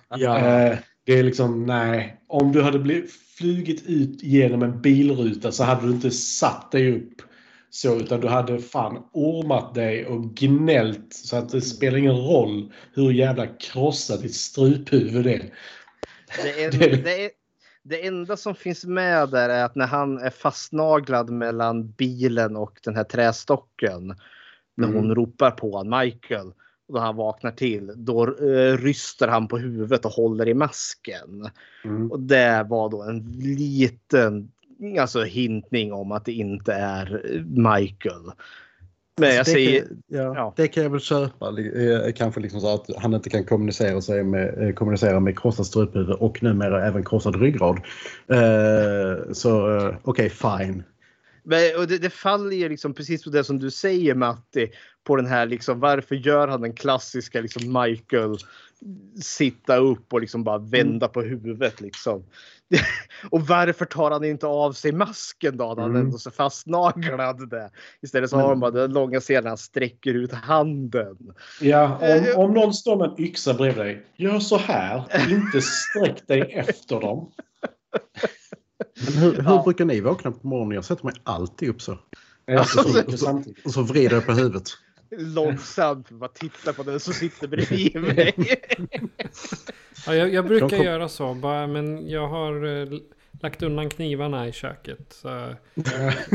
[0.09, 0.39] Ja.
[0.39, 2.21] Eh, Det är liksom, nej.
[2.27, 6.93] Om du hade blivit, flugit ut genom en bilruta så hade du inte satt dig
[6.97, 7.23] upp
[7.71, 12.73] så utan du hade fan ormat dig och gnällt så att det spelar ingen roll
[12.95, 15.55] hur jävla krossat ditt struphuvud är.
[16.43, 16.71] Det, en,
[17.03, 17.31] det, är,
[17.83, 22.79] det enda som finns med där är att när han är fastnaglad mellan bilen och
[22.85, 24.17] den här trästocken.
[24.77, 25.15] När hon Mm.
[25.15, 26.53] ropar på han, Michael.
[26.89, 27.93] Och då han vaknar till.
[27.97, 31.51] Då eh, ryster han på huvudet och håller i masken.
[31.85, 32.11] Mm.
[32.13, 34.51] Och det var då en liten
[35.01, 38.33] alltså, hintning om att det inte är eh, Michael.
[39.21, 39.81] Men jag Alltså, det säger...
[39.81, 41.49] Kan, ja, Det kan jag väl köpa.
[41.49, 46.11] eh, Kanske liksom så att han inte kan kommunicera, sig med, kommunicera med krossat struphuvud
[46.11, 47.81] och numera även krossad ryggrad.
[48.29, 50.83] Eh, så eh, okej, fine.
[51.45, 54.71] Men, och det, det faller ju liksom precis på det som du säger Matti.
[55.05, 58.37] På den här liksom varför gör han den klassiska liksom Michael
[59.23, 62.25] sitta upp och liksom bara vända på huvudet liksom.
[63.31, 65.69] och varför tar han inte av sig masken då?
[65.69, 65.97] Han Mm.
[65.97, 67.71] ändå så fastnaglad där.
[68.03, 71.35] Istället så har han bara den långa scenen han sträcker ut handen.
[71.61, 75.05] Ja, om, om någon står med en yxa bredvid dig, gör så här.
[75.31, 77.31] Inte sträck dig efter dem.
[79.05, 80.75] Men hur, hur brukar ni vakna på morgonen?
[80.75, 81.99] Jag sätter mig alltid upp så.
[82.59, 84.69] Alltså, och, så, och, så, och så vrider jag på huvudet.
[85.19, 88.35] Långsamt bara titta på den som sitter bredvid mig.
[90.07, 92.89] Ja, jag, jag brukar kom- göra så, bara, men jag har eh,
[93.43, 95.13] lagt undan knivarna i köket.
[95.23, 95.55] Så,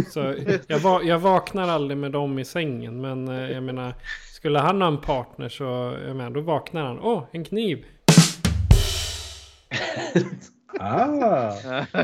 [0.11, 0.35] så
[0.67, 3.01] jag, va, jag vaknar aldrig med dem i sängen.
[3.01, 3.93] Men eh, jag menar,
[4.33, 5.63] skulle han ha en partner så
[6.07, 6.99] jag menar, då vaknar han.
[6.99, 7.85] Åh, en kniv!
[10.79, 11.53] Ah.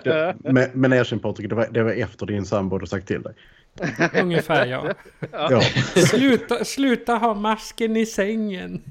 [0.03, 3.21] Det, men, men erkänn Patrik, det var, det var efter din sambo hade sagt till
[3.21, 3.33] dig.
[4.21, 4.93] Ungefär ja.
[5.31, 5.61] Ja.
[6.07, 8.81] Sluta, sluta ha masken i sängen.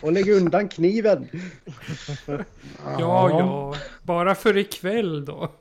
[0.00, 1.28] Och lägg undan kniven.
[2.84, 3.74] Ja, ja.
[4.02, 5.52] Bara för ikväll då.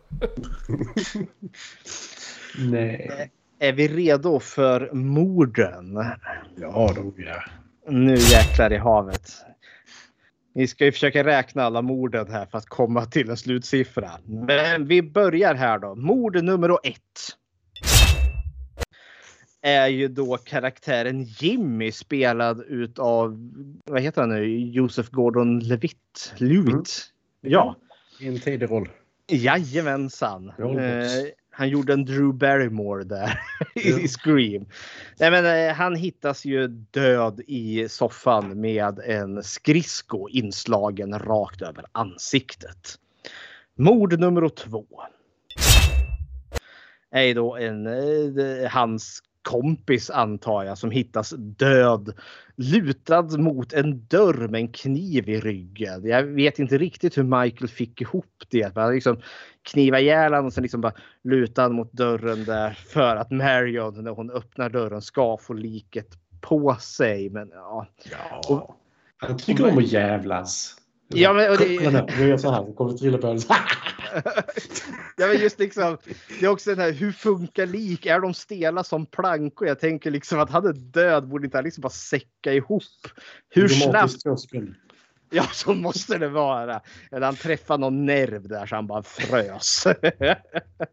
[2.58, 3.32] Nej.
[3.60, 5.96] Är vi redo för morden?
[6.56, 7.44] Ja, då ja.
[7.90, 9.32] Nu jäklar i havet.
[10.58, 14.12] Vi ska ju försöka räkna alla morden här för att komma till en slutsiffra.
[14.26, 15.96] Men vi börjar här då.
[15.96, 17.00] Mord nummer ett.
[19.62, 23.52] Är ju då karaktären Jimmy spelad utav,
[23.86, 26.34] vad heter han nu, Joseph Gordon-Levitt?
[26.38, 27.14] Lewitt?
[27.42, 27.76] Ja.
[28.20, 28.90] I en tidig roll.
[29.28, 30.50] Jajamensan.
[30.50, 30.66] Eh,
[31.58, 33.40] han gjorde en Drew Barrymore där
[33.76, 34.66] i Scream.
[35.20, 41.86] Nej, men, eh, han hittas ju död i soffan med en skridsko inslagen rakt över
[41.92, 42.96] ansiktet.
[43.76, 44.86] Mord nummer två.
[47.12, 52.14] Är då en, eh, hans kompis antar jag som hittas död
[52.56, 56.06] lutad mot en dörr med en kniv i ryggen.
[56.06, 58.76] Jag vet inte riktigt hur Michael fick ihop det.
[58.76, 59.22] Han liksom
[59.62, 60.94] kniva ihjäl och sen liksom bara
[61.24, 66.08] luta mot dörren där för att Marion när hon öppnar dörren ska få liket
[66.42, 67.30] på sig.
[67.30, 67.88] Men ja.
[68.50, 68.76] ja.
[69.18, 70.76] Han tycker om att jävlas.
[71.08, 72.74] Ja, men, och det- Kolla nu, gör så här.
[72.76, 73.28] Kommer trilla på
[75.18, 75.98] Ja, men just liksom,
[76.40, 78.06] det är också den här, hur funkar lik?
[78.06, 79.68] Är de stela som plankor?
[79.68, 82.84] Jag tänker liksom att är död, borde inte han liksom bara säcka ihop?
[83.50, 84.24] Hur snabbt?
[85.30, 86.82] Ja, så måste det vara.
[87.12, 89.88] Eller han träffade någon nerv där så han bara frös.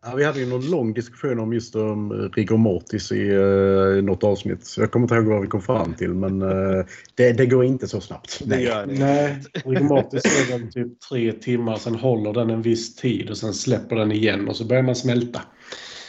[0.02, 4.24] Ja, vi hade ju någon lång diskussion om just um, rigor mortis i uh, något
[4.24, 4.74] avsnitt.
[4.76, 6.84] Jag kommer inte ihåg vad vi kom fram till men uh,
[7.14, 8.40] det, det går inte så snabbt.
[8.44, 8.92] Det gör det.
[8.92, 13.54] Nej, automatiskt är den typ tre timmar, sen håller den en viss tid och sen
[13.54, 15.42] släpper den igen och så börjar man smälta.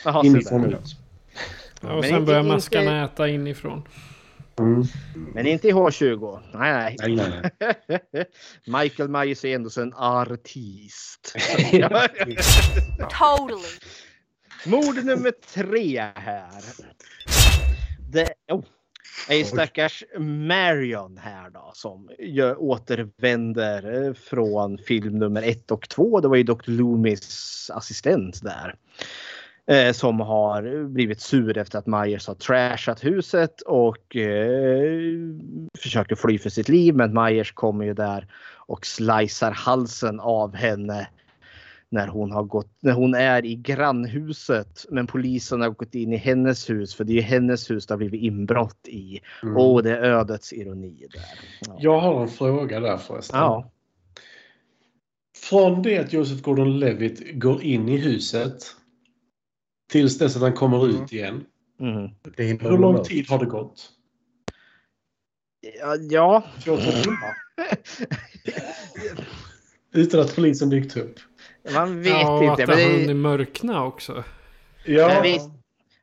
[0.05, 0.97] Jaha, så Inifrån och ut.
[1.81, 3.81] Ja, och sen börjar maskarna äta inifrån.
[5.33, 6.39] Men inte i H20.
[6.53, 7.51] Nej, Nej, nej,
[8.11, 8.25] nej.
[8.83, 11.35] Michael Myers är ändå en artist.
[12.99, 13.77] Totally.
[14.65, 16.63] Mord nummer tre här.
[18.11, 18.63] Det oh,
[19.29, 26.19] är stackars Marion här då som gör, återvänder eh, från film nummer ett och två.
[26.19, 26.71] Det var ju Dr.
[26.71, 28.75] Loomis assistent där.
[29.67, 35.09] Eh, som har blivit sur efter att Myers har trashat huset och eh,
[35.77, 36.95] försöker fly för sitt liv.
[36.95, 38.27] Men Myers kommer ju där
[38.67, 41.07] och slicear halsen av henne
[41.89, 44.85] när hon, har gått, när hon är i grannhuset.
[44.89, 47.97] Men polisen har gått in i hennes hus för det är hennes hus det har
[47.97, 49.19] blivit inbrott i.
[49.43, 49.57] Mm.
[49.57, 51.21] Och det är ödets ironi där.
[51.67, 51.77] Ja.
[51.79, 53.39] Jag har en fråga där förresten.
[53.39, 53.71] Ja.
[55.49, 58.75] Från det att Joseph Gordon-Levitt går in i huset
[59.91, 61.45] tills dess att han kommer ut igen.
[61.79, 62.09] Mm.
[62.59, 63.89] Hur lång tid har det gått?
[65.79, 66.43] Ja, ja.
[66.63, 67.35] 14 timmar?
[69.93, 71.19] Utan att polisen dykt upp?
[71.73, 72.63] Man vet ja, inte.
[72.63, 74.23] att Men det har hunnit mörkna också.
[74.85, 75.49] men visst,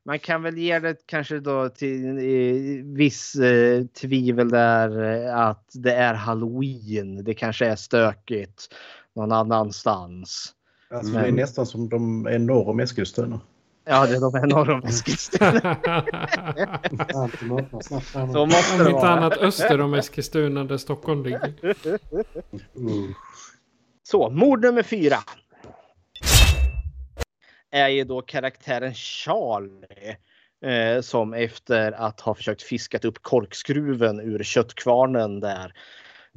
[0.04, 5.70] man kan väl ge det kanske då till eh, viss eh, tvivel där eh, att
[5.74, 7.24] det är halloween.
[7.24, 8.74] Det kanske är stökigt
[9.14, 10.54] någon annanstans.
[10.90, 13.40] Alltså, Det är nästan som de är norr om Eskilstuna.
[13.84, 15.76] Ja, det är de norr om Eskilstuna.
[18.32, 19.08] Så måste Om det inte vara.
[19.08, 21.54] annat öster om Eskilstuna där Stockholm ligger.
[24.02, 25.16] Så, mord nummer fyra.
[27.70, 30.16] Är ju då karaktären Charlie.
[30.64, 35.72] Eh, som efter att ha försökt fiskat upp korkskruven ur köttkvarnen där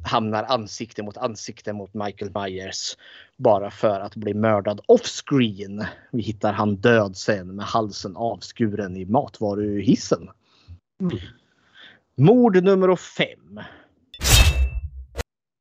[0.02, 2.96] hamnar ansikte mot ansikte mot Michael Myers.
[3.36, 5.84] Bara för att bli mördad offscreen.
[6.12, 10.30] Vi hittar han död sen med halsen avskuren i matvaruhissen.
[12.14, 13.60] Mord nummer fem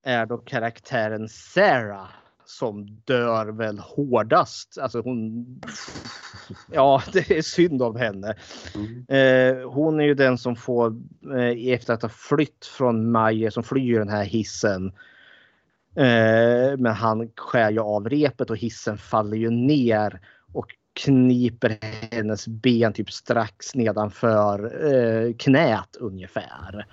[0.03, 2.09] är då karaktären Sarah
[2.45, 4.77] som dör väl hårdast.
[4.77, 5.45] Alltså hon...
[6.72, 8.35] Ja, det är synd om henne.
[9.07, 10.95] Eh, hon är ju den som får,
[11.35, 14.88] eh, efter att ha flytt från Maje, som flyr den här hissen.
[15.95, 20.22] Eh, men han skär ju av repet och hissen faller ju ner
[20.53, 21.77] och kniper
[22.11, 26.85] hennes ben typ strax nedanför knät ungefär.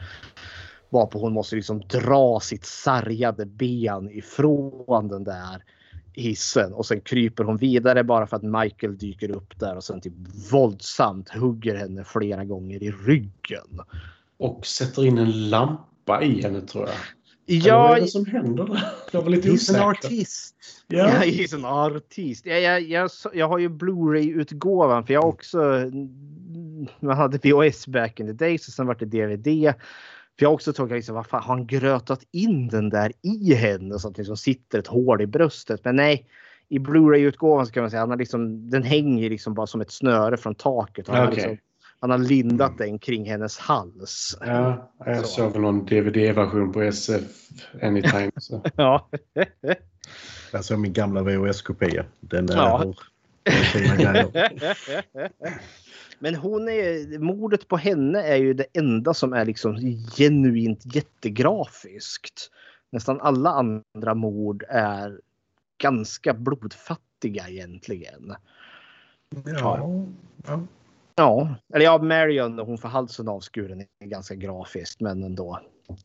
[0.93, 5.65] Varpå hon måste liksom dra sitt sargade ben ifrån den där
[6.13, 10.01] hissen och sen kryper hon vidare bara för att Michael dyker upp där och sen
[10.01, 10.13] typ
[10.53, 13.81] våldsamt hugger henne flera gånger i ryggen.
[14.39, 16.97] Och sätter in en lampa i henne tror jag.
[17.47, 18.85] Ja, vad är det som händer där?
[19.13, 19.81] Jag var lite He's osäker.
[19.81, 20.57] an artist.
[20.89, 22.47] Ja, he's an artist.
[22.47, 25.91] Jag, jag, jag, jag har ju Blu-ray-utgåvan för jag har också...
[27.01, 29.75] Man hade VHS back in the days och sen var det DVD.
[30.39, 33.55] För jag har också tagit liksom, vad fan, har han grötat in den där i
[33.55, 35.85] henne så att det liksom sitter ett hål i bröstet?
[35.85, 36.27] Men nej,
[36.69, 39.91] i Blu-ray-utgåvan så kan man säga han har liksom, den hänger liksom bara som ett
[39.91, 41.09] snöre från taket.
[41.09, 41.37] Han, har, Okej.
[41.37, 41.57] liksom,
[42.01, 44.39] han har lindat den kring hennes hals.
[44.41, 45.27] Ja, jag Så.
[45.27, 47.23] såg väl någon DVD-version på SF
[47.83, 48.31] Anytime.
[48.37, 48.63] Så.
[48.77, 49.09] Ja.
[50.53, 52.05] Alltså min gamla VHS-kopia.
[52.21, 52.69] Den är Ja.
[52.79, 52.95] har
[53.73, 54.53] fina grejer.
[56.23, 59.77] Men hon är, mordet på henne är ju det enda som är liksom
[60.17, 62.51] genuint jättegrafiskt.
[62.93, 65.21] Nästan alla andra mord är
[65.79, 68.35] ganska blodfattiga egentligen.
[69.45, 70.07] Ja.
[70.47, 70.61] ja.
[71.15, 75.61] Ja, eller ja, Marion hon får halsen avskuren är ganska grafiskt men ändå.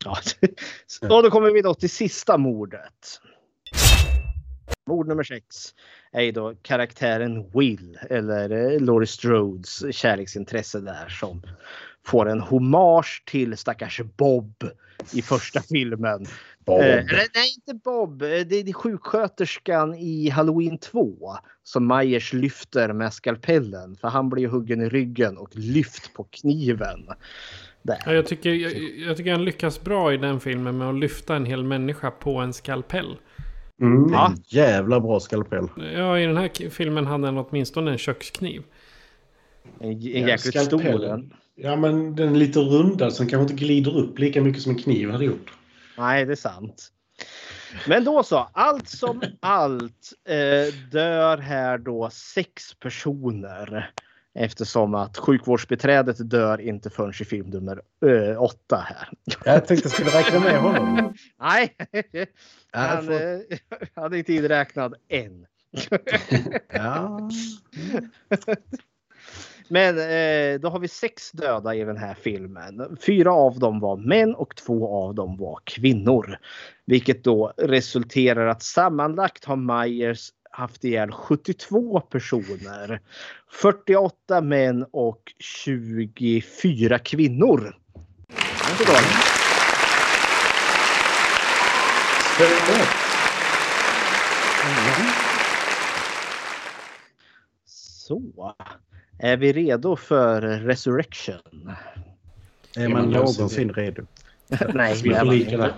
[0.06, 0.18] Ja.
[0.88, 3.22] Så då kommer vi då till sista mordet.
[4.88, 5.74] Mord nummer sex
[6.12, 11.42] är ju då karaktären Will eller eh, Laurie Strodes kärleksintresse där som
[12.06, 14.54] får en hommage till stackars Bob
[15.14, 16.26] i första filmen.
[16.66, 16.82] Bob.
[16.82, 17.06] Eh,
[17.36, 18.22] nej, inte Bob.
[18.22, 21.16] Eh, Det är, det är sjuksköterskan i Halloween 2
[21.64, 23.96] som Myers lyfter med skalpellen.
[23.96, 27.08] För han blir ju huggen i ryggen och lyft på kniven.
[27.82, 27.98] Där.
[28.06, 28.72] Ja, jag, tycker, jag,
[29.08, 32.38] jag tycker han lyckas bra i den filmen med att lyfta en hel människa på
[32.38, 33.18] en skalpell.
[33.82, 34.14] Mm.
[34.14, 34.34] Ja.
[34.48, 35.68] Jävla bra skalpell.
[35.96, 38.64] Ja, i den här filmen hade han åtminstone en kökskniv.
[39.80, 41.30] En, en Ja, jäkligt stor.
[41.56, 44.72] Ja, men den är lite rundad så den kanske inte glider upp lika mycket som
[44.72, 45.54] en kniv hade gjort.
[45.98, 46.92] Nej, det är sant.
[47.88, 53.92] Men då så, allt som allt eh, dör här då sex personer.
[54.40, 59.10] Eftersom att sjukvårdsbiträdet dör inte förrän i film nummer eh, åtta här.
[59.46, 61.14] Jag tänkte skulle räkna med honom.
[61.40, 61.76] Nej,
[62.72, 63.40] han får- eh,
[63.96, 65.46] han är inte inräknad än.
[66.70, 67.30] Ja.
[69.70, 72.98] Men eh, då har vi sex döda i den här filmen.
[73.06, 76.38] Fyra av dem var män och två av dem var kvinnor.
[76.86, 83.02] Vilket då resulterar att sammanlagt har Myers haft ihjäl 72 personer.
[83.52, 87.76] 48 män och 24 kvinnor.
[97.66, 98.56] Så.
[99.20, 101.72] Är vi redo för Resurrection?
[102.76, 104.06] Är man någonsin redo?
[104.74, 105.74] Nej, Vi är där.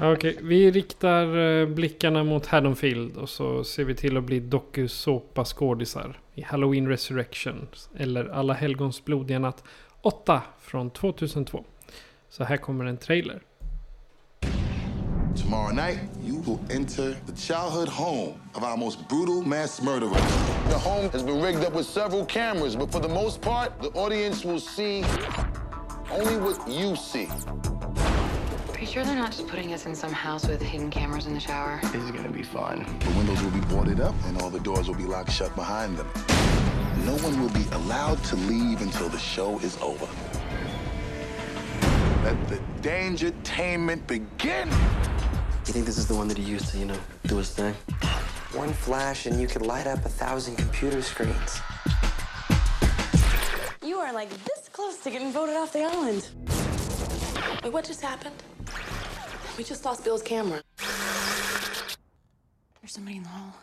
[0.14, 6.18] Okej, vi riktar eh, blickarna mot Haddonfield och så ser vi till att bli dokusåpa-skådisar
[6.34, 7.68] i Halloween Resurrection.
[7.98, 9.64] Eller Alla helgons blodiga natt
[10.02, 11.64] 8 från 2002.
[12.28, 13.42] Så här kommer en trailer.
[15.36, 20.20] Tomorrow night, you will enter the childhood home of our most brutal mass murderer.
[20.70, 23.88] The home has been rigged up with several cameras, but for the most part, the
[24.00, 25.04] audience will see
[26.10, 27.26] only what you see.
[27.26, 31.34] Are you sure they're not just putting us in some house with hidden cameras in
[31.34, 31.80] the shower?
[31.84, 32.86] This is gonna be fun.
[33.00, 35.96] The windows will be boarded up and all the doors will be locked shut behind
[35.96, 36.08] them.
[37.04, 40.06] No one will be allowed to leave until the show is over.
[42.24, 44.68] Let the dangertainment begin.
[44.68, 47.74] You think this is the one that he used to, you know, do his thing?
[48.52, 51.60] One flash and you could light up a thousand computer screens.
[53.82, 56.28] You are like this close to getting voted off the island.
[57.64, 58.34] Wait, what just happened?
[59.56, 60.60] We just lost Bill's camera.
[62.82, 63.54] There's somebody in the hall.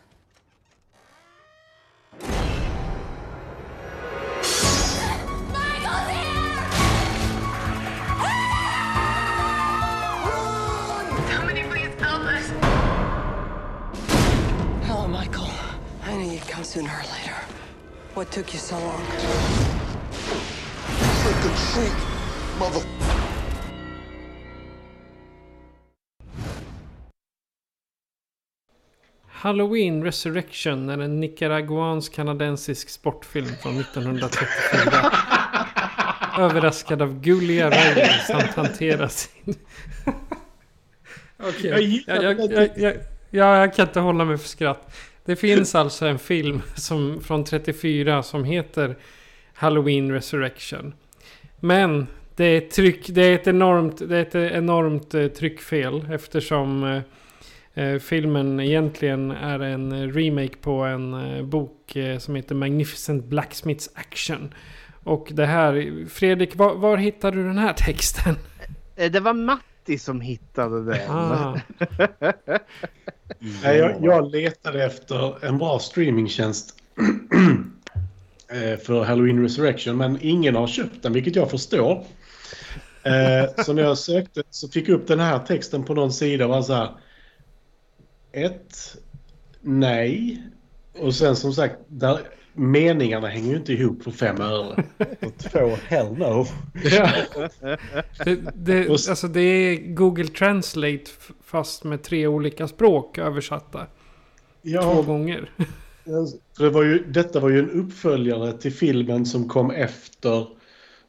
[11.30, 12.46] Somebody please help us.
[14.86, 15.48] Hello, Michael.
[16.02, 17.36] I knew you'd come sooner or later.
[18.14, 19.04] What took you so long?
[21.44, 21.92] Or treat,
[22.58, 22.82] mother.
[29.28, 35.10] Halloween Resurrection är en nicaraguansk-kanadensisk sportfilm från 1934.
[36.44, 39.54] Överraskad av gulliga Riley samt hanterar sin...
[41.38, 42.94] Okej, Jag gillar jag, jag, jag, jag,
[43.30, 44.94] ja, jag kan inte hålla mig för skratt.
[45.24, 48.96] Det finns alltså en film som, från 34 som heter
[49.54, 50.94] Halloween Resurrection.
[51.60, 52.06] Men
[52.36, 57.84] det är, tryck, det är ett enormt, det är ett enormt eh, tryckfel eftersom eh,
[57.84, 63.90] eh, filmen egentligen är en remake på en eh, bok eh, som heter Magnificent Blacksmiths
[63.94, 64.54] Action.
[65.04, 68.34] Och det här, Fredrik, var, var hittar du den här texten?
[68.94, 71.10] Det var Matti som hittade den.
[71.10, 71.60] Ah.
[73.62, 76.76] Jag, jag letade efter en bra streamingtjänst
[78.82, 82.04] för Halloween Resurrection, men ingen har köpt den, vilket jag förstår.
[83.02, 86.44] Eh, Så när jag sökte så fick jag upp den här texten på någon sida
[86.44, 86.88] och var så här.
[88.32, 88.96] Ett,
[89.60, 90.42] Nej.
[90.98, 92.18] Och sen som sagt, där,
[92.52, 94.84] meningarna hänger ju inte ihop för fem öre.
[95.38, 96.46] Två hell no.
[96.84, 97.10] Ja.
[98.24, 101.04] Det, det, alltså det är Google Translate
[101.44, 103.86] fast med tre olika språk översatta.
[104.82, 105.50] Två gånger.
[106.56, 110.46] För det var ju, detta var ju en uppföljare till filmen som kom efter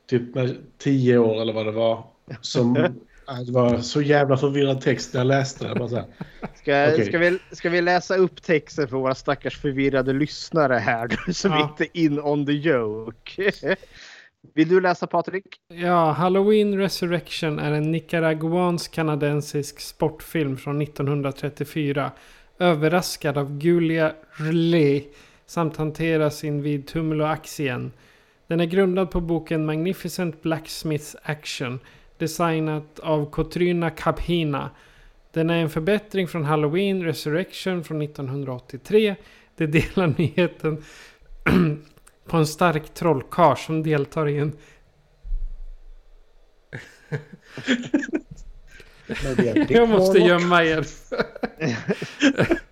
[0.09, 2.03] typ med tio år eller vad det var.
[2.41, 2.75] Som,
[3.27, 5.75] ja, det var så jävla förvirrad text när jag läste det.
[5.75, 6.05] Bara så här.
[6.55, 7.05] Ska, Okej.
[7.05, 11.69] ska, vi, ska vi läsa upp texten för våra stackars förvirrade lyssnare här vi Ja.
[11.69, 13.51] inte är in on the joke?
[14.53, 15.45] Vill du läsa Patrik?
[15.73, 22.11] Ja, Halloween Resurrection är en nicaraguansk-kanadensisk sportfilm från 1934.
[22.59, 25.07] Överraskad av Julia Relay
[25.45, 26.91] samt hanteras invid
[27.23, 27.91] axeln.
[28.47, 31.79] Den är grundad på boken Magnificent Blacksmith's Action
[32.17, 34.69] designat av Kotryna Kaphina.
[35.31, 39.15] Den är en förbättring från Halloween Resurrection från 1983.
[39.55, 40.83] Det delar nyheten
[42.27, 44.57] på en stark trollkarl som deltar i en
[49.69, 50.85] Jag måste gömma er.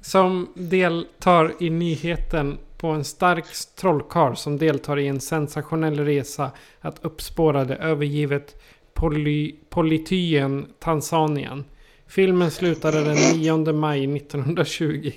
[0.00, 3.44] som deltar i nyheten på en stark
[3.76, 6.50] trollkarl som deltar i en sensationell resa
[6.80, 8.62] att uppspåra det övergivet
[8.94, 11.64] poly, polytyen Tanzanien.
[12.06, 15.12] Filmen slutade den 9 maj 1920.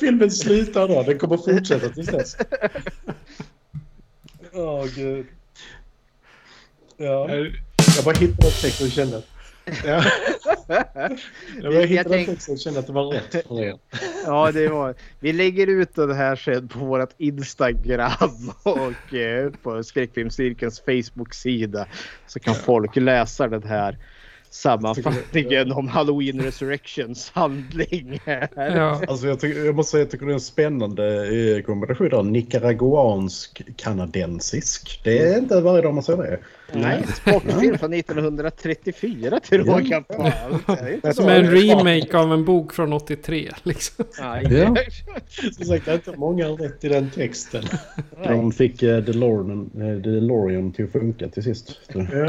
[0.00, 1.02] Filmen slutar då.
[1.02, 2.36] Den kommer fortsätta tills dess.
[4.52, 5.26] Åh gud.
[6.96, 7.28] Ja.
[7.96, 9.26] Jag bara hittade texten och kände att...
[9.84, 10.04] Ja.
[11.62, 13.78] Jag bara hittade tänk- och kände att det var rätt för er.
[14.24, 14.94] Ja, det var.
[15.20, 21.86] Vi lägger ut det här sen på vårt Instagram och eh, på Skräckfilmscirkelns Facebook-sida.
[22.26, 23.98] Så kan folk läsa den här
[24.50, 28.20] sammanfattningen om Halloween Resurrections handling.
[29.08, 32.22] Alltså jag, tycker, jag måste säga att jag tycker det är en spännande kombination där.
[32.22, 35.00] Nicaraguansk-kanadensisk.
[35.04, 36.38] Det är inte varje dag man ser det.
[36.72, 40.32] Nej, sportfilm från 1934 till råga på
[41.12, 43.50] Som en remake av en bok från 83.
[43.62, 44.04] Liksom.
[44.18, 44.76] Ja, Ja.
[45.52, 47.64] Som sagt, det är inte många rätt i den texten.
[48.24, 51.80] De fick eh, DeLorean, eh, DeLorean till att funka till sist.
[51.92, 52.28] Ja.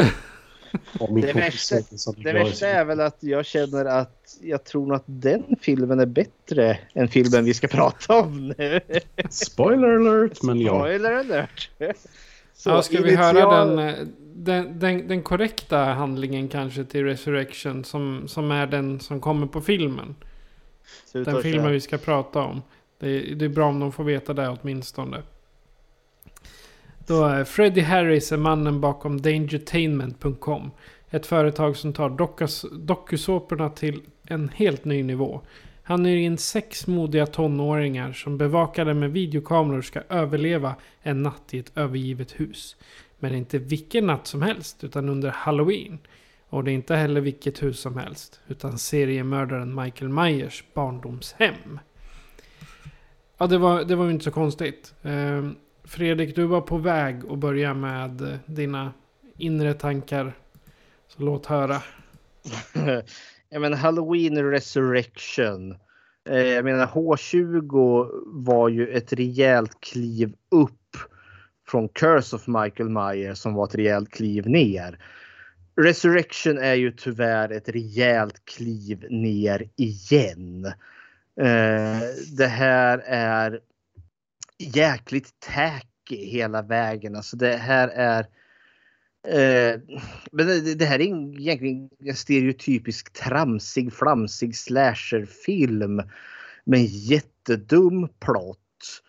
[1.21, 1.75] Det värsta,
[2.17, 6.79] det värsta är väl att jag känner att jag tror att den filmen är bättre
[6.93, 8.79] än filmen vi ska prata om nu.
[9.29, 10.43] Spoiler alert!
[10.43, 10.79] Men ja.
[10.79, 11.69] Spoiler alert!
[12.53, 13.95] Så ja, ska vi initial- höra den, eh,
[14.35, 19.61] den, den, den korrekta handlingen kanske till Resurrection som, som är den som kommer på
[19.61, 20.15] filmen?
[21.11, 22.61] Den filmen vi ska prata om.
[22.99, 25.23] Det är, det är bra om de får veta det åtminstone.
[27.07, 30.71] Då är Freddie Harris är mannen bakom Dangertainment.com.
[31.09, 32.09] Ett företag som tar
[32.85, 35.41] dokusåporna till en helt ny nivå.
[35.83, 41.59] Han är in sex modiga tonåringar som bevakade med videokameror ska överleva en natt i
[41.59, 42.75] ett övergivet hus.
[43.19, 45.99] Men inte vilken natt som helst utan under Halloween.
[46.49, 51.79] Och det är inte heller vilket hus som helst utan seriemördaren Michael Myers barndomshem.
[53.37, 54.93] Ja, det var, det var ju inte så konstigt.
[55.03, 55.55] Ehm,
[55.87, 58.93] Fredrik, du var på väg att börja med dina
[59.37, 60.33] inre tankar.
[61.07, 61.81] Så låt höra.
[63.49, 65.75] jag menar Halloween Resurrection.
[66.29, 70.97] Eh, jag menar H20 var ju ett rejält kliv upp
[71.67, 74.99] från Curse of Michael Myers som var ett rejält kliv ner.
[75.81, 80.65] Resurrection är ju tyvärr ett rejält kliv ner igen.
[81.41, 81.99] Eh,
[82.37, 83.59] det här är
[84.59, 87.15] jäkligt tacky hela vägen.
[87.15, 88.27] Alltså det här är
[89.27, 89.79] Eh,
[90.31, 96.01] men det, det här är egentligen en stereotypisk tramsig, flamsig slasherfilm
[96.63, 99.03] med jättedum plott.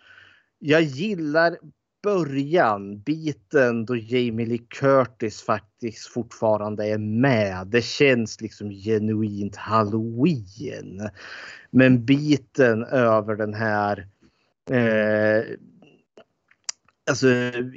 [0.58, 1.58] Jag gillar
[2.02, 7.66] början, biten då Jamie Lee Curtis faktiskt fortfarande är med.
[7.66, 11.08] Det känns liksom genuint halloween.
[11.70, 14.08] Men biten över den här
[14.70, 15.44] eh,
[17.10, 17.28] alltså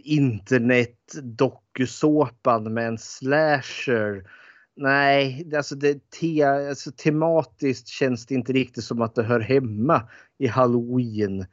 [0.04, 4.30] internet dokusåpan med en slasher.
[4.76, 9.40] Nej, det- alltså, det, te, alltså tematiskt känns det inte riktigt som att det hör
[9.40, 11.46] hemma i Halloween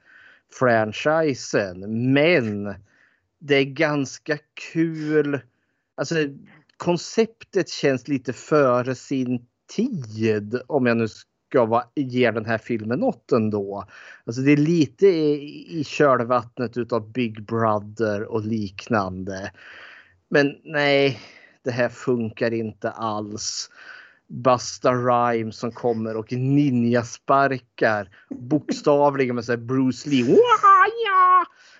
[0.58, 2.12] franchisen.
[2.12, 2.74] Men
[3.38, 4.38] det är ganska
[4.72, 5.40] kul.
[5.94, 6.14] Alltså
[6.76, 9.46] konceptet känns lite före sin
[9.76, 11.06] tid om jag nu
[11.52, 13.84] Ja, vad ger den här filmen något ändå.
[14.24, 19.52] Alltså det är lite i, i kölvattnet utav Big Brother och liknande.
[20.28, 21.20] Men nej,
[21.64, 23.70] det här funkar inte alls.
[24.26, 30.36] Busta Rhymes som kommer och ninjasparkar bokstavligen med så här Bruce Lee.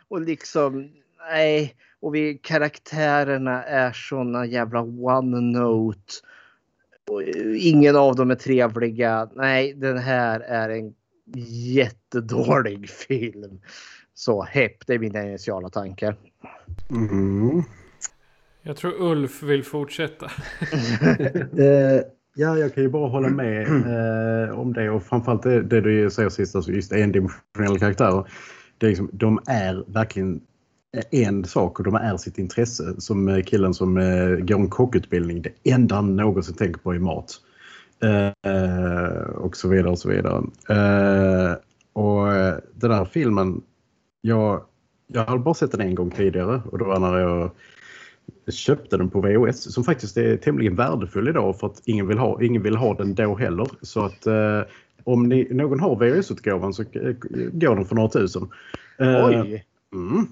[0.09, 0.91] Och liksom,
[1.31, 1.75] nej.
[2.01, 6.13] Och vi, karaktärerna är såna jävla one note
[7.57, 9.29] ingen av dem är trevliga.
[9.35, 10.95] Nej, den här är en
[11.75, 13.61] jättedålig film.
[14.15, 16.17] Så hepp, det är mina initiala tankar.
[16.91, 17.63] Mm.
[18.63, 20.27] Jag tror Ulf vill fortsätta.
[21.59, 22.03] eh,
[22.35, 26.11] ja, jag kan ju bara hålla med eh, om det och framförallt det, det du
[26.11, 28.31] säger sist, alltså just endimensionella karaktärer.
[28.79, 30.41] Det är liksom, de är verkligen
[30.97, 33.01] Eh, en sak och de är sitt intresse.
[33.01, 35.43] Som eh, killen som eh, går en kockutbildning.
[35.43, 37.41] Det enda han någonsin tänker på är mat.
[39.35, 40.37] Och så vidare och så vidare.
[41.93, 42.27] Och
[42.75, 43.63] den här filmen,
[44.21, 44.63] jag,
[45.07, 47.51] jag har bara sett den en gång tidigare och då var när jag
[48.51, 52.43] köpte den på VHS som faktiskt är tämligen värdefull idag för att ingen vill ha,
[52.43, 53.67] ingen vill ha den då heller.
[53.83, 54.61] Så att eh,
[55.05, 57.15] om ni, någon har VHS-utgåvan så eh,
[57.53, 58.49] går den för några tusen.
[58.99, 59.65] Eh, Oj!
[59.95, 60.27] Mm,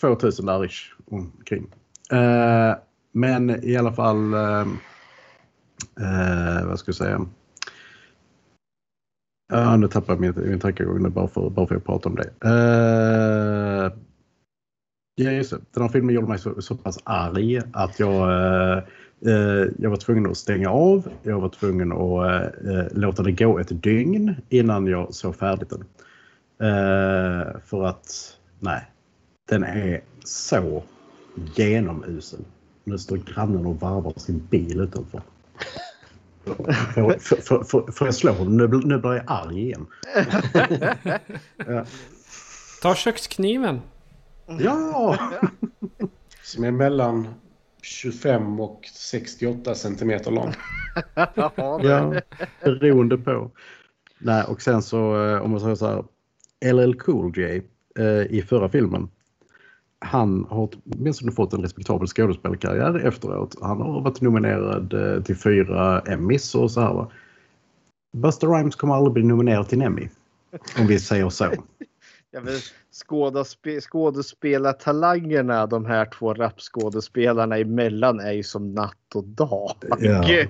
[0.00, 1.66] 2000 där ish omkring.
[2.12, 2.74] Eh,
[3.12, 4.60] men i alla fall, eh,
[6.00, 7.26] eh, vad ska jag säga?
[9.52, 12.30] Ja, nu tappade jag min, min tankegång bara för, bara för att prata om det.
[12.44, 13.92] Eh,
[15.14, 15.60] ja, just det.
[15.70, 18.78] Den här filmen gjorde mig så, så pass arg att jag, eh,
[19.26, 21.08] eh jag var tvungen att stänga av.
[21.22, 25.70] Jag var tvungen att eh, eh, låta det gå ett dygn innan jag såg färdigt
[25.70, 25.84] den.
[26.60, 28.90] Eh, för att, nej,
[29.48, 30.82] den är så
[31.56, 32.44] genomusel.
[32.84, 35.22] Nu står grannen och varvar sin bil utanför.
[36.94, 38.56] Får, får, får, får jag slå honom?
[38.56, 39.86] Nu, nu blir jag arg igen.
[41.66, 41.84] ja.
[42.82, 43.80] Ta kökskniven.
[44.46, 45.18] Ja!
[46.42, 47.28] Som är mellan
[47.82, 50.52] 25 och 68 centimeter lång.
[51.54, 52.14] ja,
[52.64, 53.50] beroende på.
[54.18, 54.98] Nej, och sen så
[55.40, 56.04] om man säger så här.
[56.72, 57.62] LL Cool J eh,
[58.30, 59.08] i förra filmen.
[59.98, 63.56] Han har åtminstone fått en respektabel skådespelarkarriär efteråt.
[63.60, 66.94] Han har varit nominerad eh, till fyra Emmys och så här.
[66.94, 67.10] Va?
[68.16, 70.08] Buster Rhymes kommer aldrig bli nominerad till en Emmy.
[70.78, 71.52] Om vi säger så.
[72.92, 79.72] Skådespe skådespelartalangerna, de här två rapskådespelarna emellan är ju som natt och dag.
[79.98, 80.24] Ja.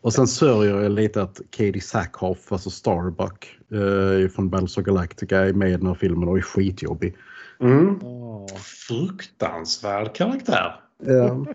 [0.00, 5.52] Och sen sörjer jag lite att Katie Sackhoff, alltså Starbuck eh, från Battlestar Galactica är
[5.52, 7.16] med i den här filmen och är skitjobbig.
[7.60, 8.00] Mm.
[8.02, 8.56] Oh.
[8.88, 10.80] Fruktansvärd karaktär.
[11.02, 11.46] Ja.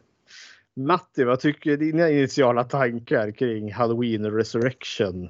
[0.76, 5.30] Matti, vad tycker dina initiala tankar kring Halloween Resurrection?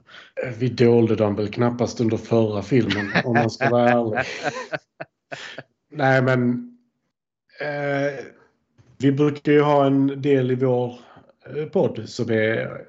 [0.58, 4.20] Vi dolde dem väl knappast under förra filmen om man ska vara ärlig.
[5.92, 6.72] Nej men
[7.62, 8.26] eh,
[8.98, 11.00] vi brukar ju ha en del i vår
[11.72, 12.82] podd som är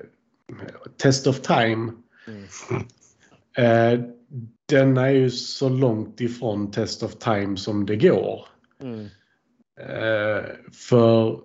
[0.96, 1.92] Test of Time.
[2.26, 2.84] Mm.
[3.56, 4.00] Eh,
[4.68, 8.46] denna är ju så långt ifrån Test of Time som det går.
[8.82, 9.06] Mm.
[9.80, 11.40] Eh, för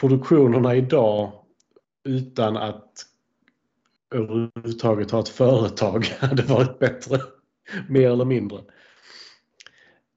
[0.00, 1.32] produktionerna idag
[2.04, 3.06] utan att
[4.14, 7.20] överhuvudtaget ha ett företag hade varit bättre.
[7.88, 8.58] Mer eller mindre.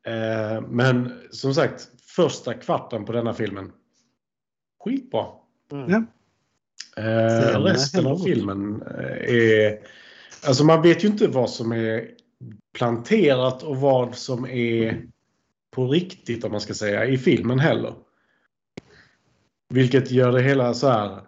[0.06, 3.72] Eh, men som sagt, första kvarten på denna filmen.
[4.84, 5.26] Skitbra.
[5.72, 5.92] Mm.
[5.92, 6.04] Ja.
[7.04, 9.80] Eh, resten av filmen är...
[10.44, 12.12] Alltså man vet ju inte vad som är
[12.74, 15.06] planterat och vad som är
[15.72, 17.94] på riktigt om man ska säga i filmen heller.
[19.70, 21.22] Vilket gör det hela så här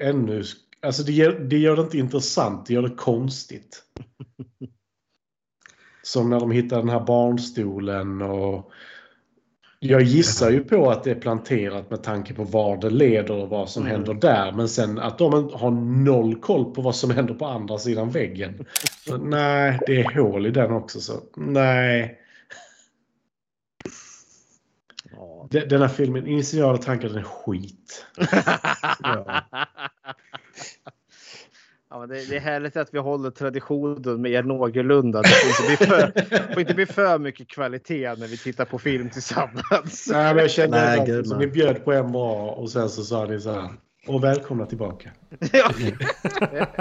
[0.00, 0.44] ännu...
[0.80, 3.82] Alltså det gör, det gör det inte intressant, det gör det konstigt.
[6.02, 8.72] Som när de hittar den här barnstolen och
[9.84, 13.48] jag gissar ju på att det är planterat med tanke på var det leder och
[13.48, 13.92] vad som mm.
[13.92, 14.52] händer där.
[14.52, 15.70] Men sen att de har
[16.04, 18.66] noll koll på vad som händer på andra sidan väggen.
[19.06, 21.00] Så, nej, det är hål i den också.
[21.00, 22.18] Så nej.
[25.50, 28.06] Denna filmen, initiala tankar, den är skit.
[29.02, 29.42] ja.
[31.92, 35.22] Ja, det, det, är härligt att vi håller traditionen med er någorlunda.
[35.22, 38.78] Det får inte, bli för, får inte bli för mycket kvalitet när vi tittar på
[38.78, 40.08] film tillsammans.
[40.12, 43.04] Nej, men jag kände nej, att gud, ni bjöd på en bra och sen så
[43.04, 43.70] sa ni så här.
[44.06, 45.10] Och välkomna tillbaka.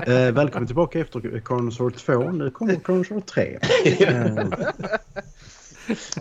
[0.08, 2.32] eh, välkommen tillbaka efter Carnosaur 2.
[2.32, 3.60] Nu kommer Carnosaur 3.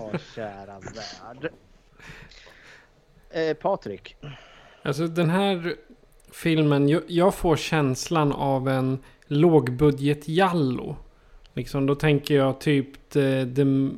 [0.00, 1.52] Åh, kära värld.
[3.30, 4.16] Eh, Patrik.
[4.82, 5.76] Alltså den här
[6.32, 10.96] filmen, jag får känslan av en lågbudget Jallo.
[11.54, 13.90] Liksom, då tänker jag typ eh, det,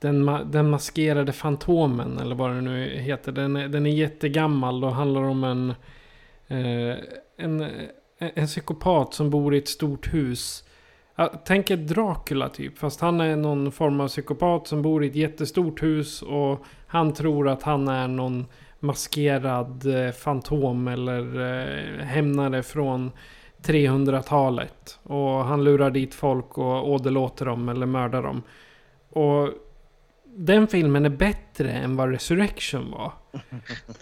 [0.00, 3.32] den, den maskerade fantomen eller vad det nu heter.
[3.32, 5.70] Den är, den är jättegammal och handlar om en,
[6.48, 6.98] eh,
[7.36, 7.68] en, eh,
[8.18, 10.64] en psykopat som bor i ett stort hus.
[11.44, 12.78] Tänk er Dracula typ.
[12.78, 16.22] Fast han är någon form av psykopat som bor i ett jättestort hus.
[16.22, 18.46] Och han tror att han är någon
[18.82, 23.10] maskerad eh, fantom eller eh, hämnare från
[23.62, 24.98] 300-talet.
[25.02, 28.42] Och han lurar dit folk och åderlåter dem eller mördar dem.
[29.08, 29.48] Och
[30.24, 33.12] den filmen är bättre än vad Resurrection var.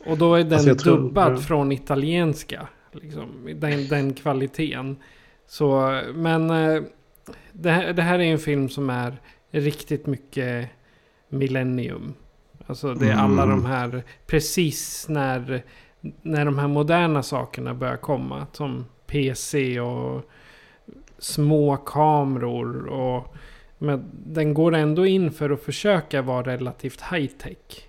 [0.07, 1.37] Och då är den Alltså, tror- dubbad ja.
[1.37, 2.69] från italienska.
[2.93, 4.97] Liksom, den, den kvaliteten.
[5.47, 6.83] Så, men eh,
[7.53, 9.17] det här, det här är en film som är
[9.51, 10.69] riktigt mycket
[11.29, 12.15] millennium.
[12.71, 13.49] Alltså det är alla Mm.
[13.63, 15.63] de här, precis när,
[16.23, 18.47] när de här moderna sakerna börjar komma.
[18.53, 20.23] Som PC och
[21.19, 22.87] små kameror.
[22.87, 23.35] Och,
[23.79, 27.87] men den går ändå in för att försöka vara relativt high tech.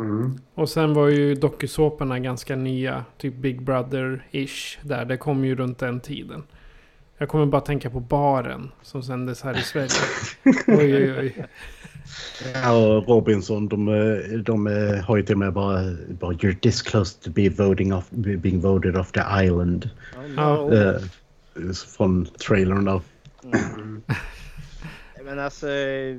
[0.00, 0.38] Mm.
[0.54, 3.04] Och sen var ju dokusåporna ganska nya.
[3.18, 4.78] Typ Big Brother-ish.
[4.82, 5.04] Där.
[5.04, 6.42] Det kom ju runt den tiden.
[7.18, 8.70] Jag kommer bara tänka på Baren.
[8.82, 9.88] Som sändes här i Sverige.
[10.66, 11.46] oj, oj, oj.
[12.54, 16.60] Ja, och Robinson, de, eh, de eh, har ju till och med bara, bara “You're
[16.60, 19.90] this close to be voting off, be- being voted off the island”.
[20.36, 20.72] Ja.
[20.74, 21.00] Eh,
[21.96, 23.00] från trailern där.
[25.24, 25.68] Men alltså,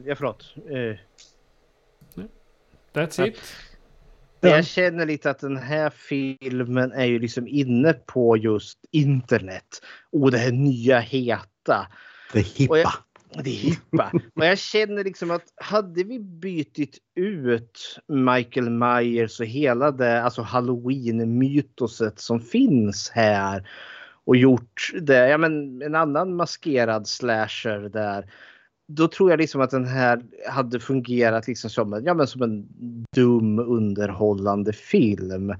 [0.05, 0.45] ja förlåt.
[0.69, 0.97] Eh,
[2.93, 3.37] That's it.
[4.39, 9.81] Men Jag känner lite att den här filmen är ju liksom inne på just internet.
[10.11, 11.87] Och det här nya heta.
[12.33, 12.93] Det hippa.
[13.33, 14.11] Det är hippa.
[14.35, 20.41] Och jag känner liksom att hade vi bytt ut Michael Myers och hela det alltså
[20.41, 23.69] halloween-mytoset som finns här
[24.25, 28.31] och gjort det, ja men en annan maskerad slasher där.
[28.87, 32.41] Då tror jag liksom att den här hade fungerat liksom som, en, ja, men som
[32.41, 32.67] en
[33.15, 35.53] dum underhållande film.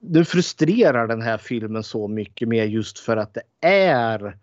[0.00, 4.36] Nu frustrerar den här filmen så mycket mer just för att det är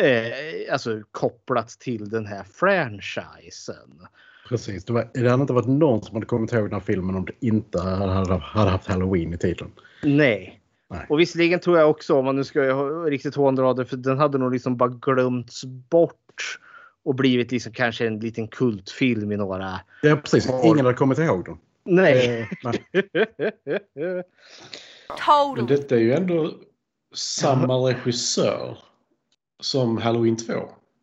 [0.00, 4.06] eh, alltså kopplat till den här franchisen.
[4.48, 4.84] Precis.
[4.84, 7.24] Det, var, det hade inte varit någon som hade kommit ihåg den här filmen om
[7.24, 9.70] det inte hade, hade haft halloween i titeln.
[10.02, 10.58] Nej.
[10.90, 11.06] Nej.
[11.08, 14.18] Och visserligen tror jag också, om man nu ska ha riktigt hårdra det, för den
[14.18, 16.58] hade nog liksom bara glömts bort
[17.04, 20.50] och blivit liksom kanske en liten kultfilm i några Ja, precis.
[20.64, 21.58] Ingen hade kommit ihåg den.
[21.84, 22.40] Nej.
[22.40, 22.84] Eh, nej.
[25.56, 26.50] Men detta är ju ändå
[27.14, 28.78] samma regissör
[29.64, 30.52] som Halloween 2.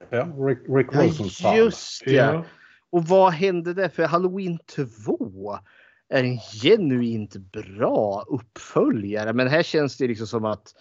[0.09, 2.11] Ja, Rick, Rick Ja, Wilsons just det.
[2.11, 2.43] Ja.
[2.89, 3.89] Och vad hände där?
[3.89, 4.59] För Halloween
[5.05, 5.57] 2
[6.09, 9.33] är en genuint bra uppföljare.
[9.33, 10.73] Men här känns det liksom som att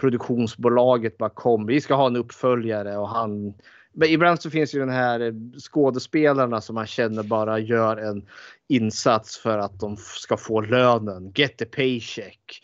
[0.00, 1.66] produktionsbolaget bara kom.
[1.66, 3.54] Vi ska ha en uppföljare och han.
[3.92, 8.26] Men ibland så finns ju den här skådespelarna som man känner bara gör en
[8.68, 11.32] insats för att de ska få lönen.
[11.34, 12.62] Get the paycheck.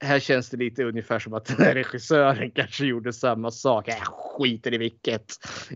[0.00, 3.88] Här känns det lite ungefär som att den här regissören kanske gjorde samma sak.
[3.88, 5.24] Jag skiter i vilket.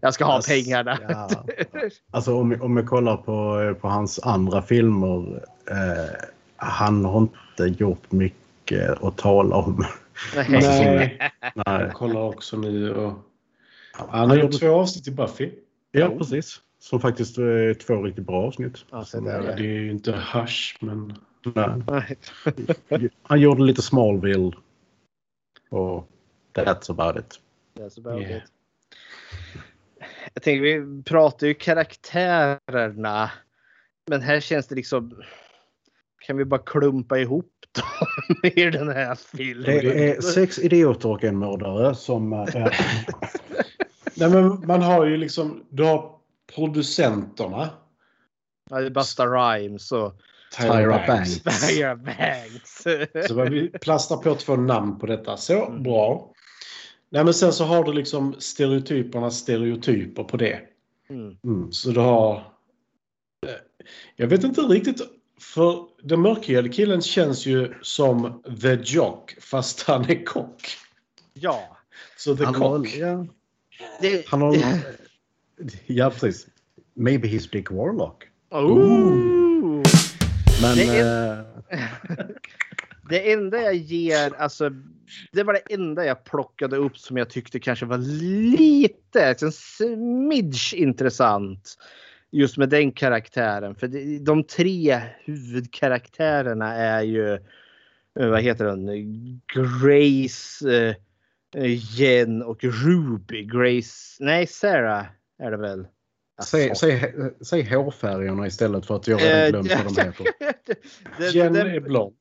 [0.03, 0.99] Jag ska ha Alltså, pengarna.
[1.09, 1.29] ja.
[2.11, 5.45] Alltså om, om jag kollar på, på hans andra filmer.
[5.71, 6.27] Eh,
[6.57, 9.85] han har inte gjort mycket att tala om.
[10.37, 10.49] Nej.
[10.51, 11.31] Nej.
[11.65, 13.13] Jag kollar också nu och
[13.93, 15.51] han har gjort två avsnitt i Buffy.
[15.93, 16.61] Ja, precis.
[16.81, 18.85] Som faktiskt är två riktigt bra avsnitt.
[18.91, 22.17] Ja, så Ja, där, det är ju inte Hush men Nej.
[23.23, 24.53] Han gjorde lite Smallville.
[25.71, 26.09] Och
[26.55, 27.41] that's about it.
[27.79, 28.37] That's about Yeah.
[28.37, 28.43] it.
[30.35, 33.31] Jag tänker vi pratar ju karaktärerna.
[34.07, 35.23] Men här känns det liksom.
[36.27, 39.65] Kan vi bara klumpa ihop dem i den här filmen?
[39.65, 42.33] Det är sex idioter och en mördare som...
[42.33, 42.47] eh,
[44.15, 46.19] Nej, men man har ju liksom, du har
[46.55, 47.71] producenterna.
[48.71, 50.15] Ja, det är Busta Rhymes och
[50.61, 51.43] Tyra Banks.
[51.69, 52.83] Tyra Banks.
[53.29, 55.37] Så vi plastar på två namn på detta.
[55.37, 56.33] Så, bra.
[57.11, 60.61] Nej, men sen så har du liksom stereotyperna stereotyper på det.
[61.11, 61.37] Mm.
[61.45, 61.73] Mm.
[61.73, 62.35] Så du har...
[63.47, 63.53] eh,
[64.17, 65.01] Jag vet inte riktigt.
[65.41, 70.77] För den mörkhyade killen känns ju som The Jock fast han är kock.
[71.35, 71.77] Ja.
[72.17, 72.63] Så The Han Cock.
[72.63, 73.27] har, ja,
[74.01, 74.57] Det, han har,
[75.87, 76.47] ja, precis.
[76.95, 78.25] Maybe he's Dick Warlock.
[78.51, 79.32] oh.
[80.63, 80.77] Men...
[80.77, 81.79] Det är- eh,
[83.09, 84.71] Det enda jag ger, alltså
[85.33, 87.99] det var det enda jag plockade upp som jag tyckte kanske var
[88.59, 91.79] lite, alltså en smidge intressant.
[92.31, 93.75] Just med den karaktären.
[93.75, 97.33] För det- de tre huvudkaraktärerna är ju,
[98.21, 98.87] eh, vad heter den,
[99.55, 100.95] Grace, eh,
[101.63, 103.45] eh, Jen och Ruby.
[103.45, 105.05] Grace, nej Sarah
[105.39, 105.87] är det väl.
[106.43, 106.87] Säg, Alltså.
[106.87, 110.27] säg, säg hårfärgerna istället för att jag redan Eh, glömt vad de heter.
[111.19, 112.15] Det- Jen den- är blond.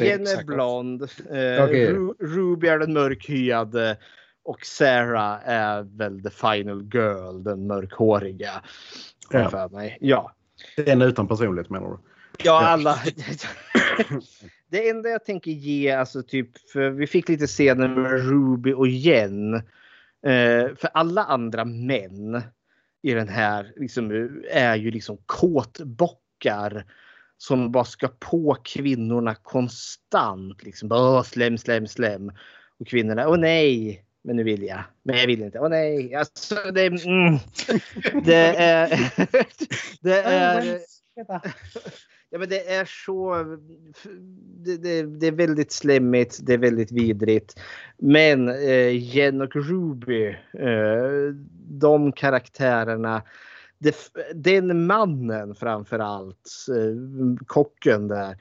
[0.00, 1.02] Jen är blond.
[1.02, 1.92] Eh, Okej.
[1.92, 3.96] Ru- Ruby är den mörkhyade.
[4.44, 8.50] Och Sarah är väl the final girl, den mörkhåriga.
[9.30, 9.50] Ja.
[9.50, 9.98] För mig.
[10.00, 10.32] Ja.
[10.76, 11.98] En utan personlighet menar du?
[12.44, 12.98] Ja, alla.
[14.70, 18.88] det enda jag tänker ge, alltså typ, för vi fick lite scener med Ruby och
[18.88, 19.54] Jen.
[20.26, 22.42] Eh, för alla andra män
[23.06, 24.10] i den här liksom,
[24.50, 26.84] är ju liksom kåtbockar
[27.38, 30.62] som bara ska på kvinnorna konstant.
[30.62, 32.32] Liksom, slem, slem, slem.
[32.78, 34.84] Och kvinnorna, åh nej, men nu vill jag.
[35.02, 35.58] Men jag vill inte.
[35.58, 36.14] Åh nej.
[36.14, 37.38] Alltså, det, mm,
[38.24, 38.88] det är...
[40.00, 40.80] det är...
[42.36, 43.44] Ja, men det är så...
[44.64, 47.60] Det, det, det är väldigt slemmigt, det är väldigt vidrigt.
[47.98, 51.34] Men eh, Jen och Ruby, eh,
[51.68, 53.22] de karaktärerna.
[53.78, 53.96] Det,
[54.34, 58.36] den mannen framför allt, eh, kocken där,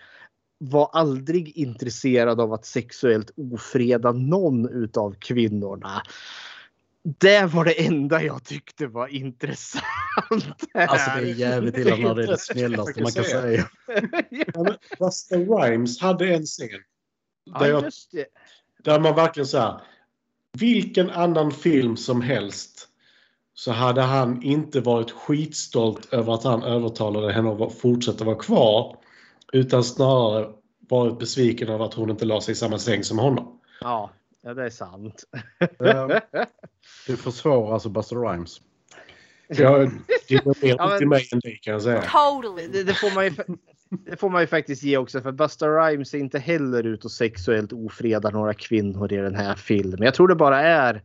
[0.57, 6.01] var aldrig intresserad av att sexuellt ofreda någon utav kvinnorna.
[7.06, 9.84] Det var det enda jag tyckte var intressant.
[10.73, 13.68] Alltså det är jävligt illa när det är det snällaste man kan säga.
[14.30, 16.69] Ja, Buster Rhymes hade en scen.
[17.60, 18.26] Där, Ja, jag,
[18.84, 19.82] där man verkligen så här.
[20.57, 22.88] Vilken annan film som helst
[23.53, 28.98] så hade han inte varit skitstolt över att han övertalade henne att fortsätta vara kvar.
[29.53, 30.48] Utan snarare
[30.90, 33.60] varit besviken över att hon inte la sig i samma säng som honom.
[33.82, 34.10] Ja,
[34.45, 35.23] ja det är sant.
[35.80, 36.19] Ehm,
[37.07, 38.61] Du försvarar alltså Buster Rhymes.
[39.47, 39.91] Jag,
[40.27, 42.01] det är mer Ja, men- till mig än dig kan jag säga.
[42.01, 42.67] Totally.
[42.67, 43.57] Det, det, får man ju, fa-
[44.05, 47.11] det får man ju faktiskt ge också för Buster Rhymes är inte heller ut och
[47.11, 50.01] sexuellt ofredar några kvinnor i den här filmen.
[50.01, 51.01] Jag tror det bara är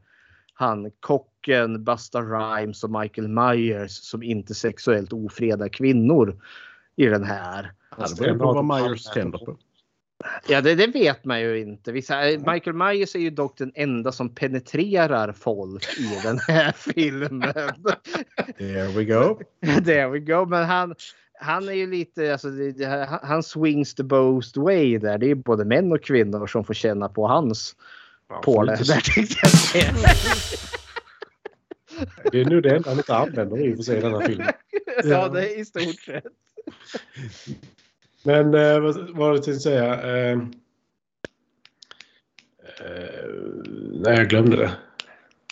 [0.55, 6.41] han kocken, Buster Rhymes och Michael Myers som inte sexuellt ofredar kvinnor
[6.97, 7.73] i den här.
[7.99, 9.57] Ja, det beror på vad Myers tänder på.
[10.49, 11.93] Ja, det, det vet man ju inte.
[11.93, 17.41] Vissa, Michael Myers är ju dock den enda som penetrerar folk i den här filmen.
[18.59, 19.41] There we go.
[19.85, 20.45] There we go.
[20.47, 20.95] Men han,
[21.41, 25.19] han är ju lite, alltså, det, det, han- swings the both way där.
[25.19, 27.77] Det är både män och kvinnor som får känna på hans
[28.45, 28.73] på det.
[28.73, 29.93] lite Där tänkte jag säga.
[32.33, 34.21] Det är nu det enda han inte använder i och för sig i den här
[34.27, 34.47] filmen.
[35.05, 36.25] ja, det är i stort sett.
[38.23, 39.95] Men eh, vad var det till att säga?
[40.03, 40.39] Eh,
[42.81, 43.25] eh,
[43.93, 44.71] nej, jag glömde det.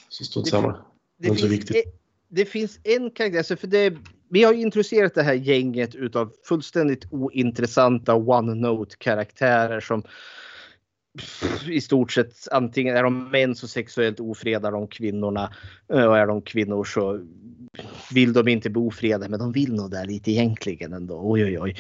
[0.09, 0.73] Så stort Det- samma.
[0.73, 0.79] Det
[1.19, 1.77] Det inte så finns, viktigt.
[1.77, 1.91] e-
[2.29, 3.97] det finns en karaktär, alltså för det,
[4.31, 10.03] vi har ju introducerat det här gänget utav fullständigt ointressanta one-note-karaktärer som
[11.69, 15.53] i stort sett antingen är de män så sexuellt ofredar de kvinnorna
[15.93, 17.21] eh, och är de kvinnor så
[18.13, 21.21] vill de inte bli ofredade men de vill nog det lite egentligen ändå.
[21.23, 21.77] Oj, oj, oj.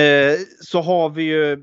[0.00, 1.56] Eh, så har vi ju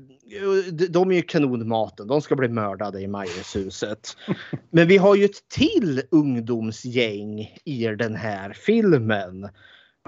[0.88, 2.06] de- är ju kanonmaten.
[2.06, 4.16] De ska bli mördade i Majershuset.
[4.70, 9.48] Men vi har ju ett till ungdomsgäng i den här filmen.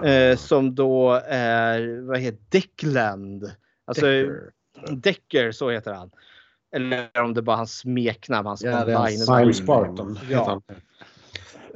[0.03, 3.51] Eh, som då är, vad heter Deckland.
[3.85, 4.51] Alltså Decker.
[4.91, 6.11] Decker, så heter han.
[6.75, 8.47] Eller om det bara är hans smeknamn.
[8.47, 10.61] Hans Ja, det är Spartan Ja.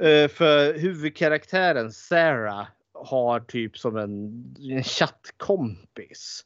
[0.02, 6.44] Eh, för huvudkaraktären Sarah har typ som en, en chattkompis.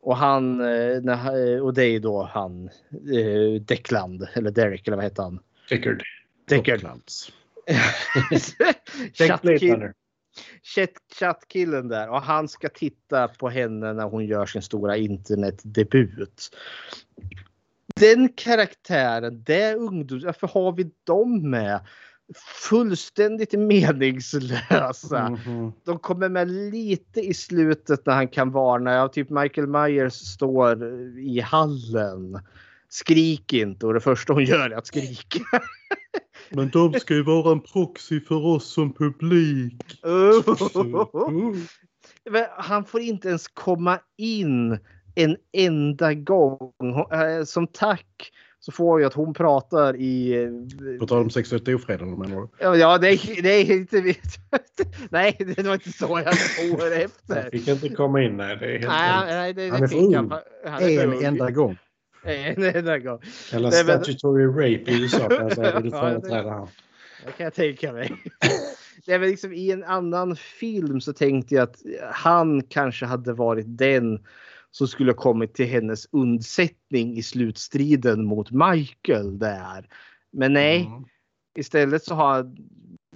[0.00, 4.96] Och han, eh, när, han- och det är då han eh, Deckland, eller Derek eller
[4.96, 5.38] vad heter han?
[5.68, 6.02] Deckard.
[6.48, 6.74] Deckard.
[6.78, 7.32] Docklands.
[9.14, 9.92] Chattkill-
[10.62, 16.56] chatt- Chattkillen där och han ska titta på henne när hon gör sin stora internetdebut.
[18.00, 20.24] Den karaktären, det ungdoms...
[20.24, 21.80] Varför har vi dem med?
[22.70, 25.30] Fullständigt meningslösa.
[25.30, 25.72] Mhm.
[25.84, 28.92] De kommer med lite i slutet när han kan varna.
[28.92, 30.84] Ja, typ Michael Myers står
[31.18, 32.40] i hallen.
[32.88, 35.40] Skrik inte och det första hon gör är att skrika.
[36.50, 40.00] Men de ska ju vara en proxy för oss som publik.
[42.30, 44.78] Men han får inte ens komma in
[45.14, 46.72] en enda gång.
[47.12, 48.32] Eh, Som tack
[48.64, 50.42] så får jag att hon pratar i...
[50.44, 52.48] eh, På tal om sexuellt ofredande menar du?
[52.58, 53.96] Ja, Ja, det är, det är inte...
[55.10, 56.38] Nej, det var inte så jag
[56.78, 57.42] får efter.
[57.42, 58.36] Han fick inte komma in.
[58.36, 59.28] Nej, det är helt Nej, rätt.
[59.28, 60.12] nej, det, Han är för ung.
[60.98, 61.24] En ung.
[61.24, 61.78] enda gång.
[62.24, 63.18] En enda gång.
[63.52, 65.74] Men- statutory rape i USA kan jag säga.
[65.80, 66.68] Vill du det- företräda han?
[67.26, 68.12] Det kan jag tänka mig.
[69.06, 71.76] Det är väl liksom I en annan film så tänkte jag att
[72.12, 74.18] han kanske hade varit den
[74.72, 79.88] som skulle ha kommit till hennes undsättning i slutstriden mot Michael där.
[80.32, 81.04] Men nej, Mm.
[81.58, 82.52] istället så har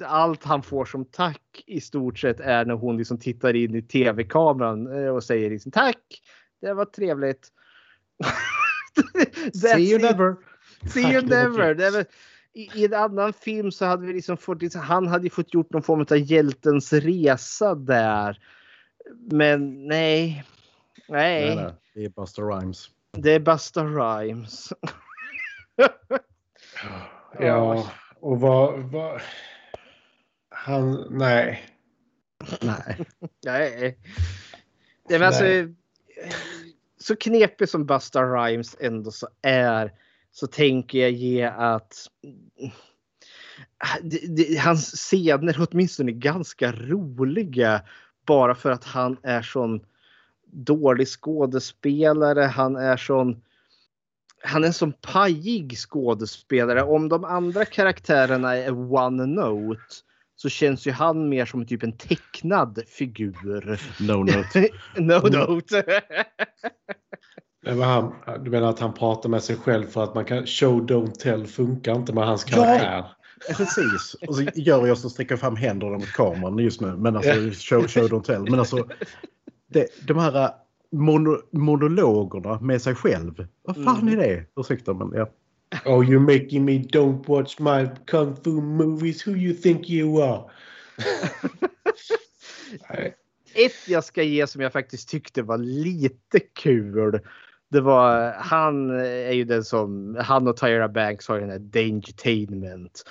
[0.04, 3.82] allt han får som tack i stort sett är när hon liksom tittar in i
[3.82, 6.22] tv-kameran eh, och säger liksom tack.
[6.60, 7.48] Det var trevligt.
[9.54, 10.02] See you it.
[10.02, 10.36] never.
[10.88, 12.06] See you never.
[12.52, 15.72] I, I en annan film så hade vi liksom fått, liksom- han hade fått gjort
[15.72, 18.38] någon form av hjältens resa där.
[19.30, 20.44] Men nej.
[21.08, 22.90] Nej, Nej, nej, det är Buster Rhymes.
[23.12, 24.72] det är Busta Rhymes.
[27.38, 28.78] Ja, och vad...
[28.80, 29.20] vad...
[30.48, 31.06] Han...
[31.10, 31.66] Nej.
[32.62, 32.98] Nej.
[33.44, 33.98] Nej.
[35.08, 35.74] Nej, men alltså, Nej.
[36.98, 39.92] så knepig som Busta Rhymes ändå så är
[40.30, 41.94] så tänker jag ge att
[44.02, 47.82] det, det, hans scener åtminstone är ganska roliga
[48.26, 49.80] bara för att han är sån
[50.64, 52.40] dålig skådespelare.
[52.42, 53.42] Han är sån
[54.44, 56.82] han är en sån pajig skådespelare.
[56.82, 59.80] Om de andra karaktärerna är one note
[60.36, 63.80] så känns ju han mer som typ en tecknad figur.
[64.00, 64.68] No note.
[64.96, 66.02] no note.
[67.64, 68.14] Det var han,
[68.44, 70.46] du menar att han pratar med sig själv för att man kan...
[70.46, 72.56] Show don't tell funkar inte med hans Ja.
[72.56, 73.04] karaktär.
[73.56, 74.16] Precis.
[74.28, 76.96] Och så gör jag så sträcker fram händerna mot kameran just nu.
[76.96, 78.42] Men alltså, show, show don't tell.
[78.42, 78.88] Men alltså,
[79.66, 80.50] det, de här äh,
[80.92, 83.46] mono, monologerna med sig själv.
[83.62, 84.44] Vad fan är det?
[84.56, 85.30] Ursäkta men ja.
[85.84, 89.26] Oh, you're making me don't watch my kung fu movies.
[89.26, 90.42] Who you think you are?
[93.54, 97.20] Ett jag ska ge som jag faktiskt tyckte var lite kul.
[97.70, 103.04] Det var han är ju den som han och Tyra Banks har den här Dangertainment.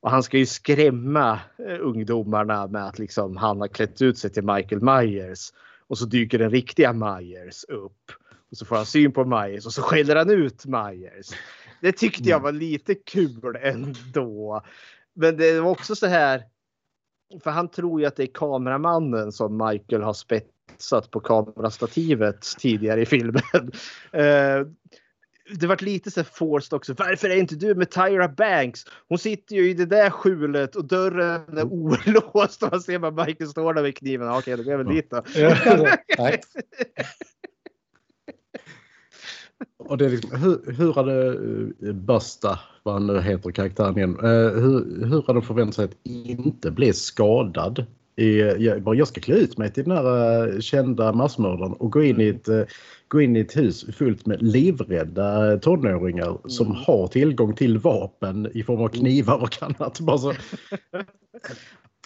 [0.00, 4.30] Och han ska ju skrämma eh, ungdomarna med att liksom han har klätt ut sig
[4.30, 5.52] till Michael Myers.
[5.90, 8.12] Och så dyker den riktiga Myers upp.
[8.50, 11.26] Och så får han syn på Myers och så skäller han ut Myers.
[11.80, 14.62] Det tyckte jag var lite kul ändå.
[15.14, 16.42] Men det var också så här.
[17.42, 23.02] För han tror ju att det är kameramannen som Michael har spetsat på kamerastativet tidigare
[23.02, 23.42] i filmen.
[25.50, 26.94] Eh, det vart lite så forced också.
[26.98, 28.84] Varför är inte du med Tyra Banks?
[29.08, 33.26] Hon sitter ju i det där skjulet och dörren är olåst och man ser bara
[33.26, 34.30] Michael står där med kniven.
[34.30, 35.22] Okej, då går jag väl dit då.
[36.18, 36.40] Nej.
[39.78, 44.18] Och det är liksom, hur, hur hade uh, Busta, vad han nu heter karaktären igen,
[44.22, 47.86] eh, hur, hur hade de förväntat sig att inte bli skadad?
[48.16, 51.92] I, jag, bara, jag ska klä ut mig till den här eh, kända massmördaren och
[51.92, 52.62] gå in, i ett, eh,
[53.10, 58.62] gå in i ett hus fullt med livrädda tonåringar som har tillgång till vapen i
[58.62, 60.00] form av knivar och annat.
[60.00, 60.32] Bara så,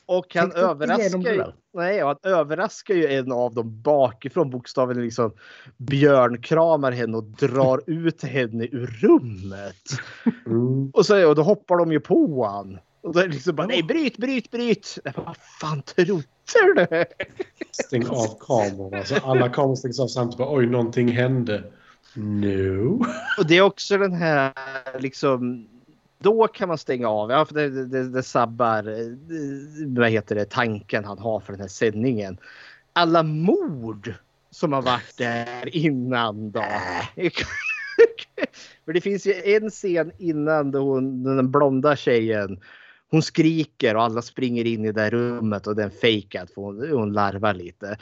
[0.06, 1.44] Och han överraskar, ju,
[1.74, 5.32] nej, han överraskar ju en av dem bakifrån bokstaven liksom
[5.76, 9.82] björnkramar henne och drar ut henne ur rummet.
[10.92, 12.78] Och, så, och då hoppar de ju på han.
[13.02, 14.98] Och då är det liksom bara nej bryt, bryt, bryt.
[15.04, 16.22] Bara, Vad fan trodde
[16.52, 17.04] du?
[17.70, 19.04] Stäng av kamerorna.
[19.04, 20.38] Så alla kameror stängs av samtidigt.
[20.38, 21.64] Bara, Oj, någonting hände.
[22.14, 23.06] No.
[23.38, 24.52] Och det är också den här
[24.98, 25.68] liksom.
[26.18, 27.30] Då kan man stänga av.
[27.30, 29.06] Ja, för det, det, det sabbar eh,
[29.86, 32.38] vad heter det, tanken han har för den här sändningen.
[32.92, 34.14] Alla mord
[34.50, 36.64] som har varit där innan då.
[38.84, 42.60] för det finns ju en scen innan då hon, den blonda tjejen
[43.14, 46.90] hon skriker och alla springer in i det där rummet och den fejkat för hon,
[46.90, 47.98] hon larvar lite.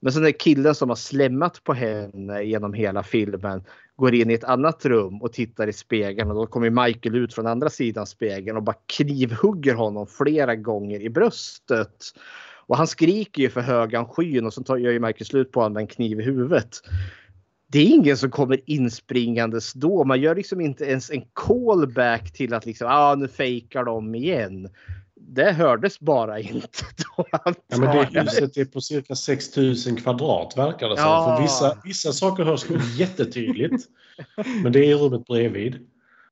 [0.00, 3.64] Men sen är killen som har slämmat på henne genom hela filmen
[3.96, 7.34] går in i ett annat rum och tittar i spegeln och då kommer Michael ut
[7.34, 12.04] från andra sidan spegeln och bara knivhugger honom flera gånger i bröstet.
[12.66, 15.60] Och han skriker ju för högan skyn och så tar, gör ju Michael slut på
[15.60, 16.80] honom med en kniv i huvudet.
[17.74, 20.04] Det är ingen som kommer inspringandes då.
[20.04, 24.68] Man gör liksom inte ens en callback till att liksom, ah, nu fejkar de igen.
[25.14, 26.84] Det hördes bara inte
[27.16, 27.26] då.
[27.32, 31.04] Ja, men det huset är på cirka 6000 kvadrat verkar det som.
[31.04, 31.36] Ja.
[31.36, 32.64] För vissa, vissa saker hörs
[32.96, 33.84] jättetydligt.
[34.62, 35.86] Men det är rummet bredvid.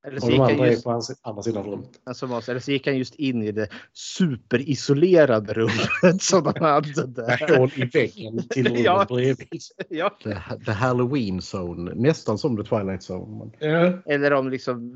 [0.07, 1.89] Eller så Och gick de han andra är just- på hans- andra sidan rummet.
[2.05, 5.89] Alltså, eller så gick han just in i det superisolerade rummet
[6.23, 7.59] som han hade där.
[7.59, 9.07] Hål i väggen till rummet Ja.
[9.09, 9.61] bredvid.
[9.89, 10.19] Ja.
[10.25, 10.35] the,
[10.67, 13.51] the Halloween Zone, nästan som The Twilight Zone.
[13.61, 14.93] men- Eller om liksom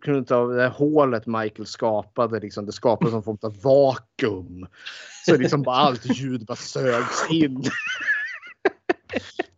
[0.00, 2.40] kunde ta det hålet Michael skapade.
[2.40, 4.66] Liksom, det skapades någon form av vakuum.
[5.26, 7.62] Så liksom bara allt ljud bara sögs in.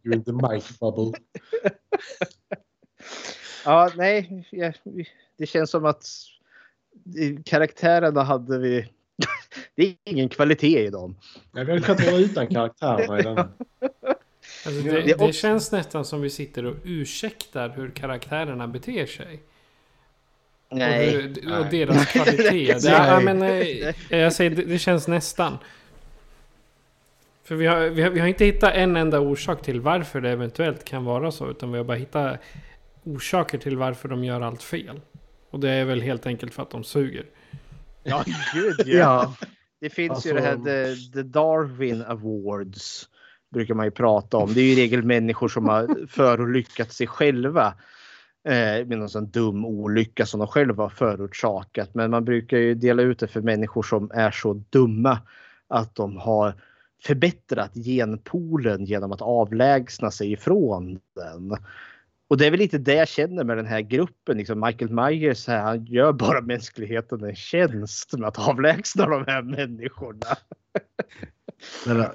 [0.04, 1.12] You're in the mic bubble.
[3.64, 4.46] Ja, nej.
[4.50, 4.72] ja,
[5.36, 6.04] Det känns som att
[7.44, 8.88] karaktärerna hade vi...
[9.74, 11.16] Det är ingen kvalitet i dem.
[11.52, 13.36] Nej, vi hade kunnat vara utan karaktärerna i den.
[14.66, 19.40] Alltså det, Det känns nästan som vi sitter och ursäktar hur karaktärerna beter sig.
[20.70, 21.16] Nej.
[21.16, 22.74] Och, hur, och deras kvalitet.
[22.74, 25.58] Det, ja, men, eh, jag säger det, det känns nästan.
[27.44, 30.30] För vi har, vi, har, vi har inte hittat en enda orsak till varför det
[30.30, 31.50] eventuellt kan vara så.
[31.50, 32.40] Utan vi har bara hittat
[33.04, 35.00] orsaker till varför de gör allt fel.
[35.50, 37.26] Och det är väl helt enkelt för att de suger.
[38.02, 38.24] Ja,
[38.54, 38.84] gud ja.
[38.98, 39.34] Ja.
[39.80, 43.08] Det finns Alltså- ju det här the, the Darwin Awards.
[43.54, 44.54] Brukar man ju prata om.
[44.54, 47.74] Det är ju i regel människor som har förolyckat sig själva.
[48.48, 51.94] Eh, med någon sån dum olycka som de själva har förorsakat.
[51.94, 55.18] Men man brukar ju dela ut det för människor som är så dumma
[55.68, 56.54] att de har
[57.02, 61.56] förbättrat genpoolen genom att avlägsna sig ifrån den.
[62.32, 64.36] Och det är väl lite det jag känner med den här gruppen.
[64.38, 69.42] Liksom Michael Myers här, han gör bara mänskligheten en tjänst med att avlägsna de här
[69.42, 70.26] människorna.
[71.86, 72.06] Men, äh,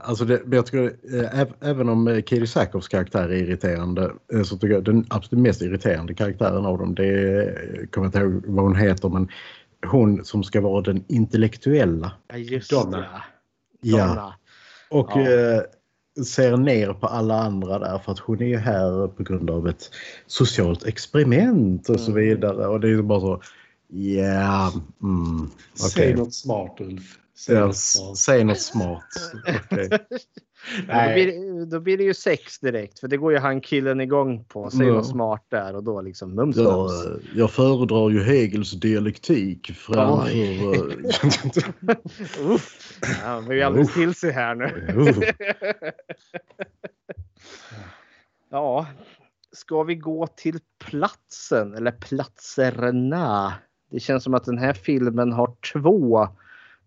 [0.00, 0.96] alltså det, jag tycker,
[1.34, 4.12] äv- även om Katie Sackhoffs karaktär är irriterande
[4.44, 8.42] så tycker jag den absolut mest irriterande karaktären av dem det är, kommer inte ihåg
[8.46, 9.28] vad hon heter men
[9.86, 12.12] hon som ska vara den intellektuella.
[12.28, 13.06] Ja, just Donna.
[13.80, 14.06] Ja.
[14.06, 14.34] Donna.
[14.90, 15.30] Och Ja.
[15.30, 15.60] eh,
[16.24, 19.68] ser ner på alla andra där för att hon är ju här på grund av
[19.68, 19.90] ett
[20.26, 22.24] socialt experiment och så Mm.
[22.24, 22.66] vidare.
[22.66, 23.42] Och det är ju bara så,
[23.88, 24.72] ja,
[25.02, 26.14] mm, Säg okej.
[26.14, 27.18] något smart Ulf.
[27.38, 28.16] Säg Ja, något smart.
[28.18, 29.04] Säg något smart.
[29.70, 29.88] Okej.
[30.88, 33.60] Ja, då, blir, det- då blir det ju sex direkt för det går ju han
[33.60, 34.70] killen igång på.
[34.70, 34.92] Säg Ja.
[34.94, 37.06] något smart där och då liksom mums Jag, mums.
[37.06, 40.28] eh, jag föredrar ju Hegels dialektik framför...
[40.30, 40.80] eh,
[42.54, 42.98] Uff.
[43.02, 44.92] Ja, han blir ju alldeles till sig här nu.
[48.50, 48.86] Ja,
[49.52, 53.54] ska vi gå till platsen eller platserna?
[53.90, 56.28] Det känns som att den här filmen har två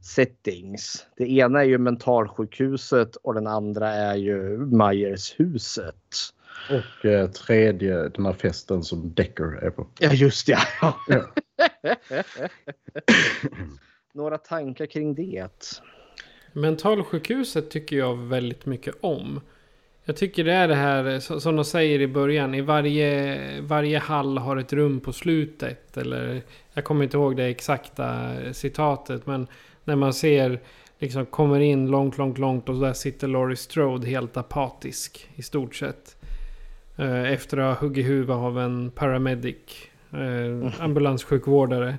[0.01, 1.05] settings.
[1.17, 5.95] Det ena är ju mentalsjukhuset och den andra är ju Myershuset.
[6.69, 9.87] Och eh, tredje, den här festen som Decker är på.
[9.99, 10.57] Ja, just det.
[10.81, 10.95] Ja.
[11.07, 11.25] Ja.
[14.13, 15.49] Några tankar kring det?
[16.53, 19.41] Mentalsjukhuset tycker jag väldigt mycket om.
[20.03, 22.55] Jag tycker det är det här som de säger i början.
[22.55, 25.97] I varje, varje hall har ett rum på slutet.
[25.97, 26.41] Eller
[26.73, 29.25] jag kommer inte ihåg det exakta citatet.
[29.27, 29.47] Men
[29.89, 30.59] när man ser
[30.99, 35.75] liksom kommer in långt, långt, långt och där sitter Laurie Strode helt apatisk i stort
[35.75, 36.15] sett.
[36.97, 39.55] Eh, efter att ha huggit huvudet av en paramedic.
[40.11, 41.97] Eh, ambulanssjukvårdare.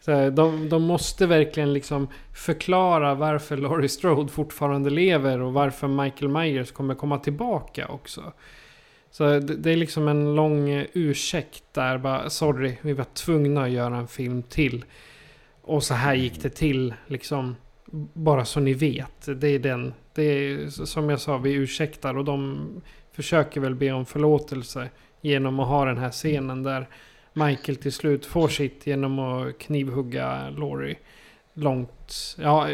[0.00, 6.28] Så de, de måste verkligen liksom förklara varför Laurie Strode fortfarande lever och varför Michael
[6.28, 8.32] Myers kommer komma tillbaka också.
[9.10, 13.62] Så det, det är liksom en lång eh, ursäkt där bara sorry, vi var tvungna
[13.62, 14.84] att göra en film till.
[15.62, 17.56] Och så här gick det till liksom.
[18.14, 19.40] Bara så ni vet.
[19.40, 19.94] Det är den.
[20.14, 22.68] Det är som jag sa, vi ursäktar och de
[23.12, 24.88] försöker väl be om förlåtelse
[25.20, 26.88] genom att ha den här scenen där
[27.32, 30.96] Michael till slut får sitt genom att knivhugga Laurie
[31.54, 32.36] långt.
[32.38, 32.68] Ja,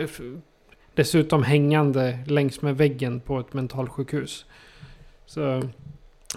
[0.95, 4.47] dessutom hängande längs med väggen på ett mentalsjukhus.
[5.27, 5.63] Så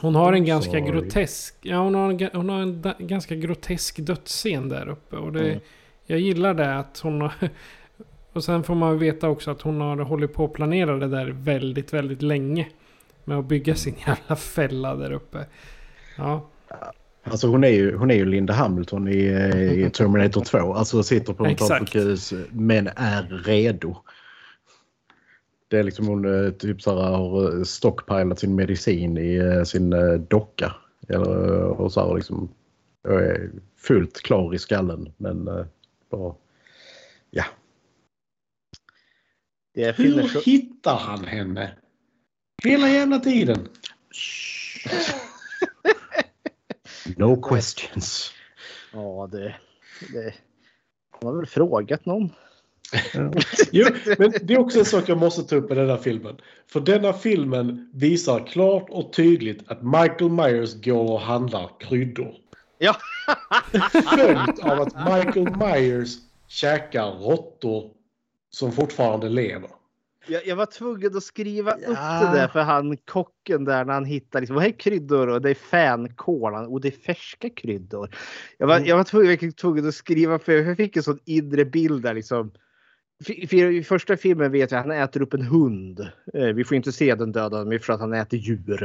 [0.01, 0.91] hon har en ganska Sorry.
[0.91, 5.15] grotesk, ja hon har en, hon har en da, ganska grotesk dödsscen där uppe.
[5.15, 5.59] Och det, Mm.
[6.05, 7.33] Jag gillar det att hon har,
[8.33, 11.27] och sen får man veta också att hon har hållit på att planera det där
[11.27, 12.67] väldigt, väldigt länge.
[13.23, 15.45] Med att bygga sin jävla fälla där uppe.
[16.17, 16.47] Ja.
[17.23, 20.73] Alltså hon är ju, hon är ju Linda Hamilton i, eh, i Terminator 2.
[20.73, 23.95] Alltså sitter på mentalsjukhus men är redo.
[25.67, 29.95] Det är liksom hon eh, typ så här, har eh, stockpilat sin medicin i sin
[30.29, 30.75] docka.
[31.07, 32.49] Eller, och så här, liksom,
[33.07, 35.49] är fullt klar i skallen men
[36.11, 36.35] bara,
[37.29, 37.45] ja.
[39.73, 40.39] Det Hur så...
[40.39, 41.77] hittar han henne?
[42.63, 43.67] Hela jävla tiden.
[47.17, 48.31] No questions.
[48.93, 49.55] Ja, det...
[50.13, 50.33] det...
[51.11, 52.29] Han har väl frågat någon.
[53.71, 53.85] Jo,
[54.19, 56.37] men det är också en sak jag måste ta upp i den här filmen.
[56.67, 62.35] För denna filmen visar klart och tydligt att Michael Myers går och handlar kryddor.
[62.83, 62.97] Ja.
[64.15, 66.17] Följt av att Michael Myers
[66.47, 67.91] käkar råttor
[68.49, 69.69] som fortfarande lever.
[70.27, 74.05] Jag, jag var tvungen att skriva upp det där för han kocken där när han
[74.05, 78.15] hittar liksom, vad är kryddor och det är fänkål och det är färska kryddor.
[78.57, 82.03] Jag var, jag var tvungen, tvungen att skriva för jag fick en sån inre bild
[82.03, 82.51] där liksom.
[83.25, 85.99] För, för I första filmen vet jag att han äter upp en hund.
[86.33, 88.83] Eh, vi får inte se den döda för att han äter djur.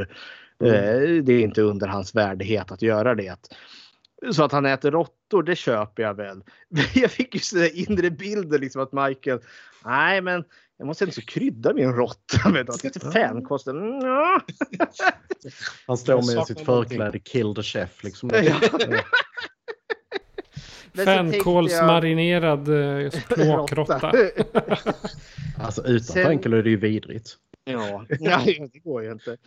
[0.63, 3.49] Eh, det är inte under hans värdighet att göra det.
[4.31, 6.43] Så att han äter råttor, det köper jag väl.
[6.69, 9.39] Men jag fick ju sådär inre bilder liksom att Michael,
[9.85, 10.43] nej men
[10.77, 12.83] jag måste inte krydda min råtta med något.
[12.83, 13.67] Lite fänkost.
[13.67, 14.41] Mm, ja.
[15.87, 18.03] Han står med sitt förkläde Kill the Chef.
[18.03, 18.29] Liksom.
[18.33, 18.61] Ja.
[20.95, 22.69] Så Fänkålsmarinerad
[23.03, 24.11] eh, språkråtta.
[25.59, 27.37] Alltså utan fänkel är det ju vidrigt.
[27.65, 29.37] Ja, nej, det går ju inte.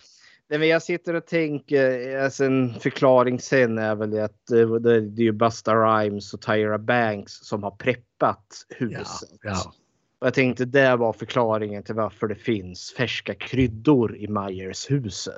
[0.51, 4.95] Nej, men jag sitter och tänker, alltså en förklaring sen är väl att eh, det,
[4.95, 9.39] är ju Busta Rhymes och Tyra Banks som har preppat huset.
[9.43, 9.73] Ja.
[10.19, 15.35] Och jag tänkte det var förklaringen till varför det finns färska kryddor i Myers-huset.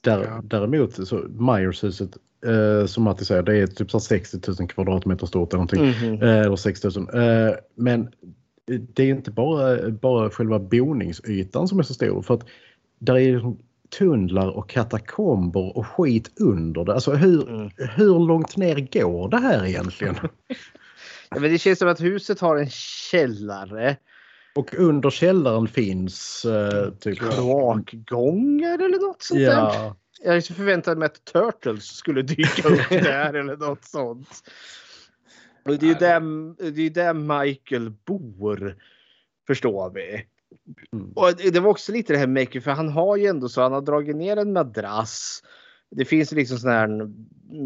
[0.00, 2.16] Där, Däremot så Myers-huset
[2.46, 6.10] eh, som Matti säger det är typ så här 60 000 kvadratmeter stort eller någonting.
[6.10, 6.22] Mhm.
[6.22, 6.94] Eh, eller 6 000.
[6.96, 8.10] Eh, men
[8.66, 12.22] det är inte bara, bara själva boningsytan som är så stor.
[12.22, 12.46] För att
[12.98, 13.58] där är liksom
[13.98, 16.94] tunnlar och katakomber och skit under det.
[16.94, 20.16] Alltså hur, hur långt ner går det här egentligen?
[21.30, 22.70] Ja, men det känns som att huset har en
[23.10, 23.96] källare.
[24.54, 27.18] Och under källaren finns eh, typ...
[27.18, 29.52] Kloakgångar eller något sånt där.
[29.52, 29.96] Ja.
[30.24, 34.28] Jag liksom förväntade mig att Turtles skulle dyka upp där eller något sånt.
[35.64, 36.20] Och det är ju där,
[36.72, 38.76] det är ju där Michael bor.
[39.46, 40.26] Förstår vi.
[41.14, 43.72] Och det var också lite det här Michael, för han har ju ändå så han
[43.72, 45.42] har dragit ner en madrass.
[45.90, 47.10] Det finns liksom sån här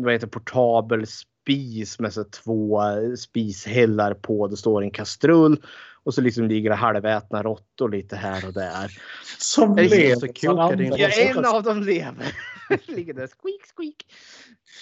[0.04, 2.80] vad heter, portabel spis med så två
[3.18, 4.46] spishällar på.
[4.46, 5.62] Det står en kastrull
[6.02, 8.90] och så liksom ligger det halvätna råttor lite här och där.
[9.38, 10.30] Som Jag- lever.
[10.42, 12.36] Ja, en av dem lever.
[12.86, 13.96] Ligger där squeak squeak.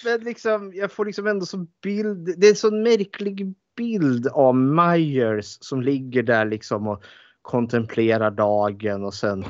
[0.03, 2.33] Men liksom, jag får liksom ändå som bild.
[2.37, 7.03] Det är en sån märklig bild av Myers som ligger där liksom och
[7.41, 9.45] kontemplerar dagen och sen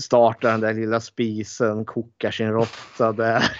[0.00, 3.56] startar den där lilla spisen, kokar sin råtta där.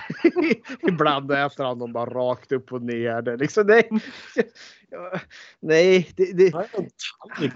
[0.89, 3.23] Ibland äter han dem bara rakt upp och ner.
[3.23, 3.89] Det liksom, nej,
[5.61, 6.51] nej, det, det,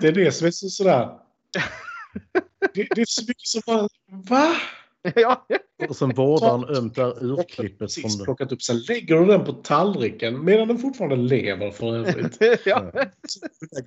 [0.00, 1.08] Det är det som är så sådär...
[2.74, 3.88] Det, det är så mycket som bara...
[4.08, 4.56] Va?
[5.14, 5.46] ja,
[5.88, 8.24] Och sen vårdar han ömt där urklippet Precis från det.
[8.24, 8.62] plockat upp.
[8.62, 12.38] Sen lägger du den på tallriken medan den fortfarande lever för övrigt.
[12.64, 12.92] ja.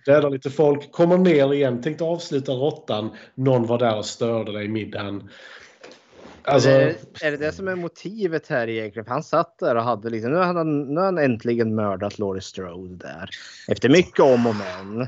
[0.06, 3.10] Dödar lite folk, kommer ner igen, tänkte avsluta råttan.
[3.36, 5.30] Någon var där och störde dig i middagen.
[6.44, 9.06] Alltså, är, det, är det det som är motivet här egentligen?
[9.06, 12.20] För han satt där och hade liksom, nu har han, nu har han äntligen mördat
[12.20, 13.30] Laurie Strode där.
[13.68, 15.08] Efter mycket om och men.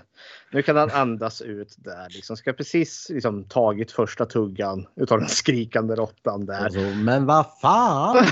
[0.51, 2.09] Nu kan han andas ut där.
[2.09, 6.65] Liksom ska precis liksom tagit första tuggan utav den skrikande råttan där.
[6.65, 8.15] Alltså, men vad fan!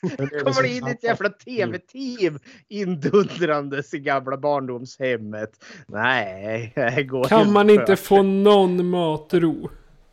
[0.00, 2.38] kommer det in ett jävla tv-team
[2.68, 5.50] indundrandes i gamla barndomshemmet.
[5.86, 7.82] Nej, det går Kan man inte.
[7.82, 9.70] inte få någon matro?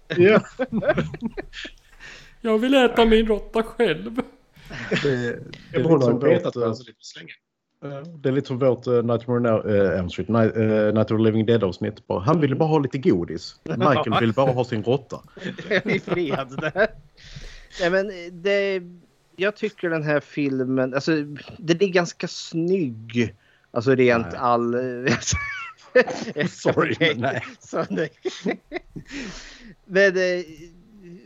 [0.08, 0.42] Ja.
[2.42, 4.22] Jag vill äta min råtta själv.
[5.04, 5.40] Det,
[5.72, 7.34] det, är lite som vårt, det eh, så lite slänge.
[8.18, 11.18] det är lite som vårt uh, Nightmare on uh, Elm Street, Night, uh, Night of
[11.18, 12.08] the Living Dead avsnitt.
[12.08, 13.56] Bara, Han ville bara ha lite godis.
[13.64, 15.22] Michael vill bara ha sin råtta.
[15.86, 16.72] i fred.
[17.82, 18.82] Nej, men det,
[19.36, 21.12] jag tycker den här filmen, alltså
[21.58, 23.36] den är ganska snygg.
[23.72, 24.40] Alltså rent Nej.
[24.40, 24.74] all...
[26.50, 27.44] Sorry, men nej.
[27.60, 28.10] Så nej.
[29.86, 30.46] men det,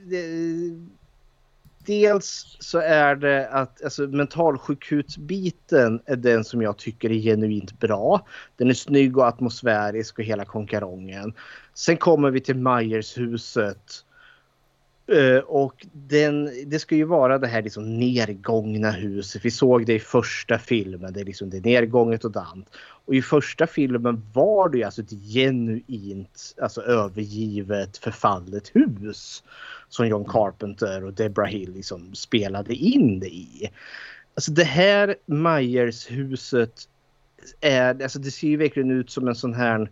[0.04, 0.22] det,
[1.86, 8.28] dels så är det att alltså, mentalsjukhusbiten är den som jag tycker är genuint bra.
[8.56, 11.34] Den är snygg och atmosfärisk och hela konkarongen.
[11.74, 14.06] Sen kommer vi till Myers-huset.
[15.08, 19.46] Eh, och den, det ska ju vara det här liksom nergångna huset.
[19.46, 21.14] Vi såg det i första filmen.
[21.14, 22.70] Det är liksom det är nergånget och dant.
[23.06, 29.44] Och i första filmen var det ju alltså ett genuint alltså övergivet förfallet hus.
[29.90, 33.70] Som John Carpenter och Deborah Hill liksom spelade in det i.
[34.36, 36.88] Alltså det här Myers-huset
[37.62, 39.90] är, alltså det ser ju verkligen ut som en sån här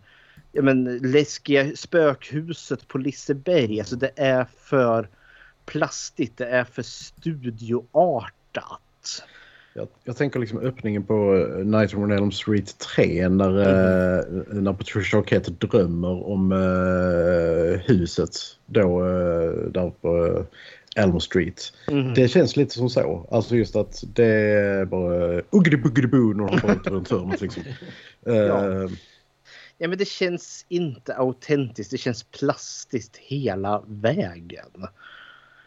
[0.52, 3.80] ja, men, läskiga spökhuset på Liseberg.
[3.80, 5.08] Alltså det är för
[5.66, 8.80] plastigt, det är för studioartat.
[9.74, 14.72] Jag, jag tänker liksom öppningen på eh, Nightmare on Elm Street 3 när, eh, när
[14.72, 18.30] Patricia Arquette drömmer om eh, huset
[18.66, 20.44] då eh, där på eh,
[21.02, 21.72] Elm Street.
[21.90, 22.14] Mhm.
[22.14, 23.26] Det känns lite som så.
[23.30, 27.62] Alltså just att det är bara uggidi-buggidi-boo när de ut runt hörnet liksom.
[28.26, 28.88] Eh, Ja.
[29.82, 34.86] Ja men det känns inte autentiskt, det känns plastiskt hela vägen.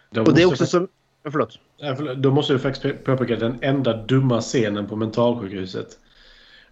[0.10, 0.88] Då Och det är också som...
[1.32, 1.60] Förlåt.
[2.18, 5.88] Då måste jag faktiskt påpeka den enda dumma scenen på mentalsjukhuset.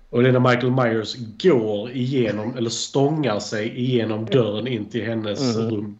[0.09, 5.05] Och det är när Michael Myers går igenom, eller stångar sig igenom dörren in till
[5.05, 5.69] hennes Mm.
[5.69, 5.99] rum.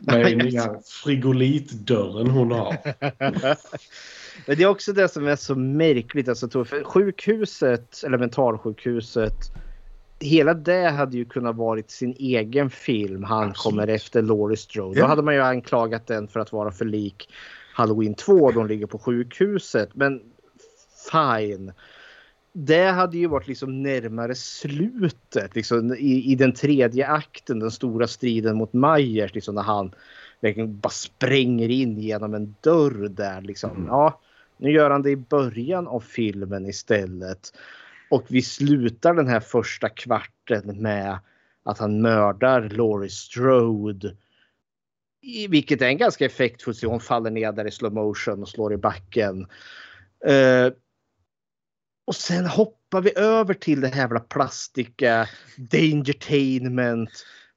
[0.00, 2.76] Med den nya frigolitdörren hon har.
[4.46, 6.28] Men det är också det som är så märkligt.
[6.28, 9.52] Alltså, för sjukhuset, eller mentalsjukhuset,
[10.20, 13.24] hela det hade ju kunnat varit sin egen film.
[13.24, 15.00] Han kommer efter Laurie Strode.
[15.00, 17.28] Då hade man ju anklagat den för att vara för lik
[17.74, 18.50] Halloween 2.
[18.50, 19.90] De ligger på sjukhuset.
[19.94, 20.20] Men
[21.12, 21.72] fine.
[22.52, 28.06] Det hade ju varit liksom närmare slutet liksom, i, i den tredje akten, den stora
[28.06, 29.34] striden mot Myers.
[29.34, 29.94] Liksom, när han
[30.40, 33.40] verkligen bara spränger in genom en dörr där.
[33.40, 33.86] Liksom.
[33.88, 34.20] Ja,
[34.56, 37.52] nu gör han det i början av filmen istället.
[38.10, 41.18] Och vi slutar den här första kvarten med
[41.62, 44.16] att han mördar Laurie Strode.
[45.48, 46.90] Vilket är en ganska effektfull scen.
[46.90, 49.46] Hon faller ner där i slow motion och slår i backen.
[50.28, 50.72] Uh,
[52.06, 57.10] och sen hoppar vi över till det här jävla plastika Dangertainment.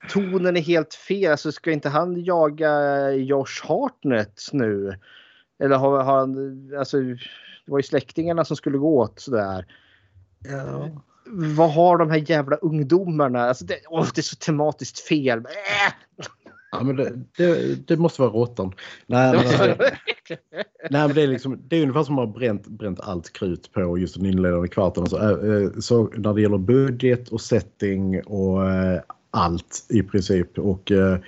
[0.09, 1.31] Tonen är helt fel.
[1.31, 4.99] Alltså ska inte han jaga Josh Hartnett nu?
[5.59, 6.71] Eller har, har han...
[6.77, 9.65] Alltså, det var ju släktingarna som skulle gå åt sådär.
[10.43, 10.89] Ja.
[11.31, 13.41] Vad har de här jävla ungdomarna?
[13.41, 15.39] Alltså det, åh, det är så tematiskt fel.
[15.39, 15.93] Äh!
[16.71, 18.73] Ja, men det, det, det måste vara råttan.
[19.07, 19.65] Nej, men alltså,
[20.89, 23.71] nej, men det är liksom, det är ungefär som att ha bränt, bränt allt krut
[23.71, 25.07] på just den inledande kvarten.
[25.07, 28.61] Så, äh, så när det gäller budget och setting och
[29.31, 31.19] allt i princip och äh,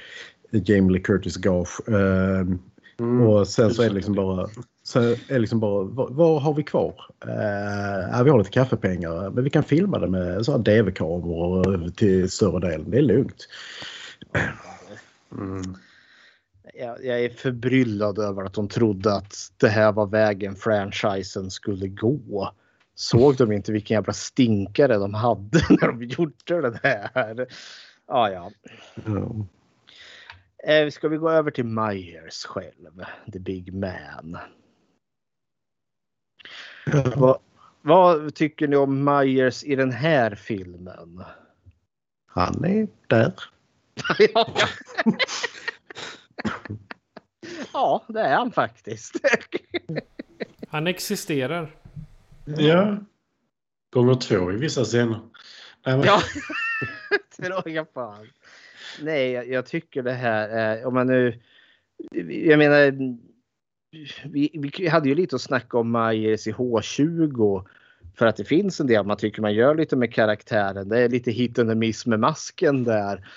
[0.51, 1.89] Jamie Lee Curtis gage.
[1.89, 2.45] Äh,
[3.27, 4.49] och sen så är det liksom bara,
[4.91, 6.95] så är liksom bara vad, vad har vi kvar?
[8.11, 12.31] Ja, vi har lite kaffepengar men vi kan filma det med så här DV-kameror till
[12.31, 12.91] större delen.
[12.91, 13.47] Det är lugnt.
[15.31, 15.75] Mm.
[16.73, 21.87] Jag, jag är förbryllad över att de trodde att det här var vägen franchisen skulle
[21.87, 22.51] gå.
[22.95, 27.47] Såg de inte vilken jävla stinkare de hade när de gjorde det här?
[28.05, 28.51] Ah, ja,
[29.05, 29.45] Ja.
[30.67, 33.03] Eh, Ska vi gå över till Myers själv,
[33.33, 34.37] the big man.
[37.15, 37.37] Vad,
[37.81, 41.23] vad tycker ni om Myers i den här filmen?
[42.25, 43.33] Han är där.
[44.33, 44.53] ja,
[47.73, 49.15] ja, det är han faktiskt.
[50.67, 51.75] Han existerar.
[52.45, 52.97] Ja.
[53.89, 55.19] Gånger två i vissa scener.
[55.85, 56.03] Nej, men...
[56.03, 56.21] Ja,
[57.61, 58.27] fråga fan.
[59.01, 61.39] Nej, jag, jag tycker det här är, om man nu,
[62.27, 62.93] jag menar,
[64.23, 67.65] vi, vi hade ju lite att snacka om Myers i H20
[68.15, 70.89] för att det finns en del man tycker man gör lite med karaktären.
[70.89, 73.27] Det är lite hit and miss med masken där.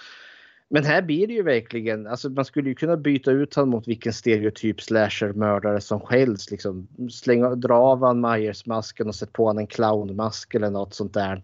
[0.69, 3.89] Men här blir det ju verkligen, alltså man skulle ju kunna byta ut honom mot
[3.89, 6.51] vilken stereotyp slasher-mördare som helst.
[6.51, 11.15] Liksom slänga, dra av han Myers-masken och sätt på honom en clownmask eller något sånt
[11.15, 11.43] där.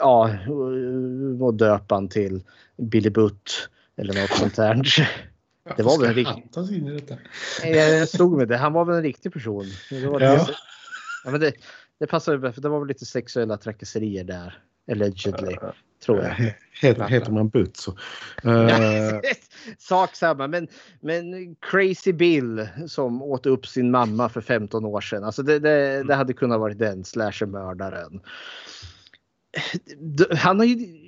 [0.00, 0.30] Ja,
[1.40, 2.42] och döpa han till
[2.76, 4.82] Billy Butt eller något sånt där.
[5.76, 6.48] Det var väl en riktig...
[7.64, 8.56] Jag slog med det.
[8.56, 9.64] Han var väl en riktig person.
[9.90, 10.48] Det, var Ja.
[11.24, 11.52] ja, men det,
[12.00, 14.62] det passade för det var väl lite sexuella trakasserier där.
[14.90, 15.56] Allegedly,
[16.04, 16.54] tror jag.
[16.80, 17.96] Heter, heter man Butt så.
[18.42, 19.20] Eh,
[19.78, 20.68] Sak samma, men,
[21.00, 25.24] men Crazy Bill som åt upp sin mamma för 15 år sedan.
[25.24, 28.20] Alltså det, det, det hade kunnat varit den slasher-mördaren.
[30.36, 31.02] Han har ju...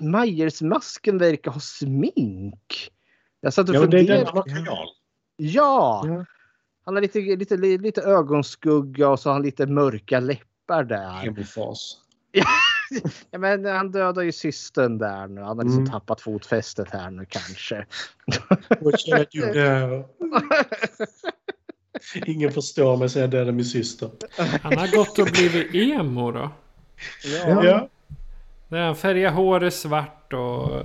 [0.00, 2.92] Myers-masken verkar ha smink.
[3.44, 4.50] Jag satt och Ja, men det är funderade.
[4.50, 4.88] kajal.
[5.36, 6.04] Ja!
[6.84, 11.10] Han har lite, lite, lite ögonskugga och så har han lite mörka läppar där.
[11.10, 11.98] Hemofas.
[13.30, 15.40] Ja, men han dödar ju systern där nu.
[15.40, 15.90] Han har liksom Mm.
[15.92, 17.86] tappat fotfästet här nu kanske.
[18.80, 19.00] What?
[22.26, 24.10] Ingen förstår mig sen dödade min syster.
[24.62, 26.50] Han har gått och blivit emo då.
[27.24, 27.64] Ja.
[27.64, 27.88] Ja.
[28.84, 30.82] Han färgar håret svart och...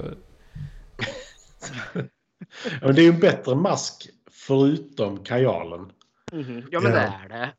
[2.66, 5.92] Ja, men det är ju en bättre mask förutom kajalen.
[6.32, 6.64] Mhm.
[6.72, 6.98] Ja men Ja.
[6.98, 7.54] det är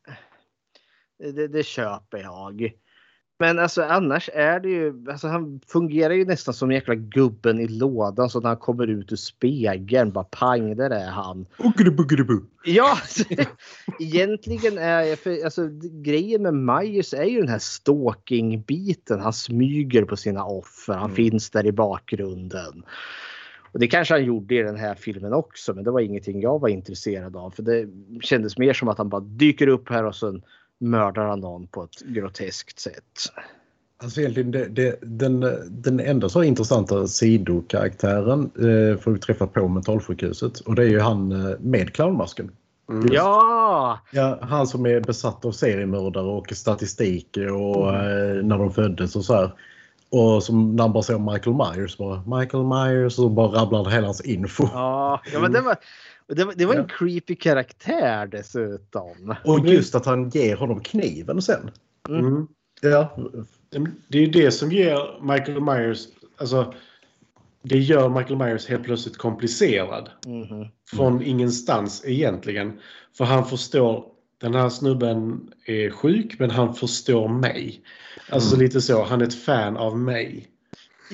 [1.17, 1.31] det.
[1.31, 1.47] det.
[1.47, 2.71] Det köper jag.
[3.41, 7.67] Men alltså annars är det ju, alltså han fungerar ju nästan som jäkla gubben i
[7.67, 11.45] lådan så när han kommer ut ur spegeln bara pang där är han.
[12.63, 13.23] Ja, alltså,
[13.99, 15.69] egentligen är för, alltså,
[16.03, 19.19] grejen med Myers är ju den här stalking-biten.
[19.19, 20.93] Han smyger på sina offer.
[20.93, 22.83] Han finns där i bakgrunden.
[23.71, 26.59] Och det kanske han gjorde i den här filmen också, men det var ingenting jag
[26.59, 27.51] var intresserad av.
[27.51, 27.87] För det
[28.21, 30.41] kändes mer som att han bara dyker upp här och sen
[30.77, 33.03] mördar han någon på ett groteskt sätt.
[34.03, 39.67] Alltså egentligen det, det, den, den enda så intressanta sidokaraktären eh, får vi träffa på
[39.67, 42.51] mentalsjukhuset och det är ju han eh, med clownmasken.
[42.91, 43.13] Just.
[43.13, 43.99] Ja!
[44.11, 49.25] Ja, han som är besatt av seriemördare och statistik och eh, när de föddes och
[49.25, 49.51] så här.
[50.11, 54.07] Och som när han bara ser Michael Myers bara Michael Myers och bara rabblar hela
[54.07, 54.63] hans info.
[54.73, 55.75] Ja, ja men det var,
[56.27, 59.35] det var, det var en creepy karaktär dessutom.
[59.45, 61.71] Och just att han ger honom kniven sen.
[62.09, 62.47] Mm.
[62.81, 63.17] Ja.
[64.07, 66.07] Det är ju det som ger Michael Myers,
[66.37, 66.73] alltså
[67.61, 70.09] det gör Michael Myers helt plötsligt komplicerad.
[70.25, 70.67] Mhm.
[70.95, 72.79] Från ingenstans egentligen.
[73.17, 74.05] För han förstår
[74.41, 77.81] den här snubben är sjuk men han förstår mig.
[78.31, 78.65] Alltså Mm.
[78.65, 80.47] lite så, han är ett fan av mig.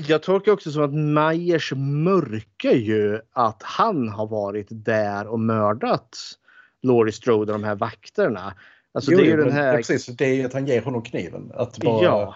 [0.08, 6.18] Jag tolkar också som att Myers mörkar ju att han har varit där och mördat
[6.82, 8.54] Laurie Strode och de här vakterna.
[8.94, 9.72] Alltså Jo, det är ju men- den här...
[9.72, 11.52] ja, precis, det är att han ger honom kniven.
[11.54, 12.36] Att bara, Ja.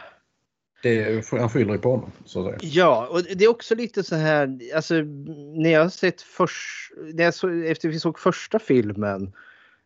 [0.83, 2.11] det, han skyller ju på honom.
[2.25, 2.71] Så att säga.
[2.73, 4.93] Ja, och det är också lite så här, alltså
[5.55, 9.31] när jag sett först, när jag så, efter vi såg första filmen,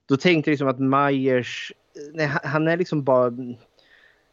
[0.06, 0.80] då tänkte jag liksom att
[1.12, 1.74] Myers,
[2.14, 3.32] nej, han- är liksom bara,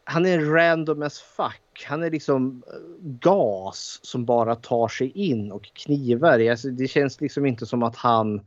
[0.03, 1.85] han är random as fuck.
[1.87, 6.49] Han är liksom eh, gas som bara tar sig in och knivar.
[6.49, 8.41] Alltså, det känns liksom inte som att han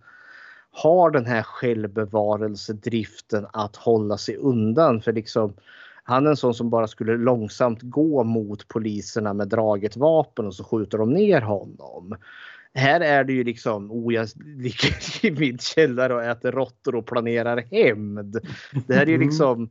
[0.70, 5.00] har den här självbevarelsedriften att hålla sig undan.
[5.00, 5.54] För liksom,
[6.02, 10.54] han är en sån som bara skulle långsamt gå mot poliserna med draget vapen och
[10.54, 12.16] så skjuter de ner honom.
[12.74, 17.06] Här är det ju liksom, oh jag ligger i min källare och äter råttor och
[17.06, 18.40] planerar hämnd.
[18.86, 19.70] Det här är ju liksom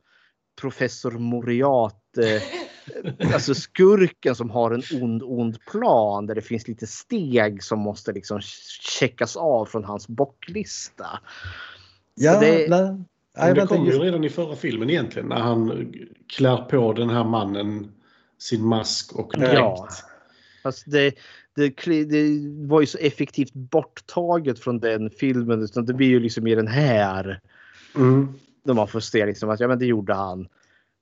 [0.60, 6.86] professor Moriat, eh, alltså skurken som har en ond, ond plan där det finns lite
[6.86, 8.40] steg som måste liksom
[8.98, 11.06] checkas av från hans bocklista.
[12.14, 12.68] Ja, Så det- nej.
[12.68, 13.04] Men
[13.46, 15.92] Nej, det kom ju redan i förra filmen egentligen när han
[16.36, 17.92] klär på den här mannen
[18.38, 19.52] sin mask och dräkt.
[19.54, 19.88] Ja.
[20.62, 21.14] Fast det,
[21.56, 25.62] det, det var ju så effektivt borttaget från den filmen.
[25.62, 27.40] Utan det blir ju liksom i den här.
[27.96, 28.34] Mm.
[28.62, 30.48] När man får se liksom att ja, men det gjorde han.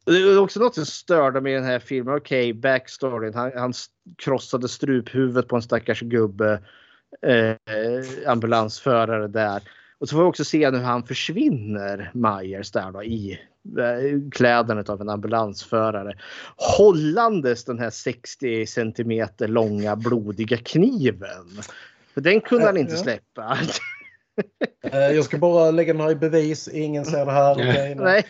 [0.05, 2.15] Det är också något som störde mig i den här filmen.
[2.15, 3.35] Okej, backstoryn.
[3.35, 3.73] Han, han
[4.17, 6.61] krossade struphuvudet på en stackars gubbe.
[7.23, 9.63] Eh, ambulansförare där.
[9.99, 13.41] Och så får vi också se hur han försvinner, Myers, där då, i
[14.33, 16.19] kläderna av en ambulansförare.
[16.79, 21.47] Hållandes den här 60 centimeter långa blodiga kniven.
[22.15, 23.59] För den kunde han inte släppa.
[24.85, 26.69] Eh, Jag ska bara lägga den här i bevis.
[26.69, 27.95] Ingen ser det här.
[27.95, 28.25] Nej.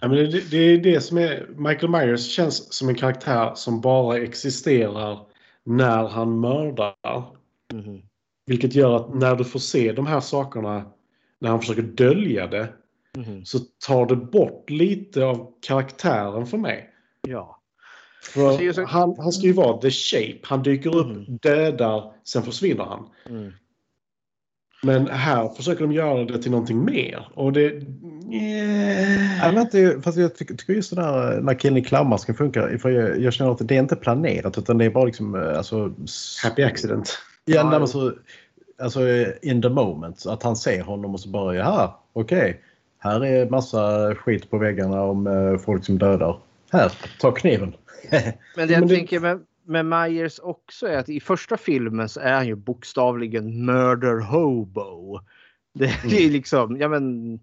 [0.00, 1.46] Ja, men det, det är det som är...
[1.56, 5.18] Michael Myers känns som en karaktär som bara existerar
[5.64, 6.94] när han mördar.
[7.72, 8.02] Mhm.
[8.46, 10.84] Vilket gör att när du får se de här sakerna
[11.38, 12.68] när han försöker dölja det
[13.16, 13.44] Mhm.
[13.44, 16.90] så tar det bort lite av karaktären för mig.
[17.28, 17.56] Ja.
[18.22, 20.38] För Alltså, han, han ska ju vara the shape.
[20.42, 23.08] Han dyker upp, dödar, sen försvinner han.
[23.28, 23.52] Mm.
[24.82, 27.28] Men här försöker de göra det till någonting mer.
[27.34, 27.82] Och det...
[29.42, 32.78] Ja, men inte, fast jag tycker, tycker just det där när killen i klammasken funkar.
[32.78, 35.56] För jag, jag känner att det är inte planerat utan det är bara liksom eh,
[35.58, 35.94] alltså,
[36.42, 37.18] Happy accident.
[37.44, 37.86] Ja, Ja, nej, men jo.
[37.86, 38.12] så,
[38.82, 39.00] alltså
[39.42, 40.26] in the moment.
[40.26, 42.60] Att han ser honom och så bara jaha, okej.
[43.02, 46.38] Här är massa skit på väggarna om eh, folk som dödar.
[46.72, 47.74] Här, ta kniven.
[48.56, 52.34] Men det jag tänker med, med Myers också är att i första filmen så är
[52.34, 55.20] han ju bokstavligen murder hobo.
[55.72, 56.32] Det är Mm.
[56.32, 57.38] liksom, ja men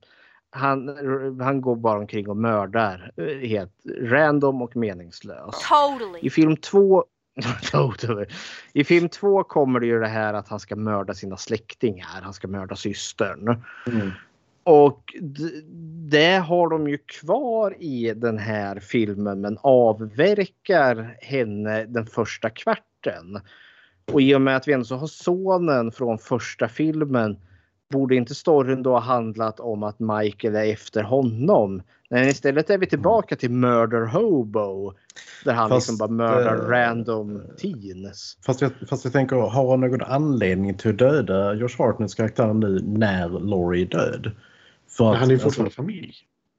[0.50, 0.98] han,
[1.42, 5.68] han går bara omkring och mördar eh, helt random och meningslöst.
[5.70, 6.20] Totally.
[6.22, 7.06] I film två
[7.72, 8.26] Totally.
[8.74, 12.22] I film två kommer det ju det här att han ska mörda sina släktingar.
[12.22, 13.64] Han ska mörda systern.
[14.70, 15.16] Och
[16.10, 23.40] det har de ju kvar i den här filmen men avverkar henne den första kvarten.
[24.12, 27.38] Och i och med att vi ändå har sonen från första filmen
[27.90, 31.82] borde inte storyn då ha handlat om att Michael är efter honom?
[32.10, 34.94] Men istället är vi tillbaka till Murder Hobo.
[35.46, 38.38] Där han Fast, liksom bara mördar eh, random teens.
[38.46, 42.54] Fast jag, fast jag tänker, har han någon anledning till att döda Josh Hartnets karaktär
[42.54, 44.32] nu när Laurie är död?
[44.98, 46.14] För han är alltså, fortfarande familj.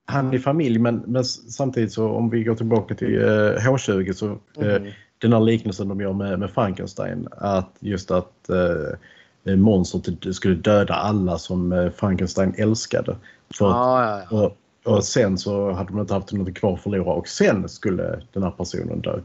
[0.06, 4.26] han är familj men, men samtidigt så om vi går tillbaka till eh, H20 så
[4.62, 4.92] eh, Mm.
[5.18, 10.94] den här liknelsen de gör med, med Frankenstein att just att eh, monstret skulle döda
[10.94, 13.16] alla som eh, Frankenstein älskade.
[13.58, 14.38] För att, Ja, ja,
[14.84, 18.22] och, och sen så hade de inte haft något kvar att förlora och sen skulle
[18.32, 19.20] den här personen dö.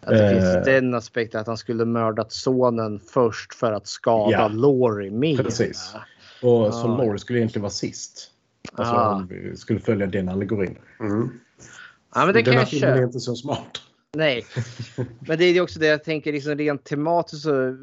[0.00, 4.30] Att det Eh, finns den aspekten att han skulle mördat sonen först för att skada
[4.32, 4.48] Ja.
[4.48, 5.36] Laurie mer.
[5.36, 5.94] Precis.
[6.42, 6.96] Och så Ah.
[6.98, 8.30] Laurie skulle egentligen vara sist.
[8.72, 9.14] Alltså Ah.
[9.14, 10.78] om vi skulle följa den allegorin.
[10.98, 11.06] Ja,
[12.14, 13.82] men det Den kan här jag filmen är inte så smart.
[14.16, 14.46] Nej,
[15.28, 17.76] men det är ju också det jag tänker liksom rent tematiskt så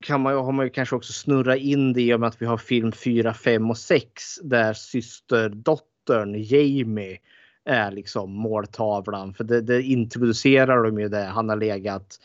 [0.00, 2.46] kan man har man ju kanske också snurra in det i och med att vi
[2.46, 7.18] har film 4, 5 och 6 där systerdottern Jamie
[7.64, 9.34] är liksom måltavlan.
[9.34, 11.24] För det, det introducerar de ju det.
[11.24, 12.18] Han har legat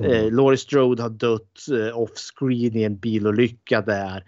[0.00, 4.24] Eh, Laurie Strode har dött eh, off screen i en bilolycka där.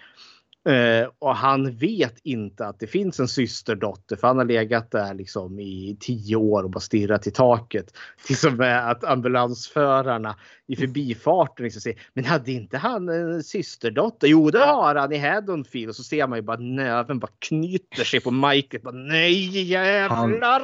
[0.64, 5.14] Eh, och han vet inte att det finns en systerdotter för han har legat där
[5.14, 7.86] liksom i tio år och bara stirrat i taket.
[8.26, 14.26] Tills och med att ambulansförarna i förbifarten liksom säger Men hade inte han en systerdotter?
[14.26, 15.88] Jo det har han i Haddonfield.
[15.88, 18.82] Och så ser man ju bara näven bara knyter sig på Michael.
[18.82, 20.60] Bara, Nej jävlar!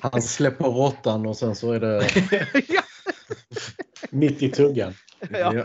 [0.00, 2.08] Han, han släpper råttan och sen så är det...
[4.10, 4.92] Mitt i tuggan.
[5.30, 5.64] Ja.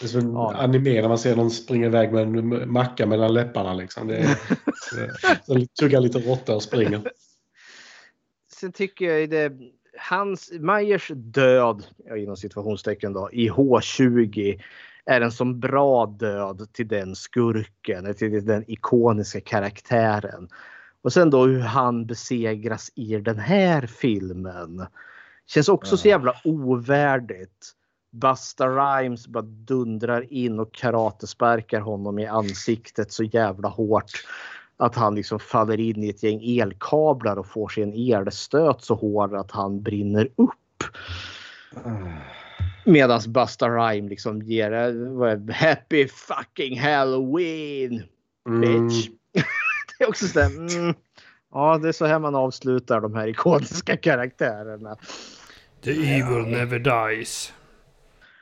[0.00, 0.54] Det är som ja.
[0.54, 3.74] anime när man ser någon springa iväg med en macka mellan läpparna.
[3.74, 4.08] Liksom.
[4.08, 4.36] Det är,
[5.46, 7.12] så tuggar lite råtta och springer.
[8.52, 9.52] Sen tycker jag det
[9.98, 11.84] hans, Meyers död,
[12.16, 14.60] inom situationstecken då, i H20
[15.04, 20.48] är en som bra död till den skurken, till den ikoniska karaktären.
[21.02, 24.86] Och sen då hur han besegras i den här filmen.
[25.46, 27.74] Känns också så jävla ovärdigt.
[28.20, 34.10] Busta Rhymes bara dundrar in och karatesparkar honom i ansiktet så jävla hårt
[34.76, 38.94] att han liksom faller in i ett gäng elkablar och får sig en elstöt så
[38.94, 40.84] hård att han brinner upp.
[42.84, 48.02] Medan Busta Rhyme liksom ger eh, Happy fucking Halloween
[48.44, 49.08] bitch.
[49.08, 49.18] Mm.
[49.98, 50.94] det är också så mm,
[51.52, 54.96] Ja, det är så här man avslutar de här ikoniska karaktärerna.
[55.84, 57.52] The evil never dies.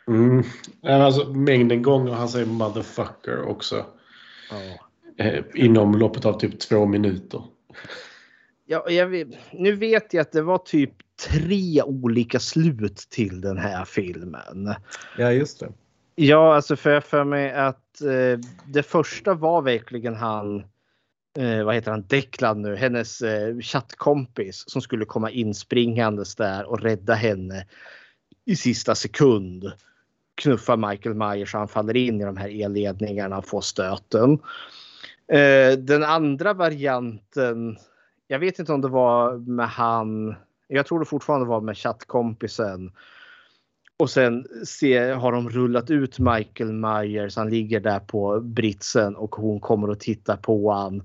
[0.08, 0.42] Mm.
[0.82, 3.86] Alltså, mängden gånger han säger motherfucker också.
[4.50, 4.86] Ja.
[5.24, 7.42] Eh, inom loppet av typ två minuter.
[8.66, 10.92] Ja, jag, nu vet jag att det var typ
[11.30, 14.74] tre olika slut till den här filmen.
[15.18, 15.72] Ja, just det.
[16.14, 20.64] Ja, alltså för jag för mig att eh, det första var verkligen han,
[21.38, 26.80] eh, vad heter han, Declan nu, hennes eh, chattkompis som skulle komma inspringandes där och
[26.80, 27.66] rädda henne
[28.44, 29.72] i sista sekund
[30.42, 34.32] knuffar Michael Myers så han faller in i de här elledningarna och får stöten.
[35.32, 37.76] Eh, den andra varianten,
[38.26, 40.34] jag vet inte om det var med han,
[40.68, 42.92] jag tror det fortfarande var med chattkompisen.
[43.98, 49.34] Och sen se, har de rullat ut Michael Myers, han ligger där på britsen och
[49.34, 51.02] hon kommer och tittar på han.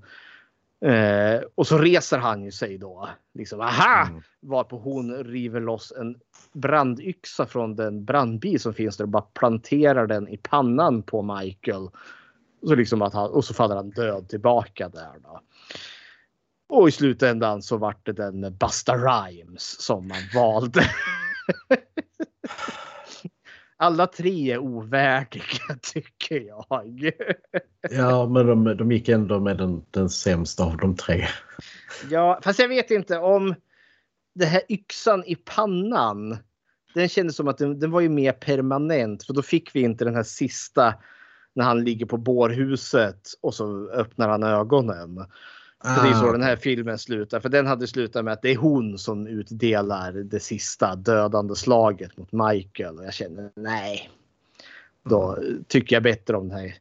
[0.84, 3.08] Eh, och så reser han ju sig då.
[3.34, 4.06] Liksom, aha!
[4.08, 4.22] Mm.
[4.40, 6.16] Varpå hon river loss en
[6.52, 11.88] brandyxa från den brandbil som finns där och bara planterar den i pannan på Michael.
[12.62, 15.12] Så liksom att han, och så faller han död tillbaka där.
[15.22, 15.40] Då.
[16.68, 20.82] Och i slutändan så vart det den Busta Rhymes som man valde.
[23.82, 27.12] Alla tre är ovärdiga tycker jag.
[27.90, 31.26] ja, men de, de gick ändå med den, den sämsta av de tre.
[32.10, 33.54] Ja, fast jag vet inte om
[34.34, 36.36] det här yxan i pannan.
[36.94, 40.04] Den kändes som att den, den var ju mer permanent för då fick vi inte
[40.04, 40.94] den här sista
[41.54, 45.26] när han ligger på bårhuset och så öppnar han ögonen.
[45.84, 46.32] Är så ah.
[46.32, 47.40] den här filmen slutar.
[47.40, 52.16] För den hade slutat med att det är hon som utdelar det sista dödande slaget
[52.16, 52.98] mot Michael.
[52.98, 54.10] Och jag känner nej.
[55.04, 55.38] Då
[55.68, 56.74] tycker jag bättre om den här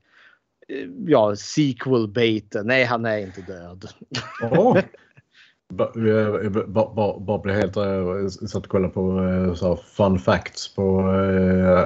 [1.05, 2.67] ja, sequel baiten.
[2.67, 3.89] Nej, han är inte död.
[4.41, 4.79] Oh.
[5.73, 11.01] Bara, bli helt uh, satt och kolla på så fun facts på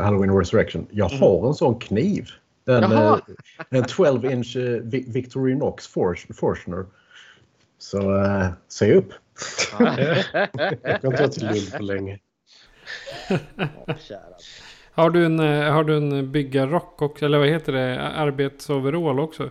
[0.01, 0.87] Halloween Resurrection.
[0.91, 1.21] Jag mm.
[1.21, 2.27] har en sån kniv.
[2.65, 3.17] En, uh,
[3.69, 5.87] en 12 inch uh, Victorinox
[6.33, 6.85] Forstner.
[7.77, 9.09] Så uh, se upp.
[9.79, 12.19] jag kan inte vara till Lund på länge.
[14.91, 15.39] har, du en,
[15.73, 17.25] har du en byggarrock också?
[17.25, 18.01] Eller vad heter det?
[18.01, 19.49] Arbetsoverall också?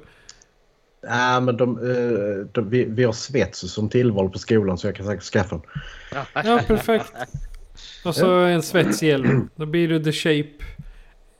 [1.08, 1.78] Nej, men de,
[2.52, 5.64] de, vi, vi har svets som tillval på skolan så jag kan säkert skaffa den.
[6.44, 7.12] Ja, perfekt.
[8.04, 9.50] Och så en svetshjälm.
[9.56, 10.64] Då blir du the shape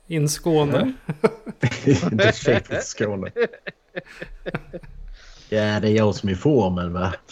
[0.07, 0.93] in Skåne.
[2.17, 3.31] the shape in Skåne.
[5.55, 7.13] Ja, det är jag som är formen va?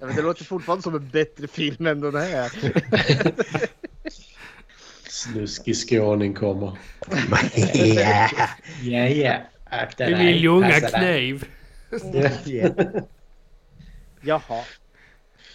[0.00, 2.52] ja, men det låter fortfarande som en bättre film än den här.
[5.08, 6.78] Snuskig skåning kommer.
[7.84, 8.28] Ja,
[8.82, 9.08] ja.
[9.08, 9.38] ja.
[9.98, 11.44] Vi vill ju unga kniv.
[14.20, 14.64] Jaha.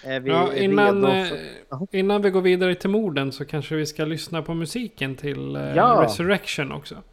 [0.03, 1.95] Vi, ja, innan, för...
[1.95, 5.75] innan vi går vidare till morden så kanske vi ska lyssna på musiken till uh,
[5.75, 6.03] ja.
[6.03, 7.03] Resurrection också.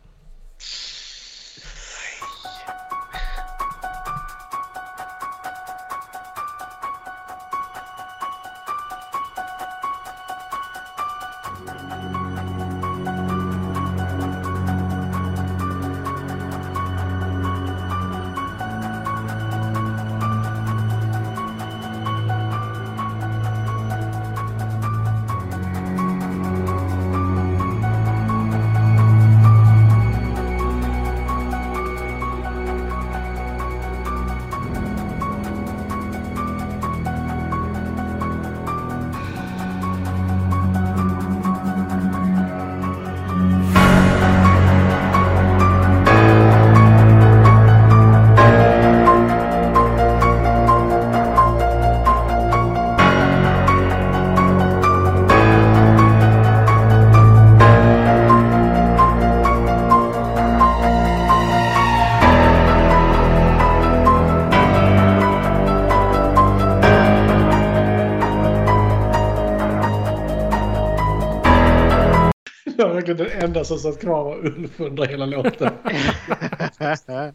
[73.16, 75.70] Verkligen den enda som satt kvar var Ulf under hela låten.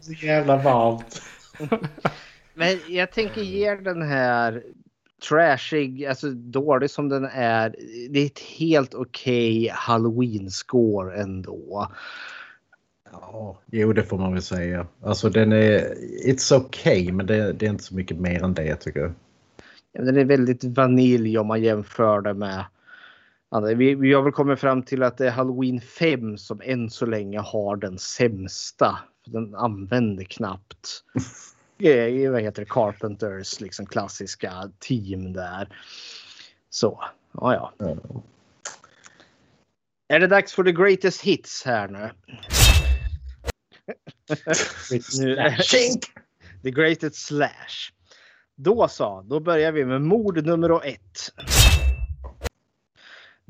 [0.00, 1.22] Så jävla varmt.
[2.54, 4.62] Men jag tänker ge den här
[5.28, 7.74] trashig, alltså dålig som den är.
[8.10, 11.88] Det är ett helt okej halloween-score ändå.
[13.12, 14.86] Ja, jo det får man väl säga.
[15.02, 15.94] Alltså den är,
[16.26, 19.12] it's okay men det, det är inte så mycket mer än det tycker jag.
[19.92, 22.64] Ja, Den är väldigt vanilj om man jämför det med.
[23.76, 27.06] Vi, vi har väl kommit fram till att det är Halloween 5 som än så
[27.06, 28.98] länge har den sämsta.
[29.24, 31.04] För Den använder knappt
[31.78, 35.68] eh, vad heter det, Carpenters liksom klassiska team där.
[36.70, 37.94] Så, ja ja.
[40.08, 42.10] Är det dags för the greatest hits här nu?
[45.20, 45.36] nu
[46.62, 47.92] the greatest slash.
[48.56, 51.32] Då så, då börjar vi med mord nummer ett.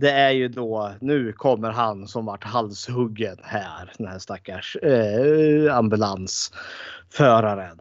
[0.01, 5.77] Det är ju då, nu kommer han som vart halshuggen här, den här stackars eh,
[5.77, 7.79] ambulansföraren.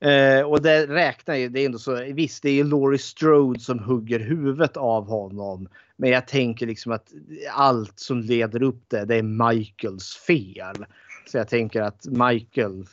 [0.00, 3.60] Eh, och det räknar ju, det är ändå så, visst det är ju Laurie Strode
[3.60, 5.68] som hugger huvudet av honom.
[5.96, 7.12] Men jag tänker liksom att
[7.52, 10.86] allt som leder upp det, det är Michaels fel.
[11.26, 12.84] Så jag tänker att Michael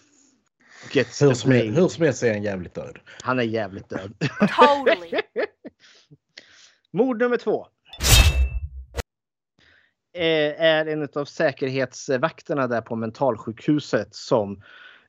[0.94, 1.72] gets Hur som, helst- blame.
[1.82, 3.00] hur som helst är han jävligt död.
[3.22, 4.14] Han är jävligt död.
[4.40, 5.22] Totally.
[6.92, 7.68] Mord nummer två.
[10.16, 14.61] Eh, Är en av säkerhetsvakterna där på mentalsjukhuset som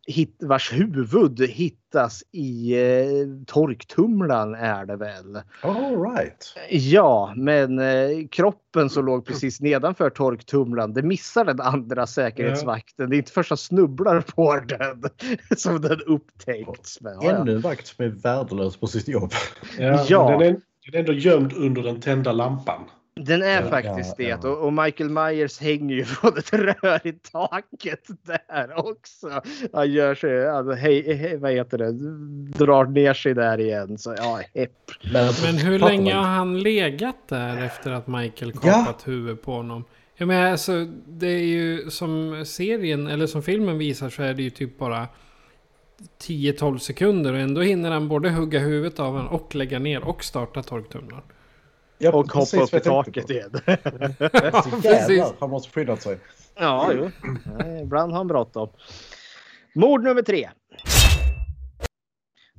[0.07, 5.41] hit, vars huvud hittas i eh, torktumlaren är det väl.
[5.62, 6.55] All right.
[6.70, 13.10] Ja, men eh, kroppen som låg precis nedanför torktumlaren, det missar den andra säkerhetsvakten.
[13.10, 15.02] Det är inte först han snubblar på den
[15.57, 17.01] som den upptäckts.
[17.01, 19.33] Men, ja, Ännu en vakt som är värdelös på sitt jobb.
[19.78, 20.31] Ja, Ja.
[20.31, 22.81] Den, är, den är ändå gömd under den tända lampan.
[23.20, 24.49] Den är Ja, faktiskt ja, det.
[24.49, 29.43] Och, och Michael Myers hänger ju från ett rör i taket där också.
[29.73, 31.93] Han gör sig, alltså, hej, hej, vad heter det,
[32.65, 33.99] drar ner sig där igen.
[33.99, 34.70] Så ja, hepp.
[35.12, 36.25] Men hur Fattar länge man.
[36.25, 38.61] har han legat där efter att Michael Ja.
[38.73, 39.85] kapat huvudet på honom?
[40.17, 44.43] Jag menar alltså, det är ju som serien, eller som filmen visar så är det
[44.43, 45.07] ju typ bara
[46.23, 50.25] 10-12 sekunder och ändå hinner han både hugga huvudet av honom och lägga ner och
[50.25, 51.25] starta torktumlaren.
[51.99, 53.50] Ja, Och hoppa upp i taket igen.
[54.83, 56.18] Jävlar, han måste skydda sig.
[56.58, 57.10] Ja, jo.
[57.58, 58.68] Nej, Ibland har han bråttom.
[59.75, 60.50] Mord nummer tre.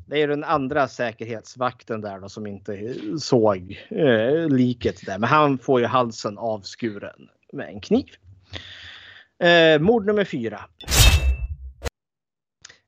[0.09, 5.17] Det är den andra säkerhetsvakten där då som inte såg eh, liket där.
[5.19, 8.09] Men han får ju halsen avskuren med en kniv.
[9.43, 10.59] Eh, mord nummer fyra.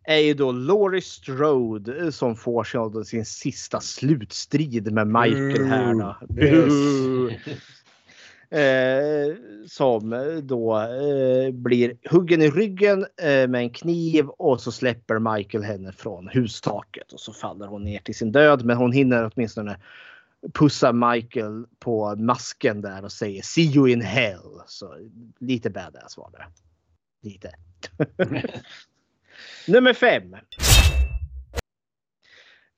[0.10, 6.16] Är ju då Laurie Strode som får sin, sin sista slutstrid med Michael här då.
[6.44, 7.40] Yes.
[8.52, 9.36] Eh,
[9.68, 10.10] som
[10.44, 15.92] då eh, blir huggen i ryggen eh, med en kniv och så släpper Michael henne
[15.92, 18.66] från hustaket och så faller hon ner till sin död.
[18.66, 19.80] Men hon hinner åtminstone
[20.54, 24.62] pussa Michael på masken där och säger See you in hell.
[24.68, 24.96] Så
[25.40, 26.46] lite badass var det.
[27.30, 27.52] Lite.
[29.68, 30.36] Nummer fem.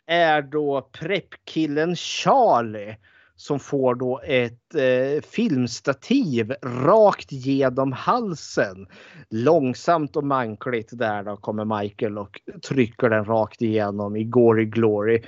[0.06, 2.98] Är då preppkillen Charlie
[3.42, 8.88] som får då ett eh, filmstativ rakt genom halsen.
[9.30, 15.22] Långsamt och mankligt där då kommer Michael och trycker den rakt igenom i Gory Glory.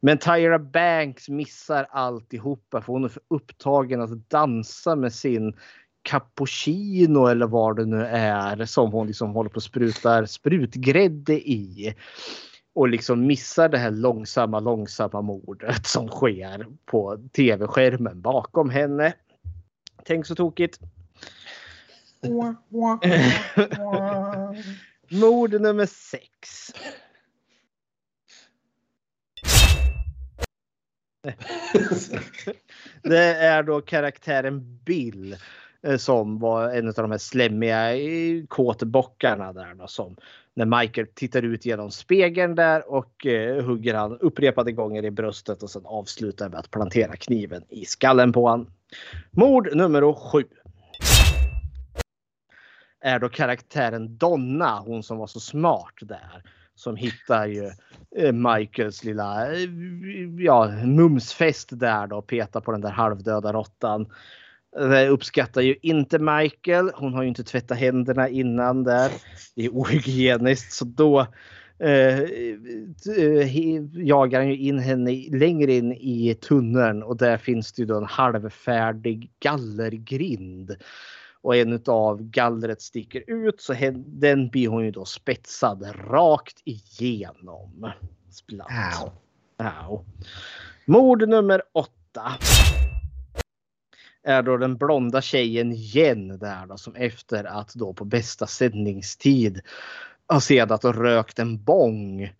[0.00, 5.56] Men Tyra Banks missar alltihopa för hon är för upptagen att dansa med sin
[6.02, 11.94] cappuccino eller vad det nu är som hon liksom håller på och sprutar sprutgrädde i
[12.74, 19.12] och liksom missar det här långsamma, långsamma mordet som sker på tv-skärmen bakom henne.
[20.04, 20.80] Tänk så tokigt.
[25.10, 26.72] Mord nummer sex.
[33.02, 35.36] Det är då karaktären Bill
[35.82, 40.16] Eh, som var en av de här slemmiga eh, kåtbockarna där då, som
[40.54, 45.62] när Michael tittar ut genom spegeln där och eh, hugger han upprepade gånger i bröstet
[45.62, 48.70] och sen avslutar med att plantera kniven i skallen på han.
[49.30, 50.44] Mord nummer sju.
[53.00, 56.42] Är då karaktären Donna, hon som var så smart där.
[56.74, 57.70] Som hittar ju
[58.16, 59.46] eh, Michaels lilla
[60.38, 64.06] ja, mumsfest där då och petar på den där halvdöda råttan.
[64.76, 66.90] Det uppskattar ju inte Michael.
[66.94, 69.10] Hon har ju inte tvättat händerna innan där.
[69.54, 71.26] Det är ohygieniskt så då
[71.78, 77.82] eh, eh, jagar han ju in henne längre in i tunneln och där finns det
[77.82, 80.76] ju då en halvfärdig gallergrind.
[81.40, 83.74] och en av gallret sticker ut så
[84.06, 87.90] den blir hon ju då spetsad rakt igenom.
[88.30, 88.68] Splatt.
[89.02, 89.10] Ow.
[89.88, 90.04] Ow.
[90.86, 92.32] Mord nummer åtta.
[94.28, 99.60] Är då den blonda tjejen Jen där då som efter att då på bästa sändningstid
[100.26, 102.32] har sedat och rökt en bong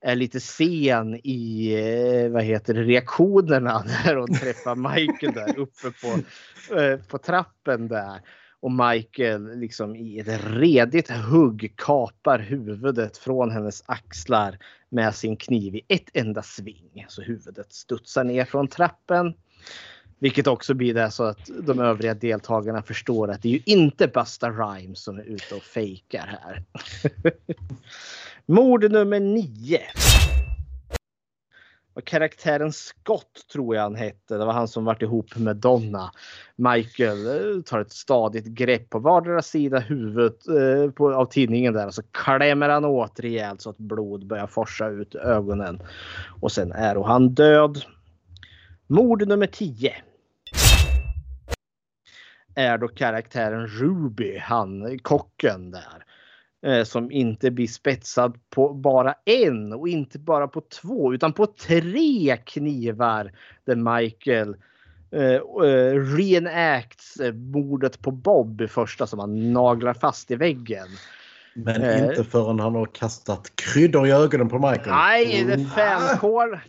[0.00, 5.90] är lite sen i eh, vad heter det, reaktionerna när hon träffar Michael där uppe
[5.90, 6.18] på,
[6.76, 8.20] eh, på trappen där.
[8.60, 14.58] Och Michael liksom i ett redigt hugg kapar huvudet från hennes axlar
[14.88, 17.06] med sin kniv i ett enda sving.
[17.08, 19.34] Så huvudet studsar ner från trappen.
[20.18, 24.08] Vilket också blir det så att de övriga deltagarna förstår att det är ju inte
[24.08, 26.64] Busta Rhymes som är ute och fejkar här.
[28.46, 29.80] Mord nummer nio.
[31.96, 34.36] Och karaktären Scott tror jag han hette.
[34.36, 36.10] Det var han som varit ihop med Donna.
[36.56, 41.86] Michael eh, tar ett stadigt grepp på vardera sida huvudet eh, på, av tidningen där
[41.86, 45.82] och så klämmer han åt rejält så att blod börjar forsa ut ur ögonen.
[46.40, 47.82] Och sen är han död.
[48.88, 49.94] Mord nummer 10
[52.54, 56.04] är då karaktären Ruby, han kocken där.
[56.66, 61.46] Eh, som inte blir spetsad på bara en och inte bara på två utan på
[61.46, 63.32] tre knivar.
[63.64, 64.56] Där Michael
[65.10, 70.88] eh, eh reenacts eh, mordet på Bob första som han naglar fast i väggen.
[71.56, 72.04] Men Eh.
[72.08, 74.88] inte förrän han har kastat kryddor i ögonen på Michael.
[74.90, 75.66] Nej, det är Mm.
[75.68, 76.60] Fankålen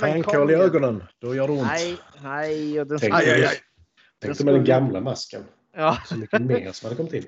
[0.00, 1.02] Fänkål i ögonen.
[1.18, 1.62] Då gör det ont.
[1.62, 2.80] Nej, nej.
[2.80, 3.48] Och den Tänk, aj, aj, aj.
[4.22, 5.40] den Tänk med den gamla masken.
[5.76, 5.96] Ja.
[6.06, 7.24] Så mycket mer som hade kommit in.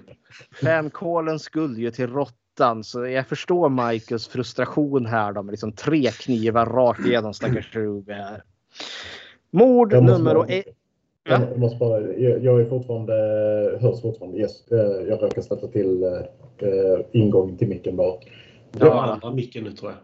[0.63, 6.11] Fankålen skulle ju till råttan så jag förstår Michaels frustration här då med liksom tre
[6.11, 8.43] knivar rakt igenom stackars Ruby här.
[9.51, 10.65] Mord nummer bara- ett.
[11.29, 13.13] Jag, jag måste bara, jag, jag är fortfarande,
[13.81, 14.39] hörs fortfarande.
[14.39, 16.03] Yes, eh, jag råkar sätta till
[16.63, 18.21] eh, ingången till micken bara.
[18.73, 20.01] Det var andra micken nu tror jag.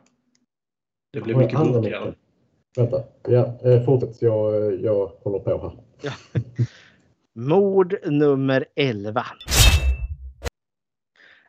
[1.12, 2.14] Det blev mycket micken.
[2.76, 4.22] Vänta, ja, eh, fortsätt.
[4.22, 5.72] Jag, jag håller på här.
[7.34, 9.24] Mord nummer 11.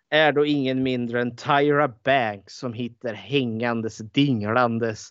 [0.09, 5.09] Är då ingen mindre än Tyra Banks som hittar hängandes dinglandes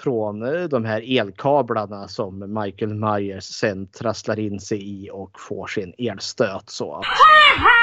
[0.00, 5.66] från eh, de här elkablarna som Michael Myers sen trasslar in sig i och får
[5.66, 7.04] sin elstöt så att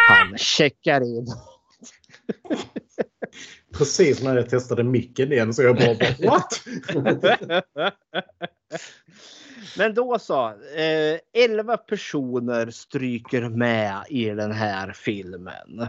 [0.07, 1.27] han checkar in.
[3.77, 6.61] Precis när jag testade micken igen så jag bara, bara what?
[9.77, 10.47] Men då så.
[10.49, 15.87] Eh, 11 personer stryker med i den här filmen.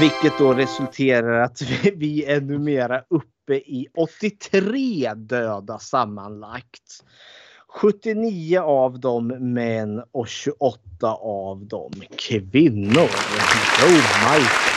[0.00, 7.04] Vilket då resulterar att vi, vi är numera uppe i 83 döda sammanlagt.
[7.68, 10.80] 79 av dem män och 28
[11.20, 13.10] av dem kvinnor.
[13.80, 14.75] Go Michael!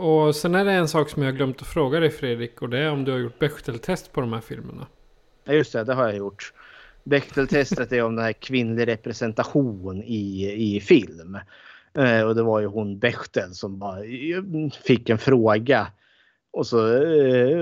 [0.00, 2.78] Och sen är det en sak som jag glömt att fråga dig Fredrik och det
[2.78, 4.86] är om du har gjort Bechteltest på de här filmerna.
[5.44, 6.52] Ja just det, det har jag gjort.
[7.04, 11.38] Bechteltestet är om den här kvinnlig representation i, i film.
[11.98, 14.42] Eh, och det var ju hon Bechtel, som bara eh,
[14.84, 15.86] fick en fråga.
[16.52, 17.58] Och så eh,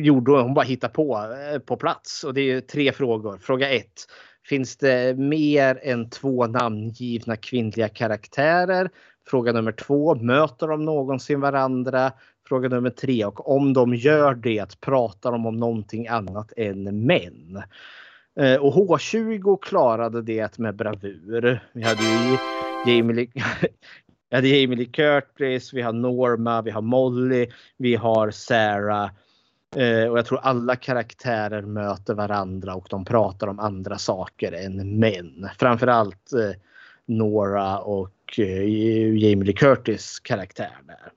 [0.00, 2.24] gjorde hon, hon bara hittade på eh, på plats.
[2.24, 3.38] Och det är tre frågor.
[3.38, 4.06] Fråga ett.
[4.44, 8.90] Finns det mer än två namngivna kvinnliga karaktärer?
[9.28, 10.14] Fråga nummer två.
[10.14, 12.12] Möter de någonsin varandra?
[12.48, 13.24] Fråga nummer tre.
[13.24, 17.62] Och om de gör det, pratar de om någonting annat än män?
[18.40, 21.60] Eh, och H20 klarade det med bravur.
[21.72, 22.36] Vi hade ju
[22.86, 23.28] Jamie Lee,
[24.30, 27.46] vi hade Jamie Lee Curtis, vi har Norma, vi har Molly,
[27.76, 29.10] vi har Sarah.
[29.76, 34.98] Eh, och jag tror alla karaktärer möter varandra och de pratar om andra saker än
[34.98, 35.48] män.
[35.58, 36.60] Framförallt eh,
[37.06, 41.12] Nora och Eh, Jamie Lee Curtis karaktär där.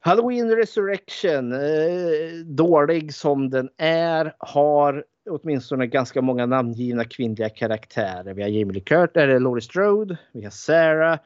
[0.00, 8.34] Halloween Resurrection, eh, dålig som den är, har åtminstone ganska många namngivna kvinnliga karaktärer.
[8.34, 11.18] Vi har Jamie Lee Curtis, eller Laurie Strode, vi har Sarah,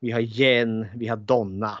[0.00, 1.78] vi har Jen, vi har Donna.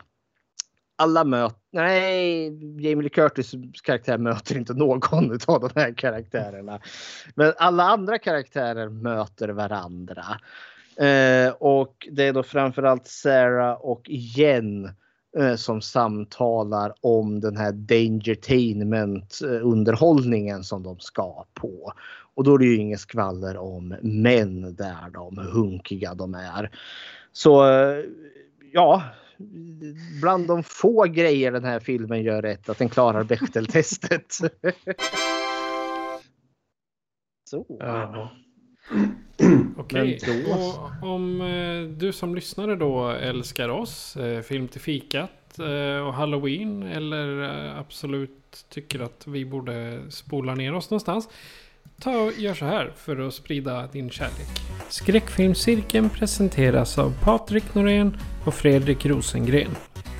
[0.96, 2.44] Alla möter, nej,
[2.82, 5.00] Jamie Lee Curtis karaktär möter inte någon
[5.46, 6.80] av de här karaktärerna.
[7.34, 10.24] Men alla andra karaktärer möter varandra.
[11.00, 14.90] Eh, och det är då framförallt Sarah och Jen
[15.38, 21.92] eh, som samtalar om den här Dangertainment underhållningen som de ska på.
[22.34, 26.70] Och då är det ju inget skvaller om män där de hur hunkiga de är.
[27.32, 28.04] Så eh,
[28.72, 29.02] ja,
[30.20, 34.32] bland de få grejer den här filmen gör rätt att den klarar Bechteltestet.
[37.50, 37.66] Så.
[37.68, 38.30] Ja.
[39.76, 40.18] Okej,
[40.52, 46.14] och om eh, du som lyssnare då älskar oss, eh, Film till fikat eh, och
[46.14, 51.28] Halloween eller absolut tycker att vi borde spola ner oss någonstans.
[52.00, 54.48] Ta och gör så här för att sprida din kärlek.
[54.88, 59.70] Skräckfilmscirkeln presenteras av Patrik Norén och Fredrik Rosengren.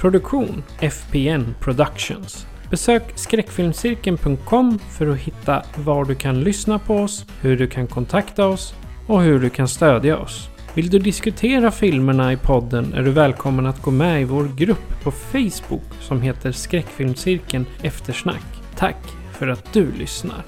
[0.01, 2.47] Produktion FPN Productions.
[2.71, 8.47] Besök skräckfilmscirkeln.com för att hitta var du kan lyssna på oss, hur du kan kontakta
[8.47, 8.75] oss
[9.09, 10.49] och hur du kan stödja oss.
[10.75, 15.03] Vill du diskutera filmerna i podden är du välkommen att gå med i vår grupp
[15.03, 18.45] på Facebook som heter Skräckfilmscirkeln Eftersnack.
[18.77, 18.97] Tack
[19.33, 20.45] för att du lyssnar.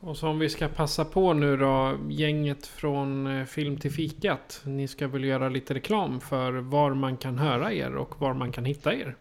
[0.00, 4.62] Och så om vi ska passa på nu då, gänget från eh, Film till fikat.
[4.64, 8.52] Ni ska väl göra lite reklam för var man kan höra er och var man
[8.52, 9.16] kan hitta er.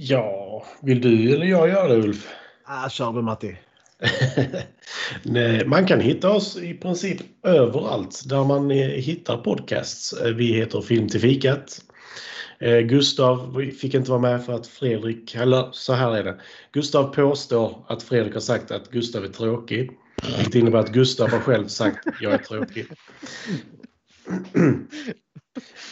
[0.00, 2.28] Ja, vill du eller jag göra det Ulf?
[2.64, 3.56] Ah, kör du Matti.
[5.22, 10.12] Nej, man kan hitta oss i princip överallt där man eh, hittar podcasts.
[10.12, 11.80] Eh, Vi heter Film till fikat.
[12.60, 16.40] Eh, Gustav fick inte vara med för att Fredrik, eller så här är det.
[16.72, 19.90] Gustav påstår att Fredrik har sagt att Gustav är tråkig.
[20.36, 22.86] Vilket innebär att Gustav har själv sagt jag är tråkig.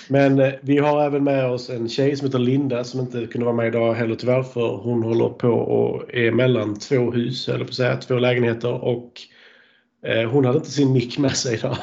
[0.09, 3.45] Men eh, vi har även med oss en tjej som heter Linda som inte kunde
[3.45, 7.65] vara med idag heller tyvärr för hon håller på och är mellan två hus, eller
[7.65, 9.12] på att säga, två lägenheter och
[10.07, 11.77] eh, hon hade inte sin mick med sig idag.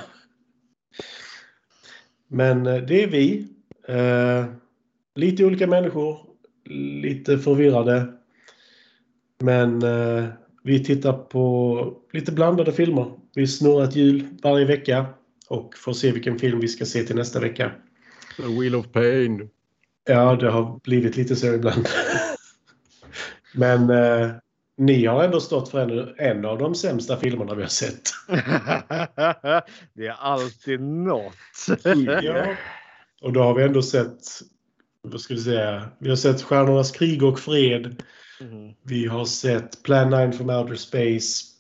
[2.27, 3.47] Men eh, det är vi.
[5.15, 6.17] Lite olika människor,
[7.01, 8.13] lite förvirrade.
[9.39, 9.81] Men
[10.63, 13.11] vi tittar på lite blandade filmer.
[13.35, 15.05] Vi snurrar ett hjul varje vecka
[15.49, 17.71] och får se vilken film vi ska se till nästa vecka.
[18.37, 19.49] The Wheel of Pain.
[20.05, 21.87] Ja, det har blivit lite så ibland.
[23.53, 24.31] Men eh,
[24.77, 28.01] ni har ändå stått för en, en av de sämsta filmerna vi har sett.
[29.93, 31.35] det är alltid något.
[32.23, 32.55] ja.
[33.21, 34.19] Och då har vi ändå sett,
[35.01, 38.03] vad ska vi säga, vi har sett Stjärnornas krig och fred.
[38.41, 38.73] Mm.
[38.83, 41.52] Vi har sett Plan 9 from Outer Space.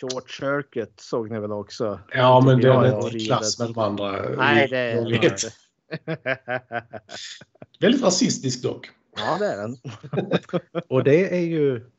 [0.00, 2.00] Short Circuit såg ni väl också?
[2.12, 4.36] Ja, men jag är inte klass med de andra.
[4.36, 5.52] Nej, det är det.
[7.80, 8.90] Väldigt rasistisk dock.
[9.16, 9.76] Ja, det är den.
[10.88, 11.90] Och det är ju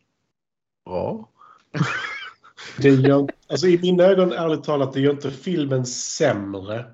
[0.86, 1.30] bra.
[2.78, 6.86] Det gör, alltså I mina ögon, ärligt talat, det gör inte filmen sämre.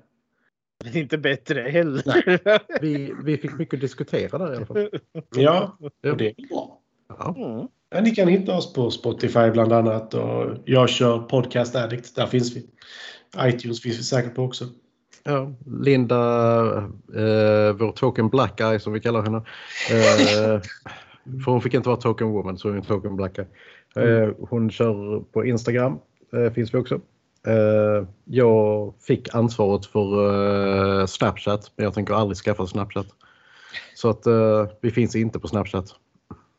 [0.84, 2.80] Det är inte bättre heller.
[2.80, 4.90] Vi, vi fick mycket att diskutera där i alla fall.
[5.30, 6.80] Ja, och det är bra.
[7.36, 7.68] Mm.
[7.90, 12.16] Ja, ni kan hitta oss på Spotify bland annat och jag kör Podcast Addict.
[12.16, 12.66] Där finns vi.
[13.38, 14.64] iTunes finns vi säkert på också.
[15.24, 16.16] Ja, Linda,
[17.14, 19.36] eh, vår token black eye som vi kallar henne.
[19.90, 20.60] Eh,
[21.44, 23.46] för hon fick inte vara token woman så hon är en token black eye.
[23.96, 25.98] Eh, hon kör på Instagram,
[26.32, 27.00] eh, finns vi också.
[27.46, 33.06] Eh, jag fick ansvaret för eh, Snapchat men jag tänker aldrig skaffa Snapchat.
[33.94, 35.94] Så att eh, vi finns inte på Snapchat.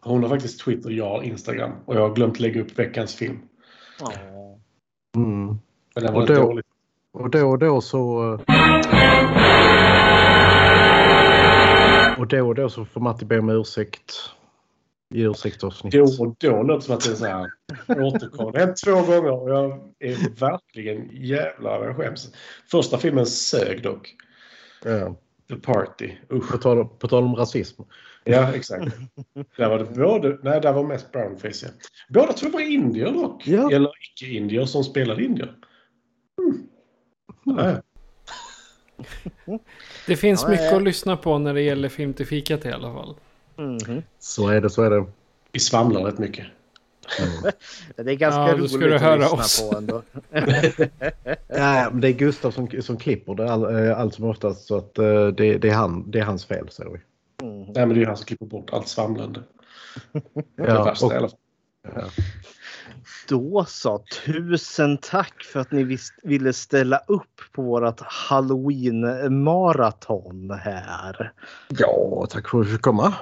[0.02, 1.72] Hon har faktiskt Twitter, jag har Instagram.
[1.86, 3.40] Och jag har glömt lägga upp veckans film.
[5.16, 5.48] Mm.
[5.95, 6.66] Men den var Och då, dålig.
[7.11, 8.34] och då och då så...
[8.34, 8.40] eh,
[12.19, 14.14] Och då och då så får Matti be om ursäkt
[15.14, 15.94] i ursäktsavsnitt.
[15.94, 17.50] Då och då låter som att det är så här
[17.88, 18.60] återkommande.
[18.60, 22.34] Det har hänt två gånger och jag är verkligen jävlar jag skäms.
[22.72, 24.16] Första filmen sög dock.
[24.84, 25.16] Ja.
[25.50, 26.11] The Party.
[26.34, 26.52] Usch.
[26.52, 27.82] På, tal, på tal om rasism.
[28.23, 28.95] Ja, exakt.
[29.57, 31.65] Där var det både, nej, där var mest brownface.
[31.65, 31.72] Ja.
[32.09, 33.48] Båda två var indier dock.
[33.48, 35.56] Eller icke-indier som spelade indier.
[36.41, 36.67] Mm.
[37.57, 37.81] Ja.
[40.07, 40.75] Det finns Ja, mycket ja.
[40.77, 43.15] att lyssna på när det gäller film till fikat i alla fall.
[43.57, 44.03] Mhm.
[44.19, 45.06] Så är det, så är det.
[45.51, 46.45] Vi svamlar rätt mycket.
[47.95, 49.69] Det är ganska Ja, roligt ska du att höra lyssna oss.
[49.72, 50.01] på ändå.
[51.48, 54.98] Ja, det är Gustav som, som klipper det all, eh, allt som oftast så att
[54.98, 56.99] eh, det, det, är han, det är hans fel säger vi.
[57.66, 59.40] Nej, men det är ju han som klipper bort allt svamlande.
[60.56, 61.38] Ja, värsta och- i alla fall.
[63.30, 71.32] Då så, tusen tack för att ni vis- ville ställa upp på vårat halloween-maraton här.
[71.68, 73.14] Ja, tack för att du fick komma.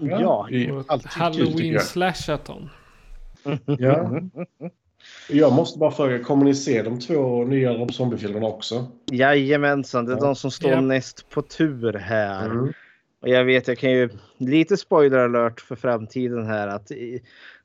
[0.00, 1.82] Ja, det är Och alltid kul, tycker Halloween jag.
[1.82, 2.70] slashathon.
[3.66, 4.20] Ja.
[5.28, 8.86] Jag måste bara fråga, kommer ni se de två nya Rob Zombie-filmerna också?
[9.10, 10.24] Jajamensan, det är Ja.
[10.24, 10.80] de som står Ja.
[10.80, 12.44] näst på tur här.
[12.50, 12.72] Mm.
[13.20, 16.90] Och jag vet, jag kan ju lite spoiler alert för framtiden här att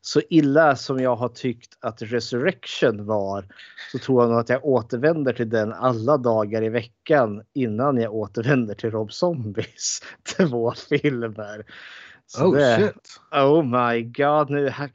[0.01, 3.45] så illa som jag har tyckt att Resurrection var
[3.91, 8.13] så tror jag nog att jag återvänder till den alla dagar i veckan innan jag
[8.13, 9.99] återvänder till Rob Zombies
[10.37, 11.65] två filmer.
[12.25, 13.19] Så Oh, det, shit.
[13.31, 14.89] Oh my god, nu han,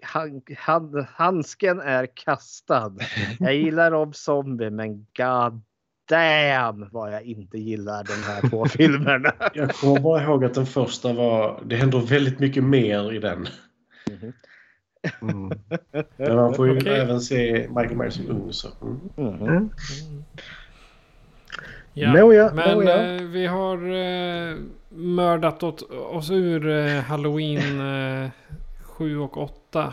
[0.56, 2.96] han, handsken är kastad.
[3.38, 5.62] Jag gillar Rob Zombie men god
[6.08, 9.32] damn vad jag inte gillar de här två filmerna.
[9.54, 11.62] Jag kommer bara ihåg att den första var...
[11.66, 13.46] Det händer väldigt mycket mer i den.
[16.16, 17.00] Men man får ju Okej.
[17.00, 18.52] även se Michael Myers som ung.
[18.52, 18.68] Så.
[19.16, 19.34] Mm.
[19.42, 19.70] Mm.
[21.92, 23.14] Ja, Nåja, men nåja.
[23.16, 24.56] eh, vi har eh,
[24.88, 27.80] mördat åt, oss ur eh, Halloween
[28.24, 28.30] eh,
[28.82, 29.92] 7 och 8.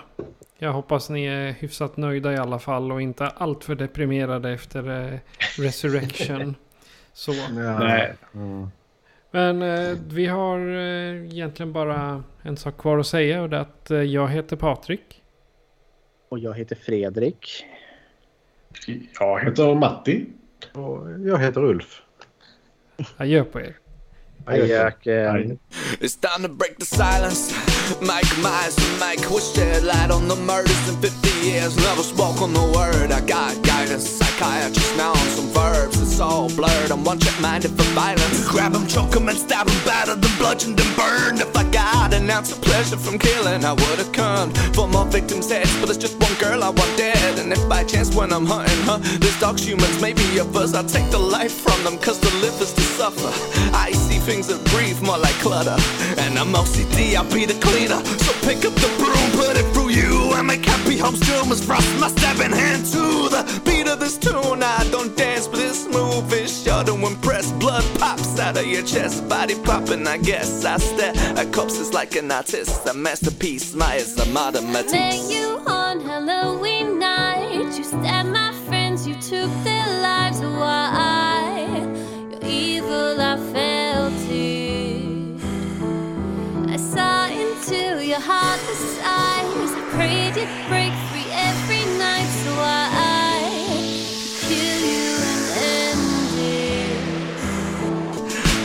[0.57, 5.19] Jag hoppas ni är hyfsat nöjda i alla fall och inte alltför deprimerade efter eh,
[5.57, 6.55] Resurrection.
[7.13, 7.31] Så.
[7.51, 8.13] Nej.
[9.31, 13.61] Men eh, vi har eh, egentligen bara en sak kvar att säga och det är
[13.61, 15.21] att eh, jag heter Patrik.
[16.29, 17.65] Och jag heter Fredrik.
[19.19, 20.25] Jag heter Matti.
[20.73, 22.01] Och jag heter Ulf.
[23.17, 23.75] Adjö på er.
[24.47, 25.59] Ajöken.
[25.99, 27.51] It's time to break the silence.
[28.01, 31.75] Mike Myers and Mike will shed light on the murders in 50 years.
[31.77, 33.11] Never spoke on the word.
[33.11, 36.01] I got guidance, psychiatrist now on some verbs.
[36.01, 36.91] It's all blurred.
[36.91, 38.47] I'm one check minded for violence.
[38.49, 41.39] Grab him, choke him, and stab him, battered and bludgeoned and burned.
[41.39, 45.05] If I got an ounce of pleasure from killing, I would have come for more
[45.05, 45.73] victims' heads.
[45.79, 47.39] But there's just one girl I want dead.
[47.39, 50.83] And if by chance when I'm hunting her, this dogs, humans, maybe a buzz, I'll
[50.83, 51.97] take the life from them.
[51.97, 53.31] Cause to live is to suffer.
[53.73, 55.77] I see things that breathe more like clutter.
[56.17, 58.03] And I'm OCD, I'll be the cleaner.
[58.25, 60.33] So pick up the broom, put it through you.
[60.35, 64.63] And make happy homes tumors frost my stabbing hand to the beat of this tune.
[64.63, 67.51] I don't dance, but this move is sure to impress.
[67.53, 70.65] Blood pops out of your chest, body popping, I guess.
[70.65, 73.73] I stare at corpses like an artist, a masterpiece.
[73.75, 74.91] My is a modern Met
[75.29, 77.77] you on Halloween night.
[77.77, 80.39] You stabbed my friends, you took their lives.
[80.41, 81.67] Why?
[82.31, 85.39] You're evil, I felt it.
[86.73, 89.71] I saw into your heartless eyes.
[89.79, 90.94] I prayed you'd break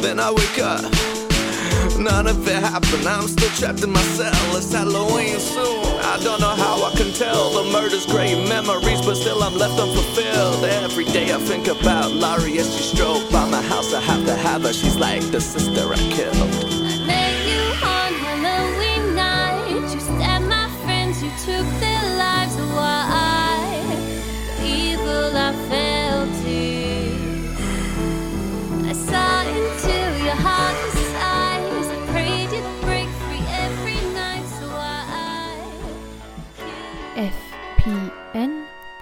[0.01, 0.83] Then I wake up.
[1.99, 3.07] None of it happened.
[3.07, 4.57] I'm still trapped in my cell.
[4.57, 5.85] It's Halloween soon.
[6.01, 7.51] I don't know how I can tell.
[7.51, 10.65] The murder's great memories, but still I'm left unfulfilled.
[10.65, 13.93] Every day I think about Laurie as she strode by my house.
[13.93, 14.73] I have to have her.
[14.73, 16.49] She's like the sister I killed.
[17.07, 19.69] Met you on Halloween night.
[19.93, 22.57] You stabbed my friends, you took their lives.
[22.57, 23.85] Why?
[24.59, 25.90] The evil, I felt